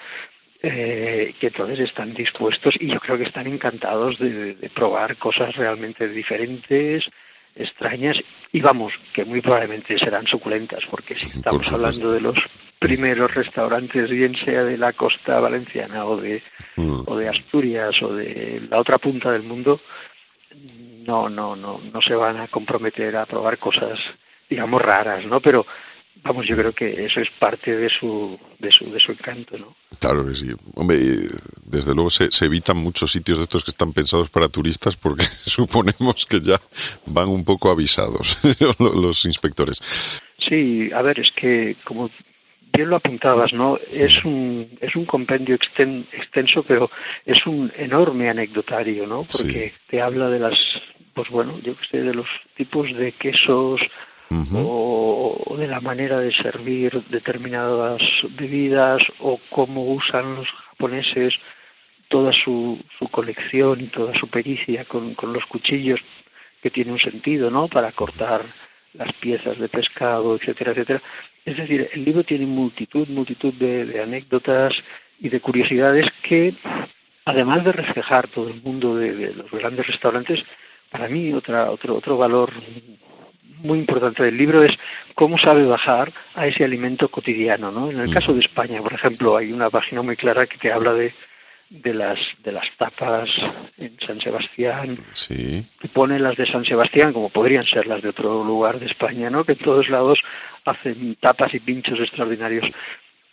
eh, 0.63 1.33
que 1.39 1.47
entonces 1.47 1.79
están 1.79 2.13
dispuestos 2.13 2.75
y 2.79 2.87
yo 2.87 2.99
creo 2.99 3.17
que 3.17 3.23
están 3.23 3.47
encantados 3.47 4.19
de, 4.19 4.29
de- 4.29 4.53
de 4.55 4.69
probar 4.69 5.17
cosas 5.17 5.55
realmente 5.55 6.07
diferentes, 6.07 7.09
extrañas 7.55 8.17
y 8.51 8.61
vamos, 8.61 8.93
que 9.13 9.25
muy 9.25 9.41
probablemente 9.41 9.97
serán 9.97 10.27
suculentas, 10.27 10.83
porque 10.89 11.15
si 11.15 11.25
estamos 11.25 11.71
hablando 11.71 12.11
de 12.11 12.21
los 12.21 12.37
primeros 12.79 13.33
restaurantes, 13.33 14.09
bien 14.09 14.35
sea 14.35 14.63
de 14.63 14.77
la 14.77 14.93
costa 14.93 15.39
valenciana 15.39 16.05
o 16.05 16.17
de, 16.17 16.41
Mm. 16.75 17.03
o 17.05 17.15
de 17.17 17.29
Asturias 17.29 18.01
o 18.01 18.13
de 18.13 18.61
la 18.69 18.79
otra 18.79 18.97
punta 18.97 19.31
del 19.31 19.43
mundo, 19.43 19.81
no, 21.05 21.29
no, 21.29 21.55
no, 21.55 21.79
no 21.91 22.01
se 22.01 22.15
van 22.15 22.37
a 22.37 22.47
comprometer 22.47 23.15
a 23.17 23.25
probar 23.25 23.57
cosas, 23.57 23.99
digamos, 24.49 24.81
raras, 24.81 25.25
¿no? 25.25 25.39
Pero 25.39 25.65
vamos, 26.23 26.45
yo 26.45 26.55
creo 26.55 26.73
que 26.73 27.05
eso 27.05 27.19
es 27.19 27.29
parte 27.39 27.75
de 27.75 27.89
su, 27.89 28.39
de 28.59 28.71
su, 28.71 28.91
de 28.91 28.99
su 28.99 29.11
encanto, 29.11 29.57
¿no? 29.57 29.75
Claro 29.99 30.25
que 30.25 30.35
sí. 30.35 30.51
Hombre, 30.75 30.97
desde 31.65 31.93
luego 31.93 32.09
se, 32.09 32.31
se 32.31 32.45
evitan 32.45 32.77
muchos 32.77 33.11
sitios 33.11 33.37
de 33.37 33.43
estos 33.43 33.63
que 33.63 33.71
están 33.71 33.93
pensados 33.93 34.29
para 34.29 34.47
turistas 34.49 34.95
porque 34.95 35.25
suponemos 35.45 36.25
que 36.25 36.39
ya 36.41 36.59
van 37.07 37.27
un 37.29 37.43
poco 37.43 37.69
avisados 37.71 38.37
lo- 38.79 38.93
los 39.01 39.25
inspectores. 39.25 40.21
Sí, 40.37 40.89
a 40.93 41.01
ver, 41.01 41.19
es 41.19 41.31
que 41.31 41.77
como 41.83 42.09
bien 42.73 42.89
lo 42.89 42.95
apuntabas, 42.95 43.51
¿no? 43.53 43.77
Es 43.91 44.23
un 44.23 44.77
es 44.79 44.95
un 44.95 45.05
compendio 45.05 45.57
exten- 45.57 46.05
extenso, 46.13 46.63
pero 46.63 46.89
es 47.25 47.45
un 47.45 47.71
enorme 47.75 48.29
anecdotario, 48.29 49.05
¿no? 49.05 49.23
Porque 49.29 49.73
te 49.89 50.01
habla 50.01 50.29
de 50.29 50.39
las, 50.39 50.57
pues 51.13 51.29
bueno, 51.29 51.59
yo 51.59 51.75
que 51.75 51.85
sé, 51.87 51.97
de 52.01 52.13
los 52.13 52.27
tipos 52.55 52.91
de 52.95 53.11
quesos 53.11 53.81
o, 54.55 55.55
de 55.57 55.67
la 55.67 55.81
manera 55.81 56.19
de 56.19 56.31
servir 56.31 57.03
determinadas 57.09 58.01
bebidas 58.37 59.01
o 59.19 59.39
cómo 59.49 59.93
usan 59.93 60.35
los 60.35 60.47
japoneses 60.47 61.33
toda 62.07 62.31
su, 62.33 62.79
su 62.97 63.07
colección 63.07 63.81
y 63.81 63.87
toda 63.87 64.13
su 64.15 64.27
pericia 64.27 64.85
con, 64.85 65.15
con 65.15 65.31
los 65.33 65.45
cuchillos 65.45 65.99
que 66.61 66.69
tiene 66.69 66.91
un 66.91 66.99
sentido, 66.99 67.49
¿no? 67.49 67.67
Para 67.67 67.91
cortar 67.91 68.43
las 68.93 69.11
piezas 69.13 69.57
de 69.57 69.69
pescado, 69.69 70.35
etcétera, 70.35 70.71
etcétera. 70.71 71.01
Es 71.45 71.57
decir, 71.57 71.89
el 71.91 72.03
libro 72.03 72.23
tiene 72.23 72.45
multitud, 72.45 73.07
multitud 73.07 73.53
de, 73.53 74.01
anécdotas 74.01 74.73
y 75.19 75.29
de 75.29 75.39
curiosidades 75.39 76.07
que, 76.21 76.53
además 77.25 77.63
de 77.63 77.71
reflejar 77.71 78.27
todo 78.27 78.49
el 78.49 78.61
mundo 78.61 78.95
de, 78.95 79.33
los 79.33 79.49
grandes 79.51 79.87
restaurantes, 79.87 80.43
para 80.89 81.07
mí 81.07 81.33
otra, 81.33 81.71
otro, 81.71 81.95
otro 81.95 82.17
valor 82.17 82.51
muy 83.63 83.79
importante 83.79 84.23
del 84.23 84.37
libro 84.37 84.63
es 84.63 84.71
cómo 85.15 85.37
sabe 85.37 85.65
bajar 85.65 86.11
a 86.35 86.47
ese 86.47 86.63
alimento 86.63 87.09
cotidiano. 87.09 87.71
¿no? 87.71 87.89
En 87.91 87.99
el 87.99 88.13
caso 88.13 88.33
de 88.33 88.39
España, 88.39 88.81
por 88.81 88.93
ejemplo, 88.93 89.37
hay 89.37 89.51
una 89.51 89.69
página 89.69 90.01
muy 90.01 90.15
clara 90.15 90.47
que 90.47 90.57
te 90.57 90.71
habla 90.71 90.93
de, 90.93 91.13
de 91.71 91.93
las 91.93 92.19
de 92.43 92.51
las 92.51 92.65
tapas 92.77 93.29
en 93.77 93.97
San 94.05 94.19
Sebastián 94.19 94.97
sí. 95.13 95.65
y 95.81 95.87
pone 95.87 96.19
las 96.19 96.35
de 96.35 96.45
San 96.45 96.65
Sebastián 96.65 97.13
como 97.13 97.29
podrían 97.29 97.63
ser 97.63 97.87
las 97.87 98.01
de 98.01 98.09
otro 98.09 98.43
lugar 98.43 98.77
de 98.77 98.87
España 98.87 99.29
no 99.29 99.45
que 99.45 99.53
en 99.53 99.59
todos 99.59 99.87
lados 99.87 100.21
hacen 100.65 101.15
tapas 101.15 101.53
y 101.53 101.61
pinchos 101.61 101.97
extraordinarios 102.01 102.69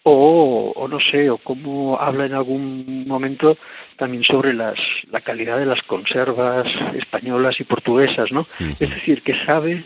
o, 0.05 0.73
o 0.77 0.87
no 0.87 1.01
sé 1.01 1.29
o 1.31 1.39
cómo 1.39 1.99
habla 2.01 2.27
en 2.27 2.35
algún 2.35 3.09
momento 3.09 3.59
también 3.97 4.23
sobre 4.23 4.55
las 4.55 4.79
la 5.11 5.21
calidad 5.21 5.59
de 5.59 5.67
las 5.67 5.83
conservas 5.83 6.69
españolas 6.95 7.59
y 7.59 7.65
portuguesas 7.65 8.31
no 8.31 8.47
es 8.61 8.79
decir 8.79 9.23
que 9.23 9.35
sabe 9.45 9.83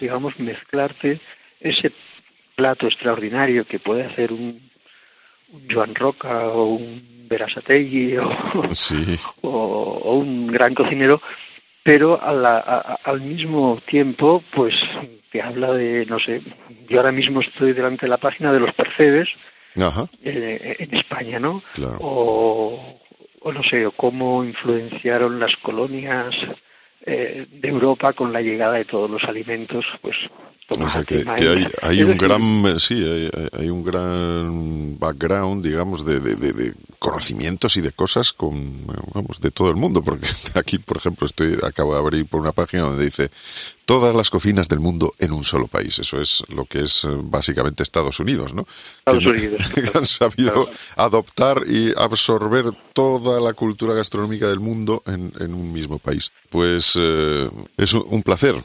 digamos 0.00 0.38
mezclarte 0.38 1.20
ese 1.60 1.92
plato 2.54 2.86
extraordinario 2.86 3.64
que 3.64 3.78
puede 3.78 4.04
hacer 4.04 4.32
un, 4.32 4.60
un 5.52 5.68
Joan 5.70 5.94
Roca 5.94 6.48
o 6.48 6.74
un 6.74 7.26
Berasategui 7.28 8.16
o, 8.18 8.28
o, 9.42 10.14
un 10.14 10.48
gran 10.48 10.74
cocinero, 10.74 11.20
pero 11.82 12.18
al 12.22 13.20
mismo 13.20 13.80
tiempo, 13.86 14.42
pues 14.54 14.74
te 15.30 15.42
habla 15.42 15.72
de, 15.72 16.06
no 16.06 16.18
sé, 16.18 16.42
yo 16.88 16.98
ahora 16.98 17.12
mismo 17.12 17.40
estoy 17.40 17.72
delante 17.72 18.06
de 18.06 18.10
la 18.10 18.16
página 18.16 18.52
de 18.52 18.60
los 18.60 18.72
percebes 18.72 19.28
eh, 20.22 20.76
en 20.78 20.94
España, 20.94 21.38
¿no? 21.38 21.62
O, 22.00 22.98
o 23.40 23.52
no 23.52 23.62
sé, 23.62 23.86
o 23.86 23.92
cómo 23.92 24.44
influenciaron 24.44 25.38
las 25.38 25.54
colonias 25.56 26.34
eh, 27.08 27.46
de 27.50 27.68
Europa 27.68 28.12
con 28.12 28.32
la 28.32 28.40
llegada 28.42 28.74
de 28.74 28.84
todos 28.84 29.10
los 29.10 29.24
alimentos, 29.24 29.84
pues 30.02 30.16
o 30.78 30.90
sea 30.90 31.02
que, 31.02 31.24
hay, 31.26 31.66
hay 31.80 32.02
un 32.02 32.18
gran 32.18 32.78
sí 32.78 33.02
hay, 33.02 33.30
hay, 33.58 33.70
un 33.70 33.82
gran 33.82 34.98
background 34.98 35.64
digamos 35.64 36.04
de, 36.04 36.20
de, 36.20 36.36
de, 36.36 36.74
conocimientos 36.98 37.76
y 37.76 37.80
de 37.80 37.92
cosas 37.92 38.32
con 38.32 38.86
vamos 39.14 39.40
de 39.40 39.50
todo 39.50 39.70
el 39.70 39.76
mundo 39.76 40.02
porque 40.02 40.26
aquí 40.54 40.78
por 40.78 40.96
ejemplo 40.96 41.26
estoy 41.26 41.56
acabo 41.64 41.94
de 41.94 42.00
abrir 42.00 42.26
por 42.26 42.40
una 42.40 42.52
página 42.52 42.84
donde 42.84 43.04
dice 43.04 43.30
todas 43.84 44.14
las 44.14 44.30
cocinas 44.30 44.68
del 44.68 44.80
mundo 44.80 45.12
en 45.18 45.32
un 45.32 45.44
solo 45.44 45.68
país 45.68 45.98
eso 45.98 46.20
es 46.20 46.42
lo 46.48 46.64
que 46.64 46.82
es 46.82 47.04
eh, 47.04 47.08
básicamente 47.22 47.82
Estados 47.82 48.20
Unidos 48.20 48.54
no 48.54 48.66
Estados 48.98 49.26
Unidos. 49.26 49.70
que 49.74 49.98
han 49.98 50.06
sabido 50.06 50.68
adoptar 50.96 51.62
y 51.66 51.92
absorber 51.96 52.66
toda 52.92 53.40
la 53.40 53.52
cultura 53.52 53.94
gastronómica 53.94 54.48
del 54.48 54.60
mundo 54.60 55.02
en, 55.06 55.32
en 55.38 55.54
un 55.54 55.72
mismo 55.72 55.98
país. 55.98 56.32
Pues 56.50 56.94
eh, 56.98 57.48
es 57.76 57.94
un 57.94 58.22
placer. 58.22 58.56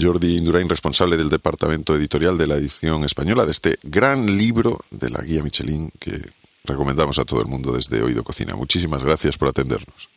Jordi 0.00 0.38
Indurain, 0.38 0.68
responsable 0.68 1.16
del 1.16 1.28
departamento 1.28 1.94
editorial 1.94 2.38
de 2.38 2.46
la 2.46 2.56
edición 2.56 3.04
española 3.04 3.44
de 3.44 3.50
este 3.50 3.78
gran 3.82 4.38
libro 4.38 4.80
de 4.90 5.10
la 5.10 5.20
guía 5.20 5.42
Michelin 5.42 5.90
que 6.00 6.22
recomendamos 6.64 7.18
a 7.18 7.24
todo 7.24 7.40
el 7.40 7.46
mundo 7.46 7.72
desde 7.72 8.02
Oído 8.02 8.24
Cocina. 8.24 8.54
Muchísimas 8.54 9.02
gracias 9.02 9.36
por 9.36 9.48
atendernos. 9.48 10.08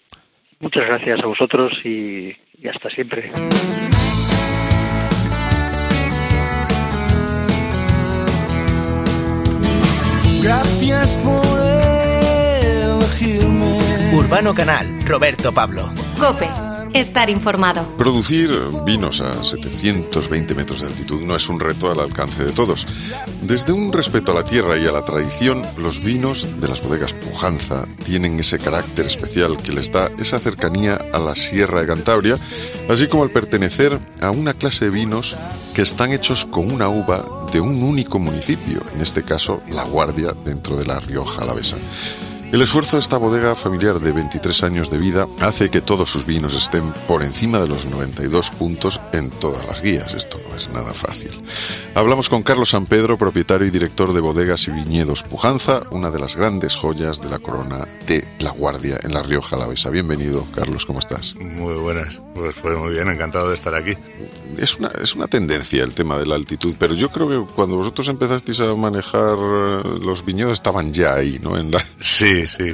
Muchas 0.59 0.87
gracias 0.87 1.19
a 1.21 1.27
vosotros 1.27 1.73
y, 1.83 2.35
y 2.59 2.67
hasta 2.67 2.89
siempre. 2.89 3.31
Gracias 10.41 11.17
por 11.17 11.59
elegirme. 12.81 13.79
Urbano 14.13 14.55
Canal, 14.55 14.87
Roberto 15.05 15.51
Pablo. 15.51 15.91
Cope 16.17 16.66
estar 16.99 17.29
informado. 17.29 17.83
Producir 17.97 18.49
vinos 18.85 19.21
a 19.21 19.43
720 19.43 20.55
metros 20.55 20.81
de 20.81 20.87
altitud 20.87 21.21
no 21.21 21.35
es 21.35 21.49
un 21.49 21.59
reto 21.59 21.91
al 21.91 21.99
alcance 21.99 22.43
de 22.43 22.51
todos. 22.51 22.87
Desde 23.43 23.73
un 23.73 23.93
respeto 23.93 24.31
a 24.31 24.35
la 24.35 24.43
tierra 24.43 24.77
y 24.77 24.85
a 24.85 24.91
la 24.91 25.05
tradición, 25.05 25.63
los 25.77 26.03
vinos 26.03 26.47
de 26.59 26.67
las 26.67 26.81
bodegas 26.81 27.13
Pujanza 27.13 27.85
tienen 28.03 28.39
ese 28.39 28.59
carácter 28.59 29.05
especial 29.05 29.57
que 29.57 29.71
les 29.71 29.91
da 29.91 30.09
esa 30.17 30.39
cercanía 30.39 30.99
a 31.13 31.19
la 31.19 31.35
Sierra 31.35 31.81
de 31.81 31.87
Cantabria, 31.87 32.37
así 32.89 33.07
como 33.07 33.23
al 33.23 33.29
pertenecer 33.29 33.97
a 34.21 34.31
una 34.31 34.53
clase 34.53 34.85
de 34.85 34.91
vinos 34.91 35.37
que 35.73 35.81
están 35.81 36.11
hechos 36.11 36.45
con 36.45 36.71
una 36.71 36.89
uva 36.89 37.23
de 37.51 37.61
un 37.61 37.83
único 37.83 38.19
municipio, 38.19 38.81
en 38.93 39.01
este 39.01 39.23
caso 39.23 39.61
La 39.69 39.83
Guardia, 39.83 40.33
dentro 40.43 40.77
de 40.77 40.85
la 40.85 40.99
Rioja 40.99 41.43
Alavesa. 41.43 41.77
El 42.49 42.61
esfuerzo 42.61 42.95
de 42.95 43.01
esta 43.01 43.17
bodega 43.17 43.55
familiar 43.55 43.99
de 43.99 44.13
23 44.13 44.63
años 44.63 44.89
de 44.89 44.97
vida 44.97 45.27
hace 45.41 45.69
que 45.69 45.81
todos 45.81 46.09
sus 46.09 46.25
vinos 46.25 46.55
estén 46.55 46.93
por 47.05 47.21
encima 47.21 47.59
de 47.59 47.67
los 47.67 47.87
92 47.87 48.51
puntos 48.51 49.01
en 49.11 49.29
todas 49.29 49.67
las 49.67 49.81
guías. 49.81 50.13
Esto 50.13 50.39
no 50.47 50.55
es 50.55 50.69
nada 50.69 50.93
fácil. 50.93 51.43
Hablamos 51.93 52.29
con 52.29 52.43
Carlos 52.43 52.69
San 52.69 52.85
Pedro, 52.85 53.17
propietario 53.17 53.67
y 53.67 53.69
director 53.69 54.13
de 54.13 54.21
bodegas 54.21 54.65
y 54.69 54.71
viñedos 54.71 55.23
Pujanza, 55.23 55.81
una 55.91 56.09
de 56.09 56.19
las 56.19 56.37
grandes 56.37 56.77
joyas 56.77 57.21
de 57.21 57.29
la 57.29 57.39
corona 57.39 57.85
de 58.07 58.25
La 58.39 58.51
Guardia 58.51 58.97
en 59.03 59.13
La 59.13 59.23
Rioja 59.23 59.57
Alavesa. 59.57 59.89
Bienvenido, 59.89 60.47
Carlos, 60.55 60.85
¿cómo 60.85 60.99
estás? 60.99 61.35
Muy 61.35 61.73
buenas, 61.75 62.21
pues 62.33 62.55
fue 62.55 62.77
muy 62.77 62.93
bien, 62.93 63.09
encantado 63.09 63.49
de 63.49 63.55
estar 63.55 63.75
aquí. 63.75 63.91
Es 64.57 64.77
una, 64.77 64.89
es 65.03 65.15
una 65.15 65.27
tendencia 65.27 65.83
el 65.83 65.93
tema 65.93 66.17
de 66.17 66.25
la 66.25 66.35
altitud, 66.35 66.75
pero 66.79 66.93
yo 66.93 67.09
creo 67.09 67.27
que 67.27 67.53
cuando 67.55 67.75
vosotros 67.75 68.07
empezasteis 68.07 68.61
a 68.61 68.73
manejar 68.73 69.37
los 69.37 70.23
viñedos 70.23 70.53
estaban 70.53 70.93
ya 70.93 71.15
ahí, 71.15 71.39
¿no? 71.41 71.57
En 71.57 71.71
la... 71.71 71.83
Sí, 71.99 72.36
Sí, 72.45 72.73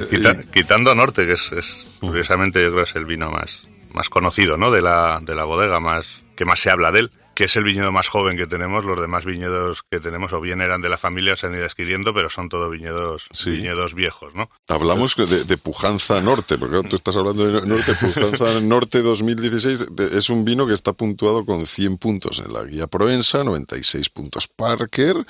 quitando 0.52 0.94
Norte, 0.94 1.26
que 1.26 1.32
es, 1.32 1.98
curiosamente 2.00 2.62
yo 2.62 2.70
creo 2.70 2.84
que 2.84 2.90
es 2.90 2.96
el 2.96 3.06
vino 3.06 3.30
más, 3.30 3.68
más 3.92 4.10
conocido, 4.10 4.56
¿no? 4.58 4.70
De 4.70 4.82
la, 4.82 5.20
de 5.22 5.34
la 5.34 5.44
bodega, 5.44 5.80
más 5.80 6.20
que 6.36 6.44
más 6.44 6.60
se 6.60 6.70
habla 6.70 6.90
de 6.90 7.00
él 7.00 7.10
que 7.34 7.44
es 7.44 7.56
el 7.56 7.64
viñedo 7.64 7.92
más 7.92 8.08
joven 8.08 8.36
que 8.36 8.46
tenemos. 8.46 8.84
Los 8.84 9.00
demás 9.00 9.24
viñedos 9.24 9.82
que 9.90 10.00
tenemos 10.00 10.32
o 10.32 10.40
bien 10.40 10.60
eran 10.60 10.82
de 10.82 10.88
la 10.88 10.96
familia, 10.96 11.36
se 11.36 11.46
han 11.46 11.54
ido 11.54 11.64
adquiriendo, 11.64 12.14
pero 12.14 12.30
son 12.30 12.48
todos 12.48 12.70
viñedos, 12.70 13.28
viñedos 13.44 13.94
viejos, 13.94 14.34
¿no? 14.34 14.48
Hablamos 14.68 15.16
de, 15.16 15.56
Pujanza 15.58 16.20
Norte, 16.20 16.58
porque 16.58 16.88
tú 16.88 16.96
estás 16.96 17.16
hablando 17.16 17.46
de 17.46 17.66
Norte. 17.66 17.94
Pujanza 17.94 18.60
Norte 18.62 19.02
2016 19.02 19.86
es 20.12 20.30
un 20.30 20.44
vino 20.44 20.66
que 20.66 20.74
está 20.74 20.92
puntuado 20.92 21.44
con 21.44 21.66
100 21.66 21.98
puntos 21.98 22.42
en 22.44 22.52
la 22.52 22.64
guía 22.64 22.86
Proensa, 22.86 23.44
96 23.44 24.08
puntos 24.10 24.48
Parker 24.48 25.26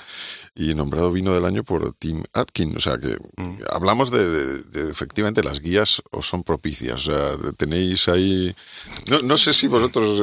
y 0.55 0.73
nombrado 0.73 1.11
vino 1.11 1.33
del 1.33 1.45
año 1.45 1.63
por 1.63 1.93
Tim 1.93 2.23
Atkin. 2.33 2.75
O 2.77 2.79
sea 2.79 2.97
que 2.97 3.17
mm. 3.35 3.57
hablamos 3.71 4.09
de, 4.09 4.89
efectivamente 4.89 5.43
las 5.43 5.59
guías 5.59 6.01
os 6.11 6.27
son 6.27 6.43
propicias. 6.43 7.07
O 7.07 7.11
sea, 7.11 7.51
tenéis 7.57 8.07
ahí. 8.07 8.55
No, 9.07 9.19
no 9.19 9.37
sé 9.37 9.53
si 9.53 9.67
vosotros 9.67 10.21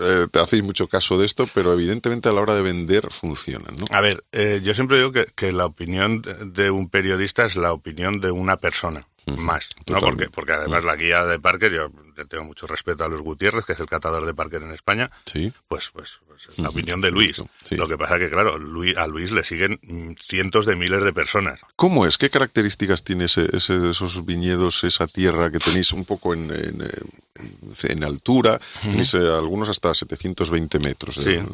eh, 0.00 0.26
te 0.30 0.38
hacéis 0.38 0.62
mucho 0.62 0.86
caso 0.86 1.13
de 1.18 1.26
esto, 1.26 1.48
pero 1.54 1.72
evidentemente 1.72 2.28
a 2.28 2.32
la 2.32 2.40
hora 2.40 2.54
de 2.54 2.62
vender 2.62 3.10
funcionan. 3.10 3.74
¿no? 3.76 3.84
A 3.90 4.00
ver, 4.00 4.24
eh, 4.32 4.60
yo 4.62 4.74
siempre 4.74 4.98
digo 4.98 5.12
que, 5.12 5.26
que 5.34 5.52
la 5.52 5.66
opinión 5.66 6.22
de 6.52 6.70
un 6.70 6.88
periodista 6.88 7.44
es 7.44 7.56
la 7.56 7.72
opinión 7.72 8.20
de 8.20 8.30
una 8.30 8.56
persona 8.56 9.06
más, 9.26 9.70
¿no? 9.86 9.98
Porque, 9.98 10.28
porque 10.30 10.52
además 10.52 10.84
la 10.84 10.96
guía 10.96 11.24
de 11.24 11.38
Parker, 11.38 11.72
yo 11.72 11.90
tengo 12.28 12.44
mucho 12.44 12.66
respeto 12.66 13.04
a 13.04 13.08
Luis 13.08 13.22
Gutiérrez, 13.22 13.64
que 13.64 13.72
es 13.72 13.80
el 13.80 13.86
catador 13.86 14.24
de 14.24 14.34
Parker 14.34 14.62
en 14.62 14.72
España, 14.72 15.10
¿Sí? 15.24 15.52
pues, 15.68 15.90
pues, 15.92 16.18
pues 16.26 16.48
es 16.48 16.58
la 16.58 16.68
opinión 16.68 17.00
de 17.00 17.10
Luis. 17.10 17.42
Lo 17.70 17.88
que 17.88 17.98
pasa 17.98 18.18
que, 18.18 18.30
claro, 18.30 18.58
Luis, 18.58 18.96
a 18.96 19.06
Luis 19.06 19.32
le 19.32 19.42
siguen 19.42 19.80
cientos 20.20 20.66
de 20.66 20.76
miles 20.76 21.02
de 21.02 21.12
personas. 21.12 21.60
¿Cómo 21.76 22.06
es? 22.06 22.18
¿Qué 22.18 22.30
características 22.30 23.02
tiene 23.02 23.24
ese, 23.24 23.48
esos 23.54 24.24
viñedos, 24.24 24.84
esa 24.84 25.06
tierra 25.06 25.50
que 25.50 25.58
tenéis 25.58 25.92
un 25.92 26.04
poco 26.04 26.34
en, 26.34 26.50
en, 26.52 28.04
altura? 28.04 28.60
Tenéis 28.80 29.14
eh, 29.14 29.18
algunos 29.18 29.68
hasta 29.68 29.94
720 29.94 30.78
metros 30.78 31.24
de, 31.24 31.44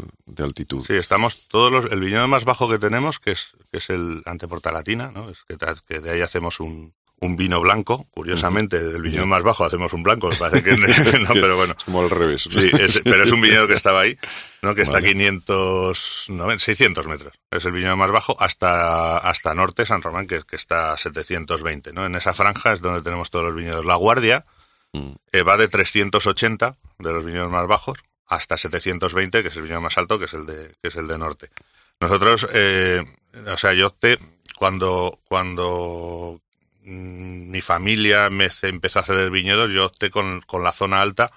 altitud. 0.42 0.84
Sí, 0.86 0.94
estamos 0.94 1.48
todos 1.48 1.72
los... 1.72 1.92
El 1.92 2.00
viñedo 2.00 2.26
más 2.28 2.44
bajo 2.44 2.68
que 2.68 2.78
tenemos, 2.78 3.18
que 3.18 3.32
es, 3.32 3.52
que 3.70 3.78
es 3.78 3.90
el 3.90 4.22
Anteportalatina, 4.24 5.10
¿no? 5.10 5.30
Es 5.30 5.44
que, 5.46 5.56
que 5.86 6.00
de 6.00 6.10
ahí 6.10 6.20
hacemos 6.22 6.60
un, 6.60 6.92
un 7.22 7.36
vino 7.36 7.60
blanco, 7.60 8.06
curiosamente, 8.10 8.82
del 8.82 9.02
viñedo 9.02 9.26
más 9.26 9.42
bajo 9.42 9.64
hacemos 9.64 9.92
un 9.92 10.02
blanco, 10.02 10.30
parece 10.38 10.62
que 10.62 10.76
no, 11.18 11.28
pero 11.34 11.54
bueno. 11.56 11.76
Como 11.84 12.00
al 12.00 12.10
revés. 12.10 12.48
Sí, 12.50 12.70
pero 13.04 13.24
es 13.24 13.32
un 13.32 13.42
viñedo 13.42 13.66
que 13.66 13.74
estaba 13.74 14.00
ahí, 14.00 14.18
¿no? 14.62 14.74
Que 14.74 14.82
está 14.82 14.98
a 14.98 15.02
500, 15.02 16.30
600 16.58 17.06
metros. 17.06 17.34
Es 17.50 17.64
el 17.66 17.72
viñedo 17.72 17.96
más 17.96 18.10
bajo 18.10 18.36
hasta, 18.40 19.18
hasta 19.18 19.54
norte, 19.54 19.84
San 19.84 20.00
Román, 20.00 20.26
que, 20.26 20.40
que 20.42 20.56
está 20.56 20.92
a 20.92 20.96
720, 20.96 21.92
¿no? 21.92 22.06
En 22.06 22.14
esa 22.14 22.32
franja 22.32 22.72
es 22.72 22.80
donde 22.80 23.02
tenemos 23.02 23.30
todos 23.30 23.44
los 23.44 23.54
viñedos. 23.54 23.84
La 23.84 23.96
Guardia 23.96 24.46
mm. 24.94 25.12
eh, 25.32 25.42
va 25.42 25.58
de 25.58 25.68
380, 25.68 26.74
de 26.98 27.12
los 27.12 27.24
viñedos 27.24 27.50
más 27.50 27.66
bajos, 27.66 27.98
hasta 28.26 28.56
720, 28.56 29.42
que 29.42 29.48
es 29.48 29.56
el 29.56 29.62
viñedo 29.62 29.82
más 29.82 29.98
alto, 29.98 30.18
que 30.18 30.24
es 30.24 30.32
el 30.32 30.46
de, 30.46 30.74
que 30.80 30.88
es 30.88 30.96
el 30.96 31.06
de 31.06 31.18
norte. 31.18 31.50
Nosotros, 32.00 32.48
eh, 32.54 33.04
o 33.46 33.56
sea, 33.58 33.74
yo 33.74 33.88
opté 33.88 34.18
cuando, 34.56 35.18
cuando 35.28 36.40
mi 36.82 37.60
familia 37.60 38.30
me 38.30 38.48
empezó 38.62 39.00
a 39.00 39.04
ceder 39.04 39.30
viñedos, 39.30 39.70
yo 39.70 39.86
opté 39.86 40.10
con, 40.10 40.40
con 40.42 40.62
la 40.62 40.72
zona 40.72 41.00
alta, 41.00 41.30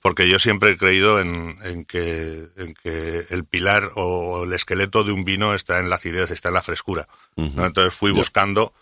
porque 0.00 0.28
yo 0.28 0.38
siempre 0.38 0.70
he 0.70 0.76
creído 0.78 1.20
en, 1.20 1.58
en 1.62 1.84
que, 1.84 2.48
en 2.56 2.72
que 2.72 3.26
el 3.28 3.44
pilar 3.44 3.90
o 3.96 4.44
el 4.44 4.52
esqueleto 4.54 5.04
de 5.04 5.12
un 5.12 5.24
vino 5.24 5.52
está 5.52 5.78
en 5.78 5.90
la 5.90 5.96
acidez, 5.96 6.30
está 6.30 6.48
en 6.48 6.54
la 6.54 6.62
frescura. 6.62 7.06
¿no? 7.36 7.66
Entonces 7.66 7.94
fui 7.94 8.10
buscando 8.10 8.72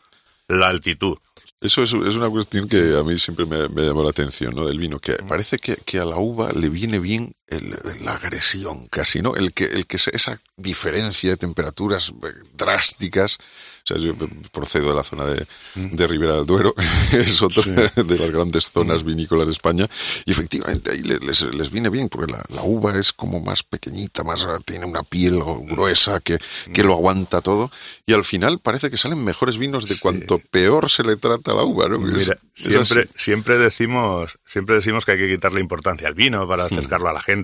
la 0.47 0.69
altitud. 0.69 1.19
Eso 1.61 1.83
es, 1.83 1.93
es 1.93 2.17
una 2.17 2.29
cuestión 2.29 2.69
que 2.69 2.97
a 2.97 3.03
mí 3.03 3.19
siempre 3.19 3.47
me, 3.47 3.69
me 3.71 3.83
llamó 3.83 4.05
la 4.05 4.11
atención, 4.11 4.55
¿no? 4.55 4.67
Del 4.67 4.79
vino, 4.79 5.01
que 5.01 5.15
parece 5.15 5.59
que, 5.59 5.77
que 5.77 5.99
a 5.99 6.05
la 6.05 6.17
uva 6.17 6.53
le 6.53 6.69
viene 6.69 7.01
bien 7.01 7.33
el- 7.49 7.77
la 8.05 8.15
agresión, 8.15 8.87
casi, 8.89 9.23
¿no? 9.23 9.35
El 9.37 9.53
que, 9.53 9.65
el 9.65 9.87
que 9.87 9.97
esa 9.97 10.41
diferencia 10.57 11.31
de 11.31 11.37
temperaturas 11.37 12.11
eh, 12.23 12.27
drásticas. 12.57 13.39
O 13.39 13.89
sea, 13.95 13.99
yo 13.99 14.17
procedo 14.51 14.89
de 14.89 14.95
la 14.97 15.05
zona 15.05 15.27
de, 15.27 15.47
de 15.77 16.07
Ribera 16.09 16.35
del 16.35 16.45
Duero, 16.47 16.75
es 17.13 17.41
otra 17.41 17.63
de 17.95 18.19
las 18.19 18.31
grandes 18.33 18.65
zonas 18.65 19.05
vinícolas 19.05 19.47
de 19.47 19.53
España, 19.53 19.87
y 20.25 20.33
efectivamente 20.33 20.91
ahí 20.91 21.03
le- 21.03 21.21
les, 21.21 21.43
les 21.43 21.71
viene 21.71 21.89
bien, 21.89 22.09
porque 22.09 22.33
la, 22.33 22.45
la 22.49 22.63
uva 22.65 22.99
es 22.99 23.13
como 23.13 23.39
más 23.41 23.63
pequeñita, 23.63 24.25
más 24.25 24.45
tiene 24.65 24.87
una 24.87 25.05
piel 25.05 25.39
gruesa 25.69 26.19
que, 26.19 26.37
que 26.75 26.83
lo 26.83 26.95
aguanta 26.95 27.43
todo, 27.43 27.71
y 28.07 28.13
al 28.13 28.25
final 28.25 28.59
parece 28.59 28.91
que 28.91 28.97
salen 28.97 29.23
mejores 29.23 29.57
vinos 29.57 29.87
de 29.87 29.97
cuanto 30.01 30.41
peor 30.41 30.91
se 30.91 31.05
le 31.05 31.15
trata 31.15 31.53
a 31.53 31.55
la 31.55 31.63
uva, 31.63 31.87
¿no? 31.89 31.97
Es- 31.97 32.03
Mira, 32.27 32.39
es 32.57 32.63
siempre, 32.65 33.03
así. 33.03 33.11
siempre 33.25 33.59
decimos, 33.59 34.37
siempre 34.45 34.75
decimos 34.75 35.05
que 35.05 35.13
hay 35.13 35.19
que 35.19 35.31
quitarle 35.31 35.61
importancia 35.61 36.09
al 36.09 36.15
vino 36.15 36.49
para 36.49 36.65
acercarlo 36.65 37.09
a 37.09 37.13
la 37.13 37.21
gente. 37.23 37.36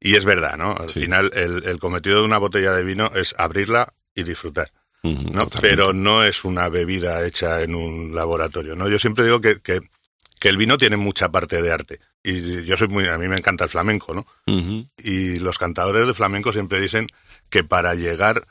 Y 0.00 0.16
es 0.16 0.24
verdad, 0.24 0.56
¿no? 0.56 0.76
Al 0.76 0.90
final, 0.90 1.30
el, 1.34 1.64
el 1.64 1.78
cometido 1.78 2.18
de 2.20 2.26
una 2.26 2.38
botella 2.38 2.72
de 2.72 2.84
vino 2.84 3.10
es 3.14 3.34
abrirla 3.38 3.92
y 4.14 4.22
disfrutar. 4.22 4.70
¿no? 5.04 5.48
Pero 5.60 5.92
no 5.92 6.24
es 6.24 6.44
una 6.44 6.68
bebida 6.68 7.24
hecha 7.26 7.62
en 7.62 7.74
un 7.74 8.14
laboratorio, 8.14 8.74
¿no? 8.74 8.88
Yo 8.88 8.98
siempre 8.98 9.24
digo 9.24 9.40
que, 9.40 9.60
que, 9.60 9.80
que 10.40 10.48
el 10.48 10.56
vino 10.56 10.78
tiene 10.78 10.96
mucha 10.96 11.28
parte 11.28 11.60
de 11.60 11.72
arte. 11.72 12.00
Y 12.22 12.64
yo 12.64 12.76
soy 12.76 12.88
muy, 12.88 13.06
a 13.06 13.18
mí 13.18 13.28
me 13.28 13.36
encanta 13.36 13.64
el 13.64 13.70
flamenco, 13.70 14.14
¿no? 14.14 14.26
Y 14.96 15.38
los 15.40 15.58
cantadores 15.58 16.06
de 16.06 16.14
flamenco 16.14 16.52
siempre 16.52 16.80
dicen 16.80 17.08
que 17.50 17.64
para 17.64 17.94
llegar 17.94 18.46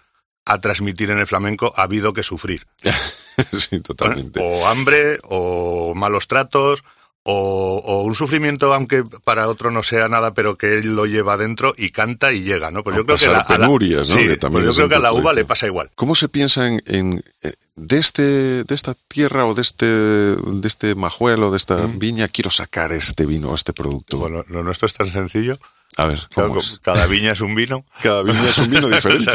a 0.45 0.61
transmitir 0.61 1.09
en 1.09 1.17
el 1.17 1.27
flamenco 1.27 1.73
ha 1.75 1.83
habido 1.83 2.13
que 2.13 2.21
sufrir. 2.21 2.67
sí, 3.51 3.79
totalmente. 3.81 4.39
O 4.43 4.67
hambre, 4.67 5.19
o 5.23 5.95
malos 5.95 6.27
tratos, 6.27 6.83
o, 7.25 7.81
o 7.85 8.03
un 8.03 8.15
sufrimiento, 8.15 8.73
aunque 8.73 9.03
para 9.23 9.47
otro 9.47 9.71
no 9.71 9.81
sea 9.83 10.09
nada, 10.09 10.33
pero 10.33 10.57
que 10.57 10.79
él 10.79 10.93
lo 10.95 11.05
lleva 11.05 11.37
dentro 11.37 11.73
y 11.77 11.89
canta 11.91 12.33
y 12.33 12.43
llega, 12.43 12.69
¿no? 12.71 12.83
Pues 12.83 12.95
yo 12.97 13.05
creo 13.05 13.17
que 14.89 14.95
a 14.95 14.99
la- 14.99 15.13
uva 15.13 15.33
le 15.33 15.45
pasa 15.45 15.65
igual. 15.67 15.89
¿Cómo 15.95 16.15
se 16.15 16.27
piensa 16.27 16.67
en, 16.67 16.81
en, 16.85 17.23
eh, 17.41 17.53
de 17.75 17.97
este 17.97 18.63
de 18.65 18.75
esta 18.75 18.93
tierra 19.07 19.45
o 19.45 19.53
de 19.53 19.61
este 19.61 19.85
de 19.85 20.67
este 20.67 20.95
majuelo, 20.95 21.49
de 21.51 21.57
esta 21.57 21.77
viña 21.85 22.27
quiero 22.27 22.49
sacar 22.49 22.91
este 22.91 23.25
vino, 23.25 23.55
este 23.55 23.71
producto? 23.73 24.17
Bueno, 24.17 24.43
lo 24.49 24.63
nuestro 24.63 24.85
es 24.87 24.93
tan 24.93 25.07
sencillo. 25.09 25.57
A 25.97 26.05
ver, 26.07 26.19
¿cómo 26.33 26.47
Claro, 26.47 26.59
es? 26.59 26.79
Cada 26.83 27.05
viña 27.07 27.31
es 27.33 27.41
un 27.41 27.53
vino. 27.55 27.85
Cada 28.01 28.23
viña 28.23 28.49
es 28.49 28.57
un 28.57 28.69
vino 28.71 28.87
diferente, 28.89 29.31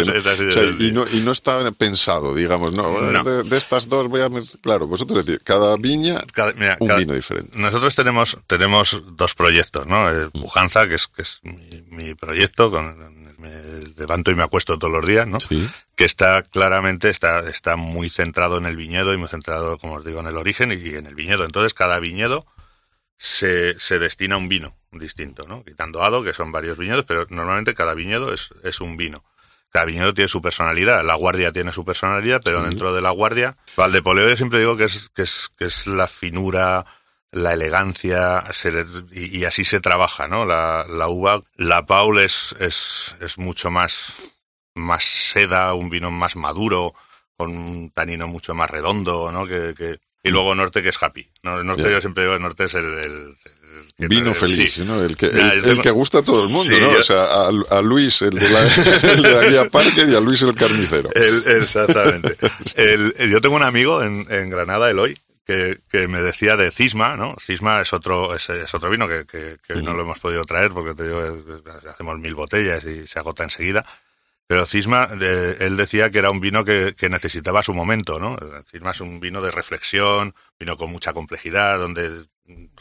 y, 0.81 0.91
no, 0.93 1.05
y 1.13 1.21
no 1.21 1.33
está 1.33 1.71
pensado, 1.73 2.35
digamos, 2.35 2.75
no, 2.75 3.01
No. 3.01 3.25
De, 3.25 3.43
de 3.45 3.57
estas 3.57 3.89
dos 3.89 4.09
voy 4.09 4.23
a... 4.23 4.29
Claro, 4.63 4.87
vosotros 4.87 5.25
decís, 5.25 5.41
cada 5.45 5.77
viña, 5.77 6.23
Cada- 6.33 6.53
mira, 6.53 6.77
un 6.81 6.89
cada- 6.89 6.99
vino 7.01 7.15
diferente. 7.15 7.59
Nosotros 7.59 7.95
tenemos, 7.95 8.37
tenemos 8.47 9.03
dos 9.13 9.35
proyectos, 9.35 9.87
¿no? 9.87 10.11
Eh, 10.11 10.29
Pujanza, 10.31 10.89
que 10.89 10.95
es, 10.97 11.07
que 11.09 11.23
es 11.23 11.41
mi, 11.43 11.69
mi 11.91 12.15
proyecto, 12.15 12.71
con, 12.71 13.19
me 13.39 13.51
levanto 13.97 14.31
y 14.31 14.35
me 14.35 14.43
acuesto 14.43 14.79
todos 14.79 14.93
los 14.93 15.07
días, 15.07 15.27
¿no? 15.29 15.39
Sí. 15.39 15.69
Que 15.95 16.05
está 16.05 16.43
claramente, 16.43 17.09
está, 17.11 17.41
está 17.49 17.77
muy 17.77 18.09
centrado 18.11 18.59
en 18.59 18.67
el 18.67 18.77
viñedo 18.77 19.15
y 19.15 19.17
muy 19.17 19.29
centrado, 19.29 19.79
como 19.79 19.95
os 19.95 20.05
digo, 20.05 20.21
en 20.21 20.27
el 20.27 20.37
origen 20.37 20.73
y 20.73 20.95
en 20.95 21.07
el 21.07 21.15
viñedo. 21.15 21.45
Entonces, 21.45 21.73
cada 21.75 22.01
viñedo 22.01 22.47
se, 23.17 23.79
se 23.79 23.99
destina 23.99 24.35
a 24.37 24.39
un 24.39 24.49
vino 24.49 24.77
distinto, 24.93 25.47
¿no? 25.47 25.65
Quitando 25.65 26.03
Ado, 26.03 26.23
que 26.23 26.33
son 26.33 26.51
varios 26.53 26.79
viñedos, 26.79 27.05
pero 27.07 27.27
normalmente 27.31 27.75
cada 27.75 27.95
viñedo 27.95 28.33
es, 28.33 28.51
es 28.65 28.81
un 28.81 28.97
vino. 28.97 29.25
Cada 29.71 29.85
viñedo 29.85 30.15
tiene 30.15 30.29
su 30.29 30.41
personalidad. 30.41 31.05
La 31.05 31.15
guardia 31.15 31.53
tiene 31.53 31.73
su 31.73 31.85
personalidad, 31.85 32.41
pero 32.43 32.63
dentro 32.71 32.95
de 32.95 33.03
la 33.03 33.11
guardia, 33.11 33.55
Valdepoleo 33.77 34.29
yo 34.29 34.37
siempre 34.37 34.61
digo 34.61 34.77
que 34.77 34.85
es, 34.85 35.11
que 35.15 35.23
es, 35.23 35.51
que 35.59 35.67
es 35.67 35.87
la 35.87 36.07
finura, 36.07 36.87
la 37.33 37.53
elegancia, 37.53 38.45
se 38.53 38.73
le- 38.73 38.87
y, 39.13 39.39
y 39.41 39.45
así 39.45 39.65
se 39.65 39.81
trabaja, 39.81 40.27
¿no? 40.27 40.47
La, 40.47 40.87
la 40.89 41.09
uva, 41.09 41.43
la 41.57 41.85
Paul 41.85 42.19
es, 42.21 42.55
es, 42.59 43.15
es 43.21 43.37
mucho 43.37 43.71
más, 43.71 44.33
más 44.75 45.05
seda, 45.05 45.75
un 45.75 45.91
vino 45.91 46.11
más 46.11 46.35
maduro, 46.37 46.95
con 47.37 47.51
un 47.55 47.91
tanino 47.91 48.27
mucho 48.27 48.55
más 48.55 48.71
redondo, 48.71 49.31
¿no? 49.31 49.47
Que, 49.47 49.75
que- 49.77 49.99
y 50.25 50.31
luego 50.31 50.55
Norte, 50.55 50.83
que 50.83 50.89
es 50.89 51.01
happy. 51.03 51.31
Norte, 51.43 51.83
yo 51.93 52.01
siempre 52.01 52.25
digo, 52.25 52.39
Norte 52.39 52.65
es 52.65 52.75
el... 52.75 53.37
Vino 54.07 54.29
el- 54.31 54.35
feliz, 54.37 54.75
sí. 54.75 54.85
¿no? 54.85 55.03
El 55.03 55.17
que, 55.17 55.27
el, 55.27 55.81
que 55.83 55.91
gusta 55.91 56.19
a 56.19 56.23
todo 56.23 56.45
el 56.47 56.51
mundo, 56.53 56.73
Sí, 56.73 56.81
¿no? 56.81 56.91
O 56.91 57.03
sea, 57.03 57.25
a, 57.25 57.49
a 57.79 57.83
Luis, 57.83 58.23
el 58.23 58.31
de, 58.31 58.49
la, 58.49 58.63
el 59.15 59.23
de 59.23 59.31
la 59.33 59.49
guía 59.49 59.69
Parker, 59.69 60.09
y 60.09 60.15
a 60.15 60.21
Luis 60.21 60.41
el 60.43 60.55
carnicero. 60.55 61.11
Exactamente. 61.15 62.37
Yo 63.31 63.41
tengo 63.41 63.57
un 63.57 63.63
amigo 63.63 64.03
en, 64.03 64.27
en 64.31 64.51
Granada, 64.51 64.89
Eloy, 64.91 65.19
que, 65.45 65.79
que 65.91 66.07
me 66.09 66.21
decía 66.21 66.57
de 66.57 66.71
Cisma, 66.71 67.17
¿no? 67.17 67.35
Cisma 67.45 67.81
es 67.81 67.93
otro, 67.93 68.35
es, 68.35 68.49
es 68.51 68.73
otro 68.75 68.89
vino 68.91 69.09
que, 69.09 69.25
que- 69.27 69.57
que 69.67 69.83
no 69.83 69.95
lo 69.95 70.03
hemos 70.03 70.19
podido 70.21 70.45
traer 70.45 70.71
porque 70.73 70.95
te 70.95 71.05
digo, 71.05 71.21
es- 71.25 71.45
es- 71.67 71.85
hacemos 71.87 72.19
mil 72.19 72.35
botellas 72.35 72.85
y 72.85 73.07
se 73.07 73.19
agota 73.19 73.45
enseguida. 73.45 73.85
Pero 74.47 74.65
Cisma, 74.65 75.07
de- 75.09 75.57
él 75.67 75.77
decía 75.77 76.11
que 76.11 76.19
era 76.21 76.31
un 76.31 76.41
vino 76.41 76.65
que, 76.65 76.95
que 76.97 77.09
necesitaba 77.09 77.63
su 77.63 77.75
momento, 77.75 78.19
¿no? 78.21 78.37
Cisma 78.71 78.93
es 78.93 79.01
un 79.01 79.21
vino 79.21 79.43
de 79.43 79.51
reflexión, 79.51 80.35
vino 80.59 80.77
con 80.77 80.91
mucha 80.91 81.13
complejidad, 81.13 81.79
donde 81.79 82.27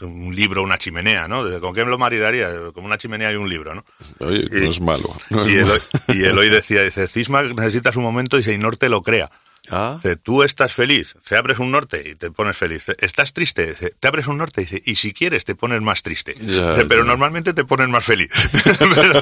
un 0.00 0.34
libro, 0.34 0.62
una 0.62 0.78
chimenea, 0.78 1.28
¿no? 1.28 1.60
¿Con 1.60 1.74
qué 1.74 1.84
me 1.84 1.90
lo 1.90 1.98
maridaría? 1.98 2.48
Como 2.72 2.86
una 2.86 2.98
chimenea 2.98 3.32
y 3.32 3.36
un 3.36 3.48
libro, 3.48 3.74
¿no? 3.74 3.84
Oye, 4.20 4.46
no 4.50 4.68
es 4.68 4.80
malo. 4.80 5.14
no 5.30 5.46
Y. 5.48 5.56
Eloy, 5.56 5.80
y 6.08 6.24
Eloy 6.24 6.48
decía, 6.48 6.82
dice, 6.82 7.06
Cisma 7.08 7.42
necesitas 7.42 7.96
un 7.96 8.02
momento 8.04 8.38
y 8.38 8.42
si 8.42 8.56
Norte 8.58 8.88
lo 8.88 9.02
crea. 9.02 9.30
Ah, 9.70 9.94
Dice, 10.02 10.16
tú 10.16 10.42
estás 10.44 10.72
feliz, 10.72 11.14
te 11.28 11.36
abres 11.36 11.58
un 11.58 11.70
norte 11.70 12.02
y 12.08 12.14
te 12.14 12.30
pones 12.30 12.56
feliz. 12.56 12.88
Estás 13.00 13.34
triste, 13.34 13.66
dice, 13.66 13.92
te 14.00 14.08
abres 14.08 14.26
un 14.26 14.38
norte 14.38 14.62
y 14.62 14.64
dice, 14.64 14.82
y 14.86 14.96
si 14.96 15.12
quieres 15.12 15.44
te 15.44 15.54
pones 15.54 15.82
más 15.82 16.02
triste. 16.02 16.34
Ya, 16.40 16.70
Dice, 16.70 16.86
pero 16.86 17.02
ya. 17.02 17.08
normalmente 17.08 17.52
te 17.52 17.64
pones 17.64 17.86
más 17.88 18.02
feliz. 18.02 18.32
pero, 18.78 19.20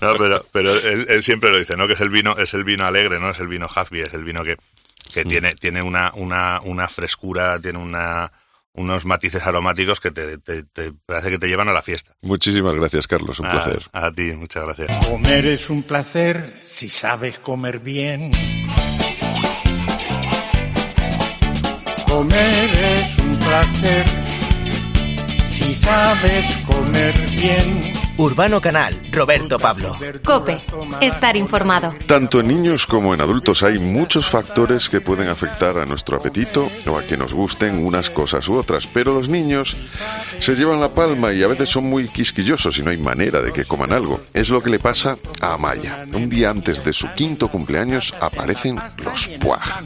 no, 0.00 0.16
pero, 0.16 0.46
pero 0.50 0.72
él, 0.74 1.04
él 1.10 1.22
siempre 1.22 1.50
lo 1.50 1.58
dice, 1.58 1.76
¿no? 1.76 1.86
Que 1.86 1.92
es 1.92 2.00
el 2.00 2.08
vino, 2.08 2.38
es 2.38 2.54
el 2.54 2.64
vino 2.64 2.86
alegre, 2.86 3.20
¿no? 3.20 3.28
Es 3.30 3.40
el 3.40 3.48
vino 3.48 3.68
happy, 3.74 4.00
es 4.00 4.14
el 4.14 4.24
vino 4.24 4.42
que, 4.44 4.56
que 5.12 5.26
tiene, 5.26 5.54
tiene 5.56 5.82
una, 5.82 6.10
una, 6.14 6.60
una 6.64 6.88
frescura, 6.88 7.60
tiene 7.60 7.80
una, 7.80 8.32
unos 8.72 9.04
matices 9.04 9.42
aromáticos 9.42 10.00
que 10.00 10.10
te, 10.10 10.38
te, 10.38 10.62
te 10.62 10.92
parece 11.06 11.30
que 11.30 11.38
te 11.38 11.48
llevan 11.48 11.68
a 11.68 11.72
la 11.72 11.82
fiesta. 11.82 12.14
muchísimas 12.22 12.74
gracias, 12.74 13.06
Carlos, 13.08 13.40
un 13.40 13.46
A- 13.46 13.50
placer. 13.50 13.82
A, 13.92 14.10
ti, 14.12 14.32
muchas 14.36 14.64
gracias. 14.64 15.06
Comer 15.06 15.46
es 15.46 15.68
un 15.70 15.82
placer 15.82 16.48
si 16.62 16.88
sabes 16.88 17.38
comer 17.38 17.78
bien. 17.80 18.30
Comer 22.06 22.70
es 22.96 23.18
un 23.18 23.36
placer 23.38 24.04
si 25.46 25.74
sabes 25.74 26.44
comer 26.66 27.14
bien. 27.30 27.99
Urbano 28.20 28.60
Canal, 28.60 29.00
Roberto 29.12 29.58
Pablo. 29.58 29.96
Cope, 30.22 30.60
estar 31.00 31.38
informado. 31.38 31.94
Tanto 32.04 32.40
en 32.40 32.48
niños 32.48 32.86
como 32.86 33.14
en 33.14 33.22
adultos 33.22 33.62
hay 33.62 33.78
muchos 33.78 34.28
factores 34.28 34.90
que 34.90 35.00
pueden 35.00 35.28
afectar 35.28 35.78
a 35.78 35.86
nuestro 35.86 36.18
apetito 36.18 36.70
o 36.86 36.98
a 36.98 37.02
que 37.02 37.16
nos 37.16 37.32
gusten 37.32 37.82
unas 37.82 38.10
cosas 38.10 38.46
u 38.48 38.58
otras, 38.58 38.86
pero 38.86 39.14
los 39.14 39.30
niños 39.30 39.74
se 40.38 40.54
llevan 40.54 40.82
la 40.82 40.90
palma 40.90 41.32
y 41.32 41.42
a 41.42 41.48
veces 41.48 41.70
son 41.70 41.84
muy 41.84 42.08
quisquillosos 42.08 42.76
y 42.76 42.82
no 42.82 42.90
hay 42.90 42.98
manera 42.98 43.40
de 43.40 43.54
que 43.54 43.64
coman 43.64 43.90
algo. 43.90 44.20
Es 44.34 44.50
lo 44.50 44.62
que 44.62 44.68
le 44.68 44.78
pasa 44.78 45.16
a 45.40 45.54
Amaya. 45.54 46.04
Un 46.12 46.28
día 46.28 46.50
antes 46.50 46.84
de 46.84 46.92
su 46.92 47.08
quinto 47.14 47.48
cumpleaños 47.48 48.12
aparecen 48.20 48.78
los 49.02 49.28
puaj. 49.28 49.82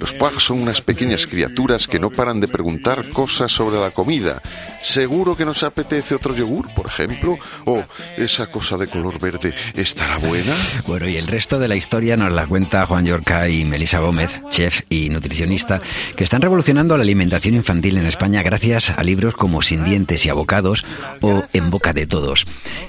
Los 0.00 0.14
puaj 0.14 0.40
son 0.40 0.62
unas 0.62 0.80
pequeñas 0.80 1.26
criaturas 1.26 1.86
que 1.86 1.98
no 1.98 2.08
paran 2.08 2.40
de 2.40 2.48
preguntar 2.48 3.10
cosas 3.10 3.52
sobre 3.52 3.78
la 3.78 3.90
comida. 3.90 4.40
¿Seguro 4.82 5.36
que 5.36 5.44
nos 5.44 5.62
apetece 5.62 6.14
otro 6.14 6.34
yogur, 6.34 6.72
por 6.72 6.86
ejemplo? 6.86 7.36
¿O 7.66 7.84
esa 8.16 8.46
cosa 8.46 8.78
de 8.78 8.86
color 8.86 9.20
verde 9.20 9.52
estará 9.74 10.16
buena? 10.16 10.56
Bueno, 10.86 11.06
y 11.06 11.16
el 11.16 11.26
resto 11.26 11.58
de 11.58 11.68
la 11.68 11.76
historia 11.76 12.16
nos 12.16 12.32
la 12.32 12.46
cuenta 12.46 12.86
Juan 12.86 13.04
Yorca 13.04 13.46
y 13.50 13.66
Melisa 13.66 13.98
Gómez, 13.98 14.40
chef 14.48 14.80
y 14.88 15.10
nutricionista, 15.10 15.82
que 16.16 16.24
están 16.24 16.40
revolucionando 16.40 16.96
la 16.96 17.02
alimentación 17.02 17.54
infantil 17.54 17.98
en 17.98 18.06
España 18.06 18.42
gracias 18.42 18.90
a 18.96 19.02
libros 19.02 19.34
como 19.34 19.60
Sin 19.60 19.84
dientes 19.84 20.24
y 20.24 20.30
abocados 20.30 20.86
o 21.20 21.42
En 21.52 21.70
boca 21.70 21.92
de 21.92 22.06
todos, 22.06 22.46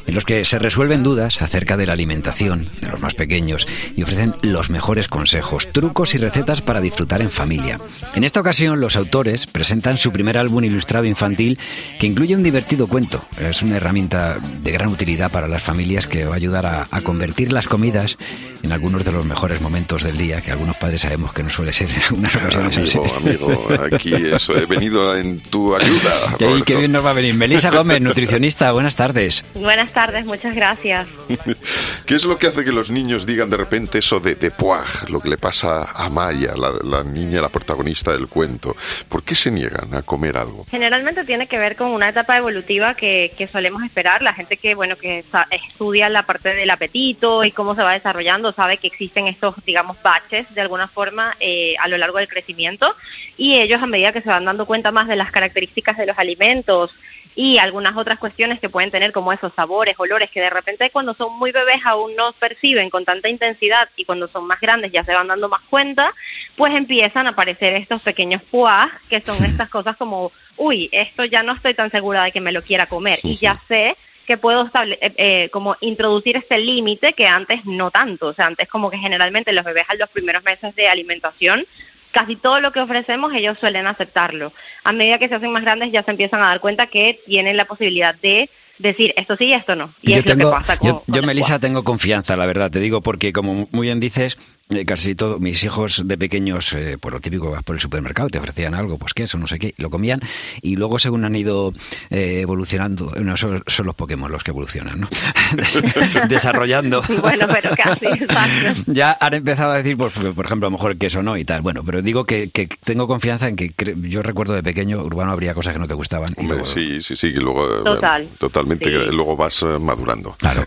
en 0.08 0.16
los 0.16 0.24
que 0.24 0.46
se 0.46 0.60
resuelven 0.60 1.04
dudas 1.04 1.42
acerca 1.42 1.76
de 1.76 1.88
la 1.88 1.94
alimentación 1.94 2.70
de 2.80 2.88
los 2.88 3.02
más 3.02 3.16
pequeños 3.16 3.68
y 3.98 4.04
ofrecen 4.04 4.34
los 4.44 4.70
mejores 4.70 5.10
consejos, 5.10 5.68
trucos 5.74 6.16
y 6.16 6.18
recetas 6.18 6.62
para 6.62 6.80
disfrutar 6.80 7.01
disfrutar 7.02 7.22
en 7.24 7.32
familia. 7.32 7.80
En 8.14 8.24
esta 8.24 8.42
ocasión, 8.42 8.80
los 8.80 8.96
autores 8.96 9.48
presentan 9.48 9.98
su 9.98 10.12
primer 10.12 10.38
álbum 10.38 10.64
ilustrado 10.64 11.06
infantil 11.06 11.58
que 12.00 12.06
incluye 12.06 12.36
un 12.36 12.44
divertido 12.44 12.88
cuento. 12.88 13.26
Es 13.40 13.64
una 13.64 13.78
herramienta 13.78 14.38
de 14.62 14.72
gran 14.72 14.90
utilidad 14.90 15.32
para 15.32 15.48
las 15.48 15.64
familias 15.64 16.06
que 16.06 16.26
va 16.26 16.34
a 16.34 16.36
ayudar 16.36 16.68
a, 16.68 16.88
a 16.92 17.02
convertir 17.02 17.54
las 17.54 17.68
comidas 17.68 18.18
en 18.64 18.72
algunos 18.72 19.04
de 19.04 19.12
los 19.12 19.26
mejores 19.26 19.62
momentos 19.62 20.04
del 20.04 20.18
día, 20.18 20.42
que 20.42 20.52
algunos 20.52 20.76
padres 20.78 21.02
sabemos 21.02 21.34
que 21.34 21.44
no 21.44 21.50
suele 21.50 21.74
ser 21.74 21.90
algunas 22.10 22.36
ocasiones 22.36 22.78
así. 22.78 22.98
Amigo, 22.98 23.48
amigo, 23.48 23.96
aquí 23.96 24.14
eso, 24.14 24.56
he 24.56 24.66
venido 24.66 25.16
en 25.16 25.40
tu 25.40 25.76
ayuda. 25.76 26.12
Qué, 26.38 26.46
Roberto. 26.46 26.66
qué 26.66 26.76
bien 26.78 26.92
nos 26.92 27.06
va 27.06 27.12
a 27.12 27.14
venir. 27.14 27.34
Melissa 27.34 27.72
Gómez, 27.72 28.02
nutricionista, 28.02 28.72
buenas 28.72 28.96
tardes. 28.96 29.44
Buenas 29.56 29.92
tardes, 29.94 30.26
muchas 30.26 30.56
gracias. 30.56 31.08
¿Qué 32.06 32.16
es 32.16 32.26
lo 32.26 32.38
que 32.38 32.48
hace 32.48 32.64
que 32.64 32.72
los 32.72 32.92
niños 32.92 33.26
digan 33.26 33.50
de 33.50 33.58
repente 33.58 34.00
eso 34.00 34.20
de, 34.20 34.36
de 34.36 34.52
puaj, 34.52 35.10
lo 35.10 35.20
que 35.20 35.30
le 35.30 35.38
pasa 35.38 35.90
a 35.94 36.10
Maya, 36.10 36.54
la, 36.56 36.72
la 36.92 37.04
niña, 37.04 37.42
la 37.42 37.50
protagonista 37.50 38.12
del 38.12 38.28
cuento? 38.28 38.76
¿Por 39.10 39.24
qué 39.24 39.36
se 39.36 39.50
niegan 39.50 39.94
a 39.94 40.02
comer 40.04 40.38
algo? 40.38 40.66
Generalmente 40.70 41.24
tiene 41.24 41.48
que 41.48 41.58
ver 41.58 41.76
con 41.76 41.92
una 41.92 42.10
etapa 42.10 42.38
evolutiva 42.38 42.96
que, 42.96 43.32
que 43.38 43.48
solemos 43.48 43.84
esperar. 43.84 44.22
La 44.22 44.34
gente 44.34 44.58
que 44.58 44.76
bueno 44.76 44.98
que 44.98 45.26
estudia 45.50 46.10
la 46.10 46.24
parte 46.24 46.54
del 46.54 46.70
apetito 46.70 47.44
y 47.44 47.52
cómo 47.52 47.76
se 47.76 47.82
va 47.82 47.94
desarrollando 47.94 48.52
sabe 48.52 48.78
que 48.78 48.88
existen 48.88 49.28
estos, 49.28 49.56
digamos, 49.66 49.98
baches 50.04 50.54
de 50.54 50.62
alguna 50.62 50.88
forma 50.88 51.36
eh, 51.40 51.76
a 51.80 51.88
lo 51.88 51.98
largo 51.98 52.18
del 52.18 52.28
crecimiento 52.28 52.96
y 53.38 53.56
ellos 53.56 53.82
a 53.82 53.88
medida 53.88 54.12
que 54.12 54.22
se 54.22 54.30
van 54.30 54.46
dando 54.46 54.66
cuenta 54.66 54.92
más 54.92 55.08
de 55.08 55.16
las 55.16 55.32
características 55.32 55.98
de 55.98 56.06
los 56.06 56.18
alimentos 56.18 56.94
y 57.36 57.58
algunas 57.58 57.96
otras 57.96 58.20
cuestiones 58.20 58.60
que 58.60 58.70
pueden 58.70 58.92
tener 58.92 59.12
como 59.12 59.32
esos 59.32 59.54
sabores, 59.54 59.96
olores 59.98 60.30
que 60.30 60.42
de 60.42 60.50
repente 60.50 60.90
cuando 60.90 61.14
son 61.14 61.38
muy 61.40 61.52
bebés 61.52 61.82
aún 61.86 62.16
no 62.16 62.34
perciben 62.34 62.90
con 62.90 63.06
tanta 63.06 63.30
intensidad 63.30 63.90
y 63.96 64.06
cuando 64.06 64.28
son 64.28 64.46
más 64.46 64.60
grandes 64.60 64.92
ya 64.92 65.04
se 65.04 65.14
van 65.14 65.28
dando 65.28 65.48
más 65.50 65.62
cuenta, 65.70 66.14
pues 66.58 66.74
empiezan 66.76 67.28
a 67.28 67.32
aparecer 67.32 67.74
estos 67.76 68.02
pequeños 68.04 68.42
puas 68.44 68.92
que 69.10 69.22
son 69.22 69.44
estas 69.46 69.70
cosas 69.70 69.96
como, 69.98 70.32
uy, 70.58 70.90
esto 70.92 71.24
ya 71.26 71.42
no 71.44 71.54
estoy 71.54 71.74
tan 71.74 71.90
segura 71.90 72.24
de 72.24 72.32
que 72.32 72.42
me 72.42 72.52
lo 72.52 72.62
quiera 72.62 72.86
comer 72.88 73.20
y 73.24 73.36
ya 73.36 73.60
sé 73.68 73.96
que 74.28 74.38
puedo 74.38 74.66
estable- 74.66 75.00
eh, 75.02 75.14
eh, 75.18 75.50
como 75.50 75.76
introducir 75.82 76.38
este 76.38 76.58
límite 76.60 77.14
que 77.14 77.28
antes 77.28 77.66
no 77.66 77.92
tanto, 77.92 78.28
o 78.28 78.34
sea, 78.34 78.46
antes 78.46 78.68
como 78.68 78.92
que 78.92 78.98
generalmente 78.98 79.52
los 79.52 79.66
bebés 79.66 79.86
a 79.90 79.96
los 79.96 80.10
primeros 80.10 80.44
meses 80.44 80.76
de 80.76 80.88
alimentación 80.88 81.66
casi 82.12 82.36
todo 82.36 82.60
lo 82.60 82.72
que 82.72 82.80
ofrecemos 82.80 83.34
ellos 83.34 83.58
suelen 83.60 83.88
aceptarlo. 83.88 84.54
A 84.84 84.92
medida 84.92 85.20
que 85.20 85.30
se 85.30 85.36
hacen 85.36 85.52
más 85.52 85.64
grandes 85.64 85.92
ya 85.92 86.04
se 86.04 86.12
empiezan 86.12 86.42
a 86.42 86.48
dar 86.48 86.60
cuenta 86.60 86.88
que 86.88 87.20
tienen 87.26 87.58
la 87.58 87.66
posibilidad 87.66 88.16
de 88.16 88.50
decir 88.80 89.14
esto 89.16 89.36
sí 89.38 89.46
y 89.46 89.54
esto 89.54 89.76
no. 89.76 89.94
Y 90.02 90.12
yo 90.12 90.18
es 90.18 90.26
lo 90.26 90.36
tengo, 90.36 90.50
que 90.50 90.58
pasa 90.58 90.78
con, 90.78 90.88
yo, 90.88 90.96
con 91.00 91.14
yo, 91.14 91.22
el 91.22 91.28
Melissa, 91.28 91.60
tengo 91.60 91.84
confianza, 91.84 92.36
la 92.36 92.46
verdad, 92.46 92.72
te 92.72 92.80
digo, 92.80 93.02
porque 93.02 93.32
como 93.32 93.68
muy 93.72 93.88
bien 93.88 94.00
dices, 94.00 94.38
eh, 94.72 94.86
casi 94.86 95.16
todo, 95.16 95.40
mis 95.40 95.64
hijos 95.64 96.08
de 96.08 96.18
pequeños, 96.18 96.74
eh, 96.74 96.98
por 97.00 97.14
lo 97.14 97.20
típico, 97.20 97.52
vas 97.52 97.64
por 97.64 97.76
el 97.76 97.82
supermercado, 97.82 98.30
te 98.30 98.38
ofrecían 98.40 98.74
algo, 98.74 98.98
pues 98.98 99.14
queso, 99.14 99.38
no 99.38 99.48
sé 99.48 99.60
qué, 99.60 99.74
y 99.78 99.82
lo 99.82 99.90
comían, 99.90 100.20
y 100.62 100.76
luego 100.76 101.00
según 101.00 101.26
han 101.26 101.36
ido 101.36 101.74
eh, 102.10 102.40
evolucionando, 102.42 103.14
no, 103.22 103.38
son, 103.38 103.64
son 103.68 103.86
los 103.86 103.96
Pokémon 103.96 104.32
los 104.32 104.44
que 104.44 104.52
evolucionan, 104.52 105.02
¿no? 105.02 105.10
Desarrollando. 106.30 107.02
Bueno, 107.22 107.46
pero 107.52 107.76
casi, 107.76 108.06
exacto. 108.08 108.84
ya 108.94 109.16
han 109.20 109.34
empezado 109.34 109.72
a 109.74 109.78
decir, 109.78 109.96
pues, 109.96 110.14
por 110.14 110.46
ejemplo, 110.46 110.68
a 110.68 110.72
lo 110.72 110.78
mejor 110.78 110.92
el 110.92 110.98
queso 110.98 111.22
no 111.22 111.38
y 111.38 111.46
tal. 111.46 111.62
Bueno, 111.62 111.84
pero 111.84 112.02
digo 112.02 112.24
que, 112.26 112.50
que 112.50 112.68
tengo 112.84 113.06
confianza 113.08 113.48
en 113.48 113.56
que 113.56 113.72
cre- 113.72 114.00
yo 114.10 114.24
recuerdo 114.24 114.54
de 114.54 114.64
pequeño, 114.64 115.02
Urbano, 115.04 115.32
habría 115.32 115.54
cosas 115.54 115.74
que 115.74 115.80
no 115.80 115.88
te 115.88 115.94
gustaban. 115.94 116.30
y 116.38 116.42
Hombre, 116.42 116.58
luego- 116.58 116.66
sí, 116.66 117.02
sí, 117.02 117.16
sí, 117.16 117.32
que 117.34 117.40
luego 117.40 117.66
eh, 117.68 117.84
Total. 117.84 118.28
totalmente, 118.40 118.90
Sí. 118.90 119.12
luego 119.16 119.36
vas 119.36 119.62
eh, 119.62 119.78
madurando. 119.80 120.36
Claro. 120.40 120.64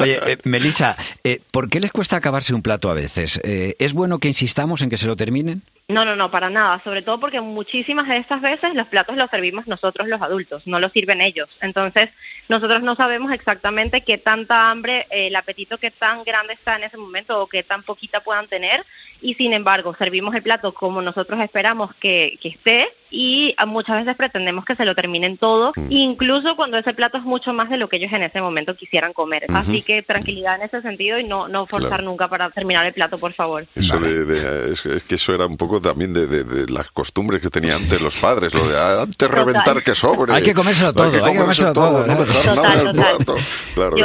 Oye, 0.00 0.20
eh, 0.26 0.38
Melissa, 0.44 0.96
eh, 1.24 1.40
¿por 1.50 1.68
qué 1.68 1.80
les 1.80 1.90
cuesta 1.90 2.16
acabarse 2.16 2.54
un 2.54 2.62
plato 2.66 2.90
a 2.90 2.94
veces? 2.94 3.40
Eh, 3.44 3.76
¿Es 3.78 3.92
bueno 3.92 4.18
que 4.18 4.26
insistamos 4.26 4.82
en 4.82 4.90
que 4.90 4.96
se 4.96 5.06
lo 5.06 5.14
terminen? 5.14 5.62
No, 5.86 6.04
no, 6.04 6.16
no, 6.16 6.32
para 6.32 6.50
nada. 6.50 6.82
Sobre 6.82 7.02
todo 7.02 7.20
porque 7.20 7.40
muchísimas 7.40 8.08
de 8.08 8.16
estas 8.16 8.40
veces 8.40 8.74
los 8.74 8.88
platos 8.88 9.16
los 9.16 9.30
servimos 9.30 9.68
nosotros 9.68 10.08
los 10.08 10.20
adultos, 10.20 10.66
no 10.66 10.80
los 10.80 10.90
sirven 10.90 11.20
ellos. 11.20 11.48
Entonces, 11.60 12.10
nosotros 12.48 12.82
no 12.82 12.96
sabemos 12.96 13.30
exactamente 13.30 14.00
qué 14.00 14.18
tanta 14.18 14.68
hambre, 14.68 15.06
eh, 15.10 15.28
el 15.28 15.36
apetito 15.36 15.78
qué 15.78 15.92
tan 15.92 16.24
grande 16.24 16.54
está 16.54 16.74
en 16.74 16.82
ese 16.82 16.96
momento 16.96 17.40
o 17.40 17.46
qué 17.46 17.62
tan 17.62 17.84
poquita 17.84 18.18
puedan 18.18 18.48
tener. 18.48 18.84
Y 19.20 19.34
sin 19.34 19.52
embargo, 19.52 19.94
servimos 19.94 20.34
el 20.34 20.42
plato 20.42 20.74
como 20.74 21.00
nosotros 21.02 21.38
esperamos 21.38 21.94
que, 21.94 22.36
que 22.42 22.48
esté 22.48 22.88
y 23.10 23.54
muchas 23.66 23.96
veces 23.96 24.16
pretendemos 24.16 24.64
que 24.64 24.74
se 24.76 24.84
lo 24.84 24.94
terminen 24.94 25.36
todo, 25.38 25.72
incluso 25.88 26.56
cuando 26.56 26.76
ese 26.78 26.94
plato 26.94 27.18
es 27.18 27.24
mucho 27.24 27.52
más 27.52 27.68
de 27.70 27.76
lo 27.76 27.88
que 27.88 27.96
ellos 27.96 28.12
en 28.12 28.22
ese 28.22 28.40
momento 28.40 28.74
quisieran 28.76 29.12
comer. 29.12 29.46
Así 29.54 29.82
que 29.82 30.02
tranquilidad 30.02 30.56
en 30.56 30.62
ese 30.62 30.82
sentido 30.82 31.18
y 31.18 31.24
no, 31.24 31.48
no 31.48 31.66
forzar 31.66 31.86
Claro. 31.88 32.04
nunca 32.04 32.28
para 32.28 32.50
terminar 32.50 32.84
el 32.86 32.92
plato, 32.92 33.16
por 33.18 33.32
favor. 33.32 33.66
Eso 33.74 33.98
de, 33.98 34.24
de- 34.24 34.72
es, 34.72 34.84
es 34.86 35.02
que 35.04 35.14
eso 35.16 35.34
era 35.34 35.46
un 35.46 35.56
poco 35.56 35.80
también 35.80 36.12
de, 36.12 36.26
de- 36.26 36.44
de 36.44 36.72
las 36.72 36.90
costumbres 36.90 37.40
que 37.40 37.48
tenían 37.50 37.76
antes 37.82 38.00
los 38.00 38.16
padres, 38.16 38.52
lo 38.54 38.66
de 38.66 38.76
"Ah, 38.78 39.02
antes 39.02 39.16
Total. 39.16 39.36
reventar 39.44 39.82
que 39.82 39.94
sobre. 39.94 40.32
Hay 40.34 40.42
que 40.42 40.54
comérselo 40.54 40.92
todo, 40.92 41.04
hay 41.24 41.32
que 41.32 41.38
comérselo 41.38 41.72
todo, 41.72 42.06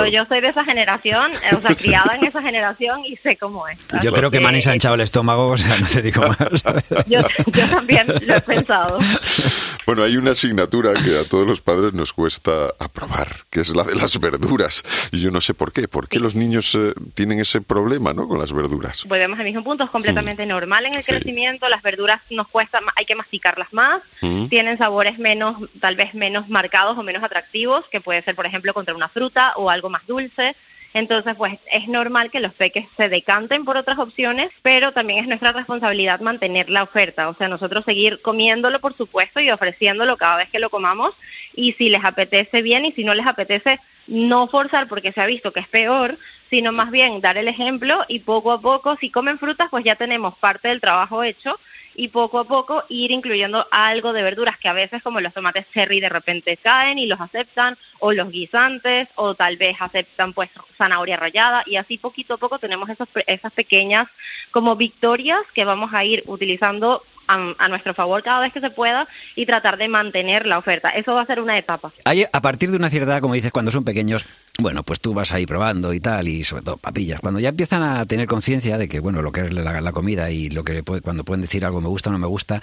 Yo, 0.10 0.26
soy 0.26 0.42
de 0.42 0.50
esa 0.50 0.64
generación, 0.64 1.32
eh, 1.32 1.56
o 1.56 1.62
sea, 1.62 1.76
criada 1.76 2.16
en 2.16 2.26
esa 2.26 2.42
generación 2.42 3.02
y 3.06 3.16
sé 3.18 3.38
cómo 3.38 3.68
es. 3.68 3.78
Yo 4.02 4.12
creo 4.12 4.30
que 4.32 4.40
me 4.40 4.48
han 4.50 4.56
ensanchado 4.56 4.96
el 4.96 5.02
estómago, 5.02 5.48
o 5.50 5.58
sea, 5.58 5.78
no 5.78 5.88
te 5.88 6.02
digo 6.02 6.22
más. 6.22 6.38
Yo, 7.08 7.20
yo 7.48 7.68
también 7.70 8.06
lo 8.26 8.36
he 8.36 8.42
pensado. 8.42 8.91
Bueno, 9.86 10.04
hay 10.04 10.16
una 10.16 10.32
asignatura 10.32 10.94
que 10.94 11.18
a 11.18 11.24
todos 11.28 11.46
los 11.46 11.60
padres 11.60 11.94
nos 11.94 12.14
cuesta 12.14 12.72
aprobar, 12.80 13.36
que 13.50 13.62
es 13.62 13.76
la 13.76 13.84
de 13.84 13.96
las 13.96 14.20
verduras. 14.20 14.84
Y 15.12 15.20
yo 15.20 15.32
no 15.32 15.42
sé 15.42 15.54
por 15.54 15.74
qué. 15.74 15.88
¿Por 15.88 16.08
qué 16.08 16.20
los 16.20 16.36
niños 16.36 16.76
eh, 16.76 16.94
tienen 17.16 17.40
ese 17.40 17.62
problema 17.62 18.14
¿no? 18.14 18.28
con 18.28 18.40
las 18.40 18.54
verduras? 18.54 19.04
Volvemos 19.06 19.38
al 19.40 19.46
mismo 19.46 19.64
punto, 19.64 19.84
es 19.84 19.90
completamente 19.90 20.46
normal 20.46 20.86
en 20.86 20.96
el 20.96 21.04
Sí. 21.04 21.12
crecimiento, 21.12 21.68
las 21.68 21.82
verduras 21.82 22.22
nos 22.30 22.48
cuesta, 22.48 22.80
hay 22.96 23.06
que 23.06 23.16
masticarlas 23.16 23.74
más, 23.74 24.02
Mm. 24.22 24.48
tienen 24.48 24.78
sabores 24.78 25.18
menos, 25.18 25.58
tal 25.80 25.96
vez 25.96 26.14
menos 26.14 26.48
marcados 26.48 26.98
o 26.98 27.04
menos 27.04 27.24
atractivos, 27.24 27.84
que 27.92 28.00
puede 28.02 28.22
ser, 28.22 28.36
por 28.36 28.46
ejemplo, 28.46 28.74
contra 28.74 28.94
una 28.96 29.10
fruta 29.10 29.54
o 29.56 29.70
algo 29.70 29.90
más 29.90 30.06
dulce. 30.06 30.56
Entonces, 30.94 31.36
pues 31.38 31.58
es 31.72 31.88
normal 31.88 32.32
que 32.32 32.40
los 32.40 32.54
peques 32.54 32.86
se 32.98 33.08
decanten 33.08 33.64
por 33.64 33.78
otras 33.78 33.98
opciones, 33.98 34.52
pero 34.62 34.92
también 34.92 35.20
es 35.20 35.28
nuestra 35.28 35.54
responsabilidad 35.54 36.20
mantener 36.20 36.70
la 36.70 36.84
oferta, 36.84 37.30
o 37.30 37.34
sea, 37.36 37.48
nosotros 37.48 37.86
seguir 37.86 38.22
comiéndolo, 38.22 38.80
por 38.80 38.94
supuesto, 38.94 39.40
y 39.40 39.52
ofreciéndolo 39.52 40.18
cada 40.18 40.38
vez 40.38 40.50
que 40.50 40.60
lo 40.60 40.70
comamos, 40.70 41.14
y 41.56 41.74
si 41.74 41.90
les 41.90 42.04
apetece 42.04 42.62
bien 42.62 42.86
y 42.86 42.92
si 42.92 43.04
no 43.04 43.14
les 43.14 43.26
apetece, 43.26 43.80
no 44.08 44.48
forzar 44.48 44.88
porque 44.88 45.12
se 45.14 45.22
ha 45.22 45.26
visto 45.26 45.54
que 45.54 45.62
es 45.62 45.68
peor, 45.68 46.18
sino 46.52 46.72
más 46.72 46.92
bien 46.92 47.22
dar 47.22 47.38
el 47.38 47.48
ejemplo 47.48 48.06
y 48.08 48.20
poco 48.20 48.52
a 48.52 48.62
poco, 48.62 48.96
si 48.98 49.10
comen 49.10 49.40
frutas, 49.40 49.70
pues 49.72 49.84
ya 49.84 49.96
tenemos 49.96 50.38
parte 50.38 50.68
del 50.68 50.82
trabajo 50.82 51.24
hecho 51.24 51.58
y 51.96 52.10
poco 52.10 52.40
a 52.40 52.44
poco 52.46 52.84
ir 52.90 53.12
incluyendo 53.12 53.68
algo 53.72 54.14
de 54.14 54.22
verduras 54.24 54.58
que 54.58 54.70
a 54.70 54.74
veces 54.74 55.02
como 55.04 55.20
los 55.20 55.34
tomates 55.34 55.66
cherry 55.74 56.00
de 56.00 56.08
repente 56.10 56.56
caen 56.58 56.98
y 57.00 57.06
los 57.06 57.20
aceptan 57.20 57.78
o 58.00 58.14
los 58.14 58.30
guisantes 58.32 59.10
o 59.16 59.34
tal 59.36 59.58
vez 59.58 59.76
aceptan 59.80 60.32
pues 60.34 60.50
zanahoria 60.78 61.18
rallada 61.18 61.64
y 61.66 61.76
así 61.78 61.98
poquito 61.98 62.36
a 62.36 62.38
poco 62.38 62.60
tenemos 62.60 62.90
esos, 62.90 63.10
pe- 63.10 63.26
esas 63.28 63.52
pequeñas 63.54 64.08
como 64.52 64.76
victorias 64.78 65.42
que 65.54 65.66
vamos 65.66 65.94
a 65.94 66.04
ir 66.06 66.24
utilizando 66.28 67.04
a, 67.28 67.54
a 67.58 67.68
nuestro 67.68 67.94
favor 67.94 68.24
cada 68.24 68.40
vez 68.42 68.54
que 68.54 68.60
se 68.62 68.70
pueda 68.70 69.08
y 69.36 69.46
tratar 69.46 69.78
de 69.78 69.88
mantener 69.88 70.46
la 70.46 70.58
oferta. 70.58 70.90
Eso 70.90 71.14
va 71.14 71.22
a 71.22 71.26
ser 71.26 71.40
una 71.42 71.58
etapa. 71.58 71.92
Hay, 72.06 72.26
a 72.32 72.42
partir 72.42 72.72
de 72.72 72.78
una 72.78 72.90
cierta 72.90 73.12
edad, 73.12 73.22
como 73.22 73.34
dices, 73.34 73.52
cuando 73.52 73.72
son 73.72 73.84
pequeños, 73.84 74.26
bueno, 74.60 74.84
pues 74.84 75.00
tú 75.00 75.14
vas 75.14 75.32
ahí 75.32 75.46
probando 75.46 75.94
y 75.94 76.00
tal, 76.00 76.28
y 76.28 76.44
sobre 76.44 76.64
todo 76.64 76.78
papillas. 76.78 77.20
Cuando 77.22 77.40
ya 77.40 77.50
empiezan 77.50 77.84
a 77.84 78.06
tener 78.06 78.28
conciencia 78.28 78.78
de 78.78 78.88
que, 78.88 79.00
bueno, 79.00 79.22
lo 79.22 79.32
que 79.32 79.42
es 79.42 79.54
la, 79.54 79.80
la 79.82 79.92
comida 79.92 80.30
y 80.30 80.50
lo 80.50 80.64
que 80.64 80.84
puede- 80.84 81.02
cuando 81.02 81.24
pueden 81.24 81.42
decir 81.42 81.64
algo 81.66 81.80
me 81.82 81.88
gusta 81.88 82.10
o 82.10 82.14
no 82.14 82.20
me 82.20 82.28
gusta, 82.28 82.62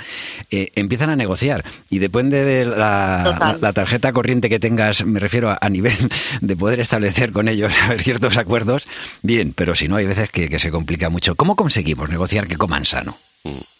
eh, 0.50 0.70
empiezan 0.74 1.10
a 1.10 1.16
negociar. 1.16 1.64
Y 1.90 1.98
depende 1.98 2.44
de 2.44 2.64
la, 2.66 3.56
tarjeta 3.74 4.12
corriente 4.12 4.48
que 4.48 4.58
tengas, 4.60 5.04
me 5.04 5.20
refiero 5.20 5.50
a, 5.50 5.58
a 5.60 5.68
nivel 5.70 5.96
de 6.40 6.56
poder 6.56 6.80
establecer 6.80 7.32
con 7.32 7.48
ellos 7.48 7.72
ciertos 7.98 8.36
acuerdos, 8.36 8.86
bien, 9.22 9.52
pero 9.54 9.74
si 9.74 9.88
no, 9.88 9.96
hay 9.96 10.06
veces 10.06 10.30
que, 10.30 10.48
que 10.48 10.58
se 10.58 10.70
complica 10.70 11.08
mucho. 11.08 11.34
¿Cómo 11.36 11.56
conseguimos 11.56 12.08
negociar 12.08 12.46
que 12.46 12.56
coman 12.56 12.84
sano? 12.84 13.16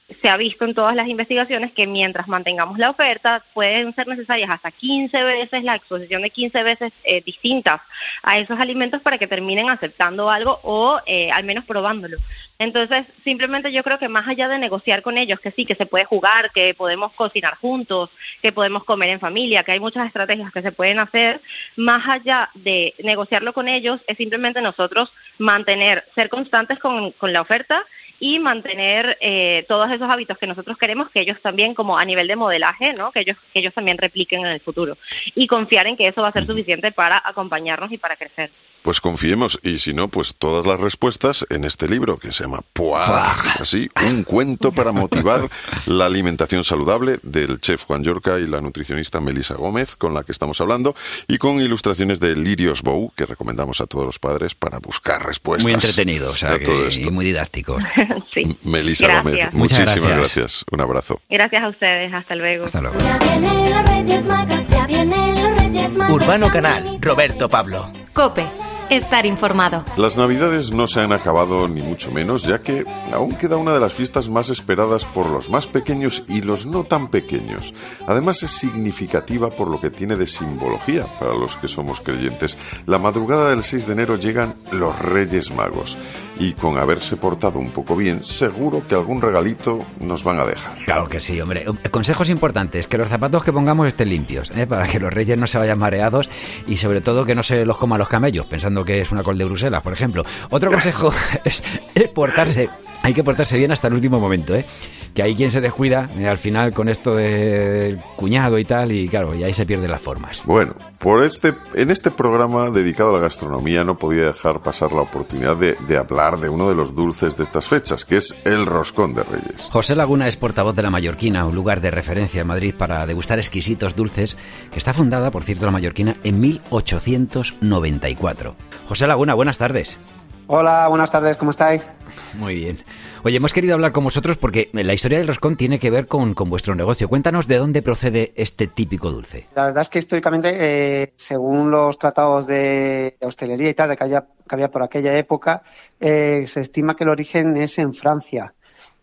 Se 0.09 0.28
ha 0.28 0.36
visto 0.38 0.64
en 0.64 0.74
todas 0.74 0.96
las 0.96 1.06
investigaciones 1.09 1.72
que 1.72 1.86
mientras 1.86 2.28
mantengamos 2.28 2.78
la 2.78 2.90
oferta 2.90 3.44
pueden 3.52 3.94
ser 3.94 4.09
necesarias 4.09 4.48
hasta 4.48 4.70
15 4.70 5.22
veces 5.22 5.64
la 5.64 5.76
exposición 5.76 6.22
de 6.22 6.30
15 6.30 6.62
veces 6.62 6.92
eh, 7.04 7.22
distintas 7.22 7.82
a 8.22 8.38
esos 8.38 8.59
alimentos 8.59 9.02
para 9.02 9.18
que 9.18 9.26
terminen 9.26 9.68
aceptando 9.68 10.30
algo 10.30 10.61
o 10.62 10.98
eh, 11.06 11.30
al 11.30 11.44
menos 11.44 11.64
probándolo. 11.66 12.16
Entonces, 12.59 13.06
simplemente 13.22 13.70
yo 13.70 13.84
creo 13.84 13.98
que 13.98 14.09
más 14.09 14.26
allá 14.26 14.48
de 14.48 14.59
negociar 14.59 15.02
con 15.02 15.18
ellos, 15.18 15.38
que 15.40 15.52
sí, 15.52 15.64
que 15.64 15.76
se 15.76 15.86
puede 15.86 16.06
jugar, 16.06 16.50
que 16.52 16.74
podemos 16.74 17.14
cocinar 17.14 17.56
juntos, 17.56 18.11
que 18.42 18.50
podemos 18.50 18.84
comer 18.84 19.11
en 19.11 19.20
familia, 19.20 19.62
que 19.62 19.72
hay 19.72 19.80
muchas 19.80 20.06
estrategias 20.06 20.52
que 20.52 20.62
se 20.62 20.72
pueden 20.72 20.98
hacer, 20.98 21.40
más 21.76 22.09
allá 22.09 22.50
de 22.54 22.94
negociarlo 22.98 23.52
con 23.52 23.68
ellos, 23.68 24.00
es 24.09 24.16
simplemente 24.16 24.61
nosotros 24.61 25.12
mantener, 25.38 26.04
ser 26.14 26.28
constantes 26.30 26.78
con, 26.78 27.12
con 27.12 27.32
la 27.32 27.42
oferta 27.42 27.84
y 28.20 28.38
mantener 28.38 29.16
eh, 29.20 29.64
todos 29.68 29.90
esos 29.90 30.08
hábitos 30.08 30.38
que 30.38 30.46
nosotros 30.46 30.76
queremos 30.76 31.10
que 31.10 31.20
ellos 31.20 31.40
también, 31.40 31.74
como 31.74 31.98
a 31.98 32.04
nivel 32.04 32.26
de 32.26 32.36
modelaje, 32.36 32.92
¿no? 32.94 33.12
que, 33.12 33.20
ellos, 33.20 33.36
que 33.52 33.60
ellos 33.60 33.74
también 33.74 33.98
repliquen 33.98 34.40
en 34.40 34.52
el 34.52 34.60
futuro. 34.60 34.96
Y 35.34 35.46
confiar 35.46 35.86
en 35.86 35.96
que 35.96 36.08
eso 36.08 36.22
va 36.22 36.28
a 36.28 36.32
ser 36.32 36.46
suficiente 36.46 36.92
para 36.92 37.22
acompañarnos 37.24 37.92
y 37.92 37.98
para 37.98 38.16
crecer. 38.16 38.50
Pues 38.82 39.00
confiemos, 39.00 39.60
y 39.62 39.80
si 39.80 39.92
no, 39.92 40.08
pues 40.08 40.36
todas 40.36 40.66
las 40.66 40.80
respuestas 40.80 41.44
en 41.50 41.64
este 41.64 41.88
libro 41.88 42.16
que 42.18 42.32
se 42.32 42.44
llama 42.44 42.60
Puaj, 42.72 43.60
así, 43.60 43.90
un 44.08 44.22
cuento 44.22 44.72
para 44.72 44.92
motivar 44.92 45.50
la 45.86 46.06
alimentación 46.06 46.64
saludable 46.64 47.18
del 47.22 47.60
chef 47.60 47.84
Juan 47.84 48.02
Yorca 48.02 48.38
y 48.38 48.46
la 48.46 48.60
nutricionista 48.62 49.20
Melisa 49.20 49.54
Gómez, 49.54 49.94
con 49.96 50.14
la 50.14 50.22
que 50.22 50.32
estamos 50.32 50.60
hablando, 50.60 50.94
y 51.26 51.36
con 51.38 51.60
ilustraciones 51.60 52.18
de 52.20 52.34
Lirios 52.36 52.82
Bou, 52.82 53.12
que 53.14 53.26
recomendamos 53.26 53.80
a 53.82 53.86
todos 53.86 54.06
los 54.06 54.18
padres 54.18 54.54
para 54.54 54.78
buscar 54.78 55.26
respuestas. 55.26 55.64
Muy 55.64 55.74
entretenido, 55.74 56.30
o 56.30 56.36
sea, 56.36 56.52
a 56.54 56.58
todo 56.58 56.82
que- 56.84 56.88
esto. 56.88 57.08
y 57.08 57.10
muy 57.10 57.26
didáctico. 57.26 57.78
sí. 58.32 58.56
Melisa 58.62 59.06
Gracias. 59.06 59.24
Gómez, 59.24 59.54
Muchas 59.54 59.54
muchísimas 59.80 59.94
gracias. 60.16 60.16
gracias. 60.36 60.64
Un 60.70 60.80
abrazo. 60.80 61.20
Gracias 61.28 61.62
a 61.62 61.68
ustedes. 61.68 62.12
Hasta 62.14 62.34
luego. 62.36 62.64
Hasta 62.66 62.80
luego. 62.80 62.98
Ya 63.00 63.18
vienen 63.18 63.70
los 63.70 63.84
Reyes 63.88 64.26
Magos, 64.26 64.60
ya 64.70 64.86
vienen 64.86 65.34
los 65.42 65.58
Reyes 65.58 65.96
Magos. 65.96 66.14
Urbano 66.14 66.48
Canal, 66.50 66.98
Roberto 67.00 67.48
Pablo. 67.50 67.92
Cope, 68.14 68.46
estar 68.91 69.26
informado. 69.26 69.84
Las 69.97 70.16
navidades 70.16 70.72
no 70.72 70.86
se 70.86 71.01
han 71.01 71.12
acabado 71.12 71.68
ni 71.68 71.82
mucho 71.82 72.11
menos, 72.11 72.43
ya 72.43 72.59
que 72.59 72.84
aún 73.12 73.34
queda 73.34 73.57
una 73.57 73.72
de 73.72 73.80
las 73.80 73.95
fiestas 73.95 74.28
más 74.28 74.51
esperadas 74.51 75.05
por 75.05 75.26
los 75.26 75.51
más 75.51 75.66
pequeños 75.66 76.24
y 76.28 76.41
los 76.41 76.66
no 76.66 76.84
tan 76.84 77.09
pequeños. 77.09 77.74
Además 78.07 78.43
es 78.43 78.51
significativa 78.51 79.51
por 79.51 79.68
lo 79.68 79.80
que 79.80 79.91
tiene 79.91 80.16
de 80.16 80.26
simbología 80.26 81.07
para 81.18 81.34
los 81.34 81.57
que 81.57 81.68
somos 81.68 82.01
creyentes. 82.01 82.59
La 82.86 82.99
madrugada 82.99 83.51
del 83.51 83.62
6 83.62 83.86
de 83.86 83.93
enero 83.93 84.16
llegan 84.16 84.55
los 84.72 84.99
Reyes 84.99 85.51
Magos 85.51 85.97
y 86.39 86.53
con 86.53 86.78
haberse 86.78 87.16
portado 87.16 87.59
un 87.59 87.70
poco 87.70 87.97
bien, 87.97 88.22
seguro 88.24 88.82
que 88.86 88.95
algún 88.95 89.20
regalito 89.20 89.84
nos 90.01 90.24
van 90.24 90.39
a 90.39 90.47
dejar. 90.47 90.76
Claro 90.84 91.09
que 91.09 91.20
sí, 91.20 91.41
hombre. 91.41 91.64
Consejos 91.91 92.30
importantes, 92.30 92.86
que 92.86 92.99
los 92.99 93.09
zapatos 93.09 93.45
que 93.45 93.53
pongamos 93.53 93.89
estén 93.89 94.09
limpios, 94.09 94.51
¿eh? 94.55 94.66
para 94.66 94.86
que 94.86 95.01
los 95.01 95.12
reyes 95.12 95.36
no 95.36 95.47
se 95.47 95.59
vayan 95.59 95.78
mareados 95.78 96.28
y 96.66 96.76
sobre 96.76 97.01
todo 97.01 97.24
que 97.24 97.34
no 97.34 97.43
se 97.43 97.64
los 97.64 97.78
coman 97.78 97.99
los 97.99 98.09
camellos, 98.09 98.47
pensando 98.47 98.84
que 98.84 99.01
es 99.01 99.11
una 99.11 99.22
col 99.22 99.39
de 99.39 99.45
Bruselas, 99.45 99.82
por 99.82 99.93
ejemplo. 99.93 100.24
Otro 100.51 100.70
consejo 100.70 101.12
es, 101.45 101.62
es 101.95 102.09
portarse, 102.09 102.68
hay 103.03 103.14
que 103.14 103.24
portarse 103.24 103.57
bien 103.57 103.72
hasta 103.72 103.89
el 103.89 103.95
último 103.95 104.20
momento, 104.20 104.55
¿eh? 104.55 104.66
que 105.14 105.22
hay 105.22 105.34
quien 105.34 105.51
se 105.51 105.61
descuida 105.61 106.09
eh, 106.16 106.28
al 106.28 106.39
final 106.39 106.72
con 106.72 106.89
esto 106.89 107.14
del 107.14 107.99
cuñado 108.16 108.59
y 108.59 108.64
tal, 108.64 108.93
y 108.93 109.09
claro, 109.09 109.34
y 109.34 109.43
ahí 109.45 109.53
se 109.53 109.66
pierden 109.66 109.91
las 109.91 110.01
formas. 110.01 110.43
Bueno, 110.45 110.74
por 110.99 111.24
este, 111.24 111.55
en 111.74 111.91
este 111.91 112.11
programa 112.11 112.70
dedicado 112.70 113.11
a 113.11 113.12
la 113.14 113.18
gastronomía 113.20 113.82
no 113.82 113.99
podía 113.99 114.26
dejar 114.26 114.61
pasar 114.61 114.93
la 114.93 115.01
oportunidad 115.01 115.57
de, 115.57 115.76
de 115.86 115.97
hablar 115.97 116.27
de 116.36 116.48
uno 116.48 116.68
de 116.68 116.74
los 116.74 116.94
dulces 116.94 117.36
de 117.36 117.42
estas 117.42 117.68
fechas, 117.68 118.04
que 118.04 118.18
es 118.18 118.36
el 118.44 118.66
roscón 118.66 119.14
de 119.14 119.22
Reyes. 119.22 119.68
José 119.70 119.96
Laguna 119.96 120.28
es 120.28 120.36
portavoz 120.36 120.76
de 120.76 120.82
La 120.82 120.90
Mallorquina, 120.90 121.46
un 121.46 121.54
lugar 121.54 121.80
de 121.80 121.90
referencia 121.90 122.42
en 122.42 122.46
Madrid 122.46 122.74
para 122.76 123.06
degustar 123.06 123.38
exquisitos 123.38 123.96
dulces, 123.96 124.36
que 124.70 124.78
está 124.78 124.92
fundada, 124.92 125.30
por 125.30 125.44
cierto, 125.44 125.64
La 125.64 125.72
Mallorquina 125.72 126.14
en 126.24 126.40
1894. 126.40 128.54
José 128.86 129.06
Laguna, 129.06 129.34
buenas 129.34 129.58
tardes. 129.58 129.98
Hola, 130.46 130.88
buenas 130.88 131.10
tardes, 131.10 131.36
¿cómo 131.36 131.50
estáis? 131.50 131.86
Muy 132.34 132.54
bien. 132.54 132.82
Oye, 133.28 133.36
hemos 133.36 133.52
querido 133.52 133.74
hablar 133.74 133.92
con 133.92 134.04
vosotros 134.04 134.38
porque 134.38 134.70
la 134.72 134.94
historia 134.94 135.18
del 135.18 135.26
roscón 135.28 135.54
tiene 135.54 135.78
que 135.78 135.90
ver 135.90 136.06
con, 136.06 136.32
con 136.32 136.48
vuestro 136.48 136.74
negocio. 136.74 137.10
Cuéntanos 137.10 137.46
de 137.46 137.58
dónde 137.58 137.82
procede 137.82 138.32
este 138.36 138.68
típico 138.68 139.10
dulce. 139.12 139.48
La 139.54 139.66
verdad 139.66 139.82
es 139.82 139.90
que 139.90 139.98
históricamente, 139.98 140.56
eh, 140.58 141.12
según 141.14 141.70
los 141.70 141.98
tratados 141.98 142.46
de, 142.46 143.18
hostelería 143.20 143.68
y 143.68 143.74
tal, 143.74 143.94
que, 143.94 144.02
haya- 144.02 144.22
que 144.48 144.54
había 144.54 144.70
por 144.70 144.82
aquella 144.82 145.18
época, 145.18 145.62
eh, 146.00 146.44
se 146.46 146.60
estima 146.62 146.96
que 146.96 147.04
el 147.04 147.10
origen 147.10 147.54
es 147.58 147.78
en 147.78 147.92
Francia. 147.92 148.54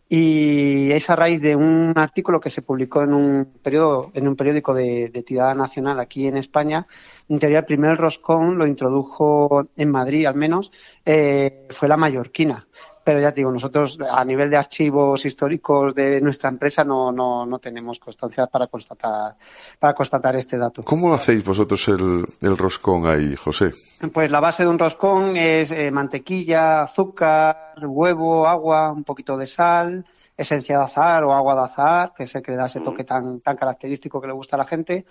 Y 0.09 0.91
es 0.91 1.07
a 1.11 1.15
raíz 1.15 1.39
de 1.39 1.55
un 1.55 1.93
artículo 1.95 2.39
que 2.39 2.49
se 2.49 2.63
publicó 2.63 3.03
en 3.03 3.13
un 3.13 3.45
periodo, 3.61 4.09
en 4.15 4.27
un 4.27 4.35
periódico 4.35 4.73
de, 4.73 5.09
de 5.09 5.21
tirada 5.21 5.53
nacional 5.53 5.99
aquí 5.99 6.25
en 6.25 6.37
España. 6.37 6.87
En 7.29 7.37
teoría, 7.37 7.59
el 7.59 7.65
primer 7.65 7.95
roscón 7.95 8.57
lo 8.57 8.65
introdujo 8.65 9.67
en 9.77 9.91
Madrid, 9.91 10.25
al 10.25 10.33
menos, 10.35 10.71
eh, 11.05 11.67
fue 11.69 11.87
la 11.87 11.97
mallorquina. 11.97 12.65
Pero 13.05 13.21
ya 13.21 13.31
te 13.31 13.41
digo, 13.41 13.51
nosotros 13.51 13.99
a 14.11 14.25
nivel 14.25 14.49
de 14.49 14.57
archivos 14.57 15.23
históricos 15.27 15.93
de 15.93 16.19
nuestra 16.21 16.49
empresa 16.49 16.83
no, 16.83 17.11
no, 17.11 17.45
no 17.45 17.59
tenemos 17.59 17.99
constancia 17.99 18.47
para 18.47 18.65
constatar, 18.65 19.35
para 19.77 19.93
constatar 19.93 20.35
este 20.35 20.57
dato. 20.57 20.81
¿Cómo 20.81 21.13
hacéis 21.13 21.45
vosotros 21.45 21.87
el, 21.87 22.25
el 22.41 22.57
roscón 22.57 23.05
ahí, 23.05 23.35
José? 23.35 23.73
Pues 24.11 24.31
la 24.31 24.39
base 24.39 24.63
de 24.63 24.69
un 24.69 24.79
roscón 24.79 25.37
es 25.37 25.71
eh, 25.71 25.91
mantequilla, 25.91 26.81
azúcar, 26.81 27.75
huevo, 27.79 28.47
agua, 28.47 28.91
un 28.91 29.03
poquito 29.03 29.37
de 29.37 29.45
sal, 29.45 30.03
esencia 30.35 30.79
de 30.79 30.85
azahar 30.85 31.25
o 31.25 31.33
agua 31.33 31.53
de 31.53 31.61
azahar, 31.61 32.13
que 32.17 32.23
es 32.23 32.33
el 32.33 32.41
que 32.41 32.53
le 32.53 32.57
da 32.57 32.65
ese 32.65 32.79
toque 32.79 33.03
tan, 33.03 33.39
tan 33.41 33.55
característico 33.55 34.19
que 34.19 34.27
le 34.27 34.33
gusta 34.33 34.55
a 34.55 34.59
la 34.59 34.65
gente, 34.65 35.05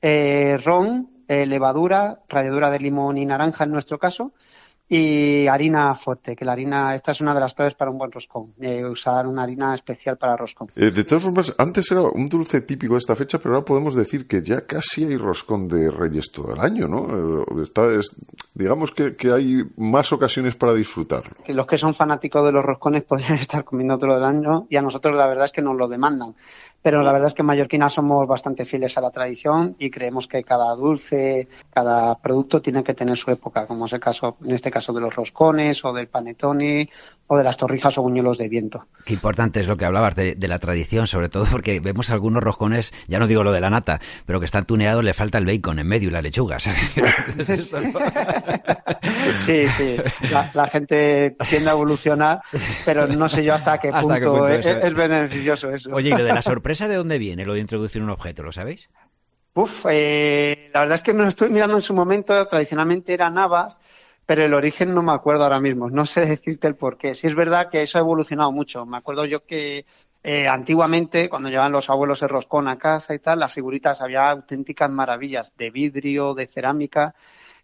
eh, 0.00 0.56
ron, 0.64 1.10
eh, 1.28 1.44
levadura, 1.44 2.20
ralladura 2.26 2.70
de 2.70 2.78
limón 2.78 3.18
y 3.18 3.26
naranja 3.26 3.64
en 3.64 3.72
nuestro 3.72 3.98
caso, 3.98 4.32
y 4.86 5.46
harina 5.46 5.94
fuerte, 5.94 6.36
que 6.36 6.44
la 6.44 6.52
harina, 6.52 6.94
esta 6.94 7.12
es 7.12 7.20
una 7.22 7.32
de 7.34 7.40
las 7.40 7.54
claves 7.54 7.74
para 7.74 7.90
un 7.90 7.96
buen 7.98 8.12
roscón, 8.12 8.52
eh, 8.60 8.84
usar 8.84 9.26
una 9.26 9.42
harina 9.42 9.74
especial 9.74 10.18
para 10.18 10.36
roscón. 10.36 10.68
Eh, 10.76 10.90
de 10.90 11.04
todas 11.04 11.24
formas, 11.24 11.54
antes 11.58 11.90
era 11.90 12.02
un 12.02 12.26
dulce 12.26 12.60
típico 12.60 12.92
de 12.94 12.98
esta 12.98 13.16
fecha, 13.16 13.38
pero 13.38 13.54
ahora 13.54 13.64
podemos 13.64 13.94
decir 13.94 14.28
que 14.28 14.42
ya 14.42 14.66
casi 14.66 15.04
hay 15.04 15.16
roscón 15.16 15.68
de 15.68 15.90
Reyes 15.90 16.30
todo 16.30 16.52
el 16.54 16.60
año, 16.60 16.86
¿no? 16.86 17.40
Eh, 17.40 17.62
Está, 17.62 17.86
es- 17.94 18.14
digamos 18.54 18.90
que, 18.92 19.14
que 19.14 19.32
hay 19.32 19.62
más 19.78 20.12
ocasiones 20.12 20.54
para 20.54 20.74
disfrutarlo. 20.74 21.32
los 21.48 21.66
que 21.66 21.78
son 21.78 21.94
fanáticos 21.94 22.44
de 22.44 22.52
los 22.52 22.62
roscones 22.64 23.02
podrían 23.08 23.38
estar 23.38 23.64
comiendo 23.64 23.96
todo 23.98 24.16
el 24.16 24.24
año 24.24 24.66
y 24.68 24.76
a 24.76 24.82
nosotros 24.82 25.16
la 25.16 25.26
verdad 25.26 25.46
es 25.46 25.52
que 25.52 25.62
nos 25.62 25.76
lo 25.76 25.88
demandan. 25.88 26.34
Pero 26.84 27.02
la 27.02 27.12
verdad 27.12 27.28
es 27.28 27.34
que 27.34 27.40
en 27.40 27.46
Mallorquina 27.46 27.88
somos 27.88 28.28
bastante 28.28 28.66
fieles 28.66 28.98
a 28.98 29.00
la 29.00 29.10
tradición 29.10 29.74
y 29.78 29.90
creemos 29.90 30.26
que 30.26 30.44
cada 30.44 30.74
dulce, 30.74 31.48
cada 31.72 32.18
producto 32.18 32.60
tiene 32.60 32.84
que 32.84 32.92
tener 32.92 33.16
su 33.16 33.30
época, 33.30 33.66
como 33.66 33.86
es 33.86 33.94
el 33.94 34.00
caso, 34.00 34.36
en 34.44 34.52
este 34.52 34.70
caso 34.70 34.92
de 34.92 35.00
los 35.00 35.16
roscones 35.16 35.82
o 35.82 35.94
del 35.94 36.08
panetone 36.08 36.90
o 37.26 37.38
de 37.38 37.44
las 37.44 37.56
torrijas 37.56 37.96
o 37.96 38.02
buñuelos 38.02 38.36
de 38.36 38.50
viento. 38.50 38.86
Qué 39.06 39.14
importante 39.14 39.60
es 39.60 39.66
lo 39.66 39.78
que 39.78 39.86
hablabas 39.86 40.14
de, 40.14 40.34
de 40.34 40.46
la 40.46 40.58
tradición, 40.58 41.06
sobre 41.06 41.30
todo 41.30 41.46
porque 41.50 41.80
vemos 41.80 42.10
algunos 42.10 42.42
roscones, 42.42 42.92
ya 43.08 43.18
no 43.18 43.26
digo 43.26 43.42
lo 43.42 43.52
de 43.52 43.62
la 43.62 43.70
nata, 43.70 43.98
pero 44.26 44.38
que 44.40 44.46
están 44.46 44.66
tuneados, 44.66 45.02
le 45.02 45.14
falta 45.14 45.38
el 45.38 45.46
bacon 45.46 45.78
en 45.78 45.86
medio 45.86 46.10
y 46.10 46.12
la 46.12 46.20
lechuga, 46.20 46.60
¿sabes? 46.60 46.92
Sí, 49.40 49.68
sí, 49.68 49.96
la, 50.30 50.50
la 50.54 50.66
gente 50.68 51.36
tiende 51.48 51.70
a 51.70 51.72
evolucionar, 51.72 52.40
pero 52.84 53.06
no 53.06 53.28
sé 53.28 53.44
yo 53.44 53.54
hasta 53.54 53.78
qué 53.78 53.88
Hasta 53.88 54.00
punto, 54.00 54.14
qué 54.14 54.26
punto 54.26 54.48
es, 54.48 54.66
es 54.66 54.94
beneficioso 54.94 55.70
eso. 55.70 55.90
Oye, 55.92 56.10
¿y 56.10 56.12
lo 56.12 56.24
de 56.24 56.32
la 56.32 56.42
sorpresa 56.42 56.73
de 56.78 56.96
dónde 56.96 57.18
viene, 57.18 57.44
lo 57.44 57.54
de 57.54 57.60
introducir 57.60 58.02
un 58.02 58.10
objeto, 58.10 58.42
lo 58.42 58.52
sabéis? 58.52 58.88
Uf, 59.54 59.86
eh, 59.88 60.70
la 60.72 60.80
verdad 60.80 60.96
es 60.96 61.02
que 61.02 61.12
me 61.12 61.22
lo 61.22 61.28
estoy 61.28 61.48
mirando 61.48 61.76
en 61.76 61.82
su 61.82 61.94
momento, 61.94 62.44
tradicionalmente 62.46 63.12
eran 63.14 63.38
habas, 63.38 63.78
pero 64.26 64.42
el 64.42 64.52
origen 64.52 64.94
no 64.94 65.02
me 65.02 65.12
acuerdo 65.12 65.44
ahora 65.44 65.60
mismo, 65.60 65.88
no 65.88 66.06
sé 66.06 66.20
decirte 66.26 66.66
el 66.66 66.74
por 66.74 66.98
qué. 66.98 67.14
Sí 67.14 67.26
es 67.26 67.34
verdad 67.34 67.70
que 67.70 67.82
eso 67.82 67.98
ha 67.98 68.00
evolucionado 68.00 68.50
mucho. 68.50 68.84
Me 68.84 68.96
acuerdo 68.96 69.24
yo 69.24 69.44
que 69.44 69.86
eh, 70.22 70.48
antiguamente, 70.48 71.28
cuando 71.28 71.50
llevaban 71.50 71.72
los 71.72 71.90
abuelos 71.90 72.22
el 72.22 72.30
roscón 72.30 72.66
a 72.66 72.78
casa 72.78 73.14
y 73.14 73.18
tal, 73.18 73.38
las 73.38 73.52
figuritas 73.52 74.00
había 74.00 74.30
auténticas 74.30 74.90
maravillas 74.90 75.54
de 75.56 75.70
vidrio, 75.70 76.34
de 76.34 76.46
cerámica, 76.46 77.14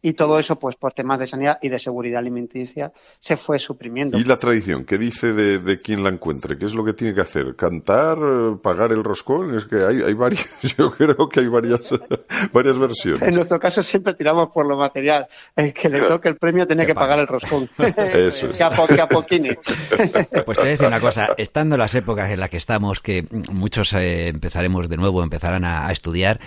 y 0.03 0.15
todo 0.15 0.39
eso, 0.39 0.59
pues 0.59 0.77
por 0.77 0.93
temas 0.93 1.19
de 1.21 1.27
sanidad 1.27 1.59
y 1.61 1.69
de 1.69 1.79
seguridad 1.79 2.19
alimenticia, 2.21 2.93
se 3.19 3.37
fue 3.37 3.59
suprimiendo. 3.59 4.19
¿Y 4.19 4.25
la 4.25 4.37
tradición? 4.37 4.85
¿Qué 4.85 4.97
dice 4.99 5.33
de, 5.33 5.59
de 5.59 5.79
quien 5.81 6.03
la 6.03 6.11
encuentre? 6.11 6.57
¿Qué 6.57 6.65
es 6.65 6.75
lo 6.75 6.85
que 6.85 6.93
tiene 6.93 7.15
que 7.15 7.21
hacer? 7.21 7.55
¿Cantar? 7.57 8.19
eh, 8.23 8.57
¿Pagar 8.63 8.93
el 8.93 9.05
roscón? 9.05 9.55
Es 9.55 9.67
que 9.67 9.77
hay, 9.85 10.03
hay 10.03 10.15
varias, 10.15 10.49
yo 10.79 10.91
creo 10.91 11.29
que 11.29 11.41
hay 11.41 11.49
varias, 11.49 11.95
varias 12.53 12.75
En 12.77 12.81
versiones. 12.81 13.35
nuestro 13.35 13.61
caso 13.61 13.83
siempre 13.83 14.15
tiramos 14.15 14.51
por 14.53 14.67
lo 14.67 14.77
material. 14.77 15.27
El 15.55 15.73
que 15.73 15.89
le 15.89 16.01
toque 16.01 16.29
el 16.29 16.37
premio 16.37 16.67
tiene 16.67 16.87
que 16.87 16.95
pagar 16.95 17.19
el 17.19 17.27
roscón. 17.27 17.69
Eso 17.79 18.51
es. 18.51 18.59
que, 18.59 18.65
a 18.65 18.71
po- 18.71 18.87
que 18.87 19.01
a. 19.01 19.07
Pues 19.07 20.57
te 20.59 20.63
voy 20.63 20.67
a 20.69 20.71
decir 20.71 20.87
una 20.87 21.01
cosa, 21.01 21.29
estando 21.37 21.77
las 21.77 21.95
épocas 21.95 22.31
en 22.31 22.41
las 22.41 22.51
que 22.51 22.57
estamos, 22.57 23.01
que 23.01 23.27
muchos 23.51 23.93
eh, 23.93 24.29
empezaremos 24.29 24.89
de 24.89 24.97
nuevo, 24.97 25.23
empezarán 25.23 25.65
a, 25.65 25.87
a 25.87 25.93
estudiar, 25.93 26.41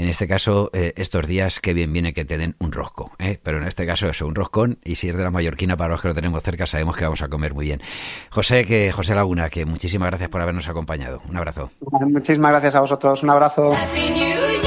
en 0.00 0.08
este 0.08 0.26
caso, 0.26 0.70
eh, 0.72 0.94
estos 0.96 1.26
días, 1.26 1.60
qué 1.60 1.74
bien 1.74 1.92
viene 1.92 2.14
que 2.14 2.24
te 2.24 2.38
den 2.38 2.56
un 2.58 2.72
rosco, 2.72 3.12
¿eh? 3.18 3.38
pero 3.42 3.58
en 3.58 3.64
este 3.64 3.86
caso 3.86 4.08
eso, 4.08 4.26
un 4.26 4.34
roscón, 4.34 4.78
y 4.82 4.94
si 4.94 5.10
es 5.10 5.16
de 5.16 5.22
la 5.22 5.30
mallorquina, 5.30 5.76
para 5.76 5.90
los 5.90 6.00
que 6.00 6.08
lo 6.08 6.14
tenemos 6.14 6.42
cerca, 6.42 6.66
sabemos 6.66 6.96
que 6.96 7.04
vamos 7.04 7.20
a 7.22 7.28
comer 7.28 7.52
muy 7.52 7.66
bien. 7.66 7.82
José, 8.30 8.64
que 8.64 8.92
José 8.92 9.14
Laguna, 9.14 9.50
que 9.50 9.66
muchísimas 9.66 10.08
gracias 10.08 10.30
por 10.30 10.40
habernos 10.40 10.68
acompañado. 10.68 11.20
Un 11.28 11.36
abrazo. 11.36 11.70
Muchísimas 12.00 12.50
gracias 12.50 12.74
a 12.76 12.80
vosotros. 12.80 13.22
Un 13.22 13.30
abrazo. 13.30 13.72
Happy 13.74 14.10
New 14.10 14.16
Year, 14.16 14.59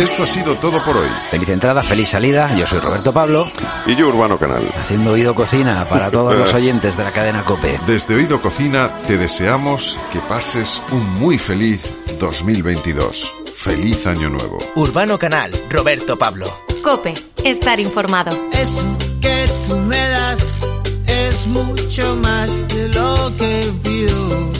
Esto 0.00 0.22
ha 0.22 0.26
sido 0.26 0.56
todo 0.56 0.82
por 0.82 0.96
hoy. 0.96 1.08
Feliz 1.30 1.50
entrada, 1.50 1.82
feliz 1.82 2.08
salida. 2.08 2.54
Yo 2.56 2.66
soy 2.66 2.78
Roberto 2.78 3.12
Pablo. 3.12 3.52
Y 3.86 3.94
yo, 3.94 4.08
Urbano 4.08 4.38
Canal. 4.38 4.66
Haciendo 4.80 5.12
oído 5.12 5.34
cocina 5.34 5.84
para 5.84 6.10
todos 6.10 6.34
los 6.34 6.54
oyentes 6.54 6.96
de 6.96 7.04
la 7.04 7.12
cadena 7.12 7.44
Cope. 7.44 7.78
Desde 7.86 8.14
Oído 8.14 8.40
Cocina 8.40 8.90
te 9.06 9.18
deseamos 9.18 9.98
que 10.10 10.20
pases 10.20 10.82
un 10.90 11.06
muy 11.20 11.36
feliz 11.36 11.92
2022. 12.18 13.34
Feliz 13.52 14.06
Año 14.06 14.30
Nuevo. 14.30 14.58
Urbano 14.74 15.18
Canal, 15.18 15.50
Roberto 15.68 16.16
Pablo. 16.16 16.46
Cope, 16.82 17.12
estar 17.44 17.78
informado. 17.78 18.30
Eso 18.52 18.96
que 19.20 19.50
tú 19.68 19.76
me 19.76 19.98
das 19.98 20.38
es 21.06 21.46
mucho 21.46 22.16
más 22.16 22.68
de 22.68 22.88
lo 22.88 23.30
que 23.36 23.70
pido. 23.82 24.59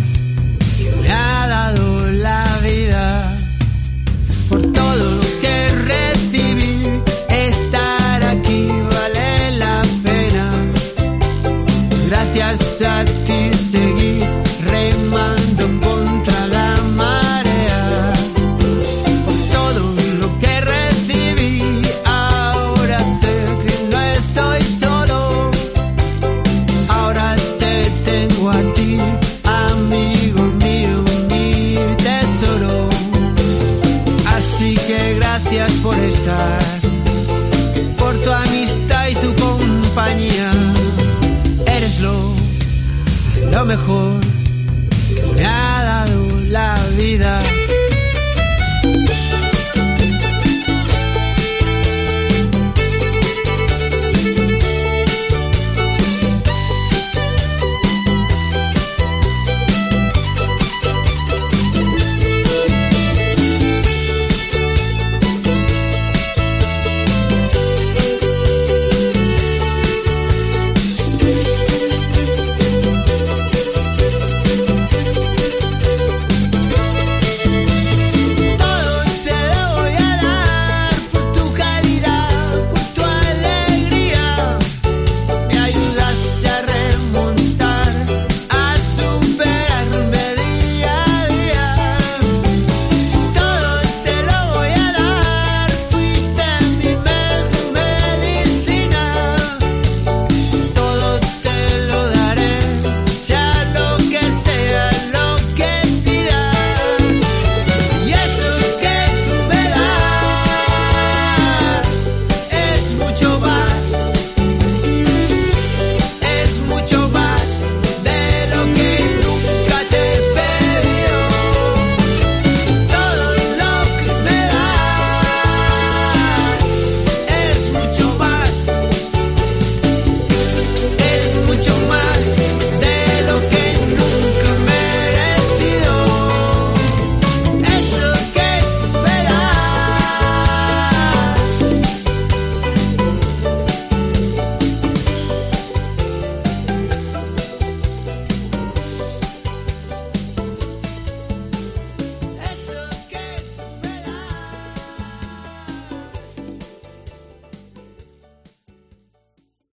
a 12.83 13.05
ti 13.25 13.53
seguir. 13.53 14.50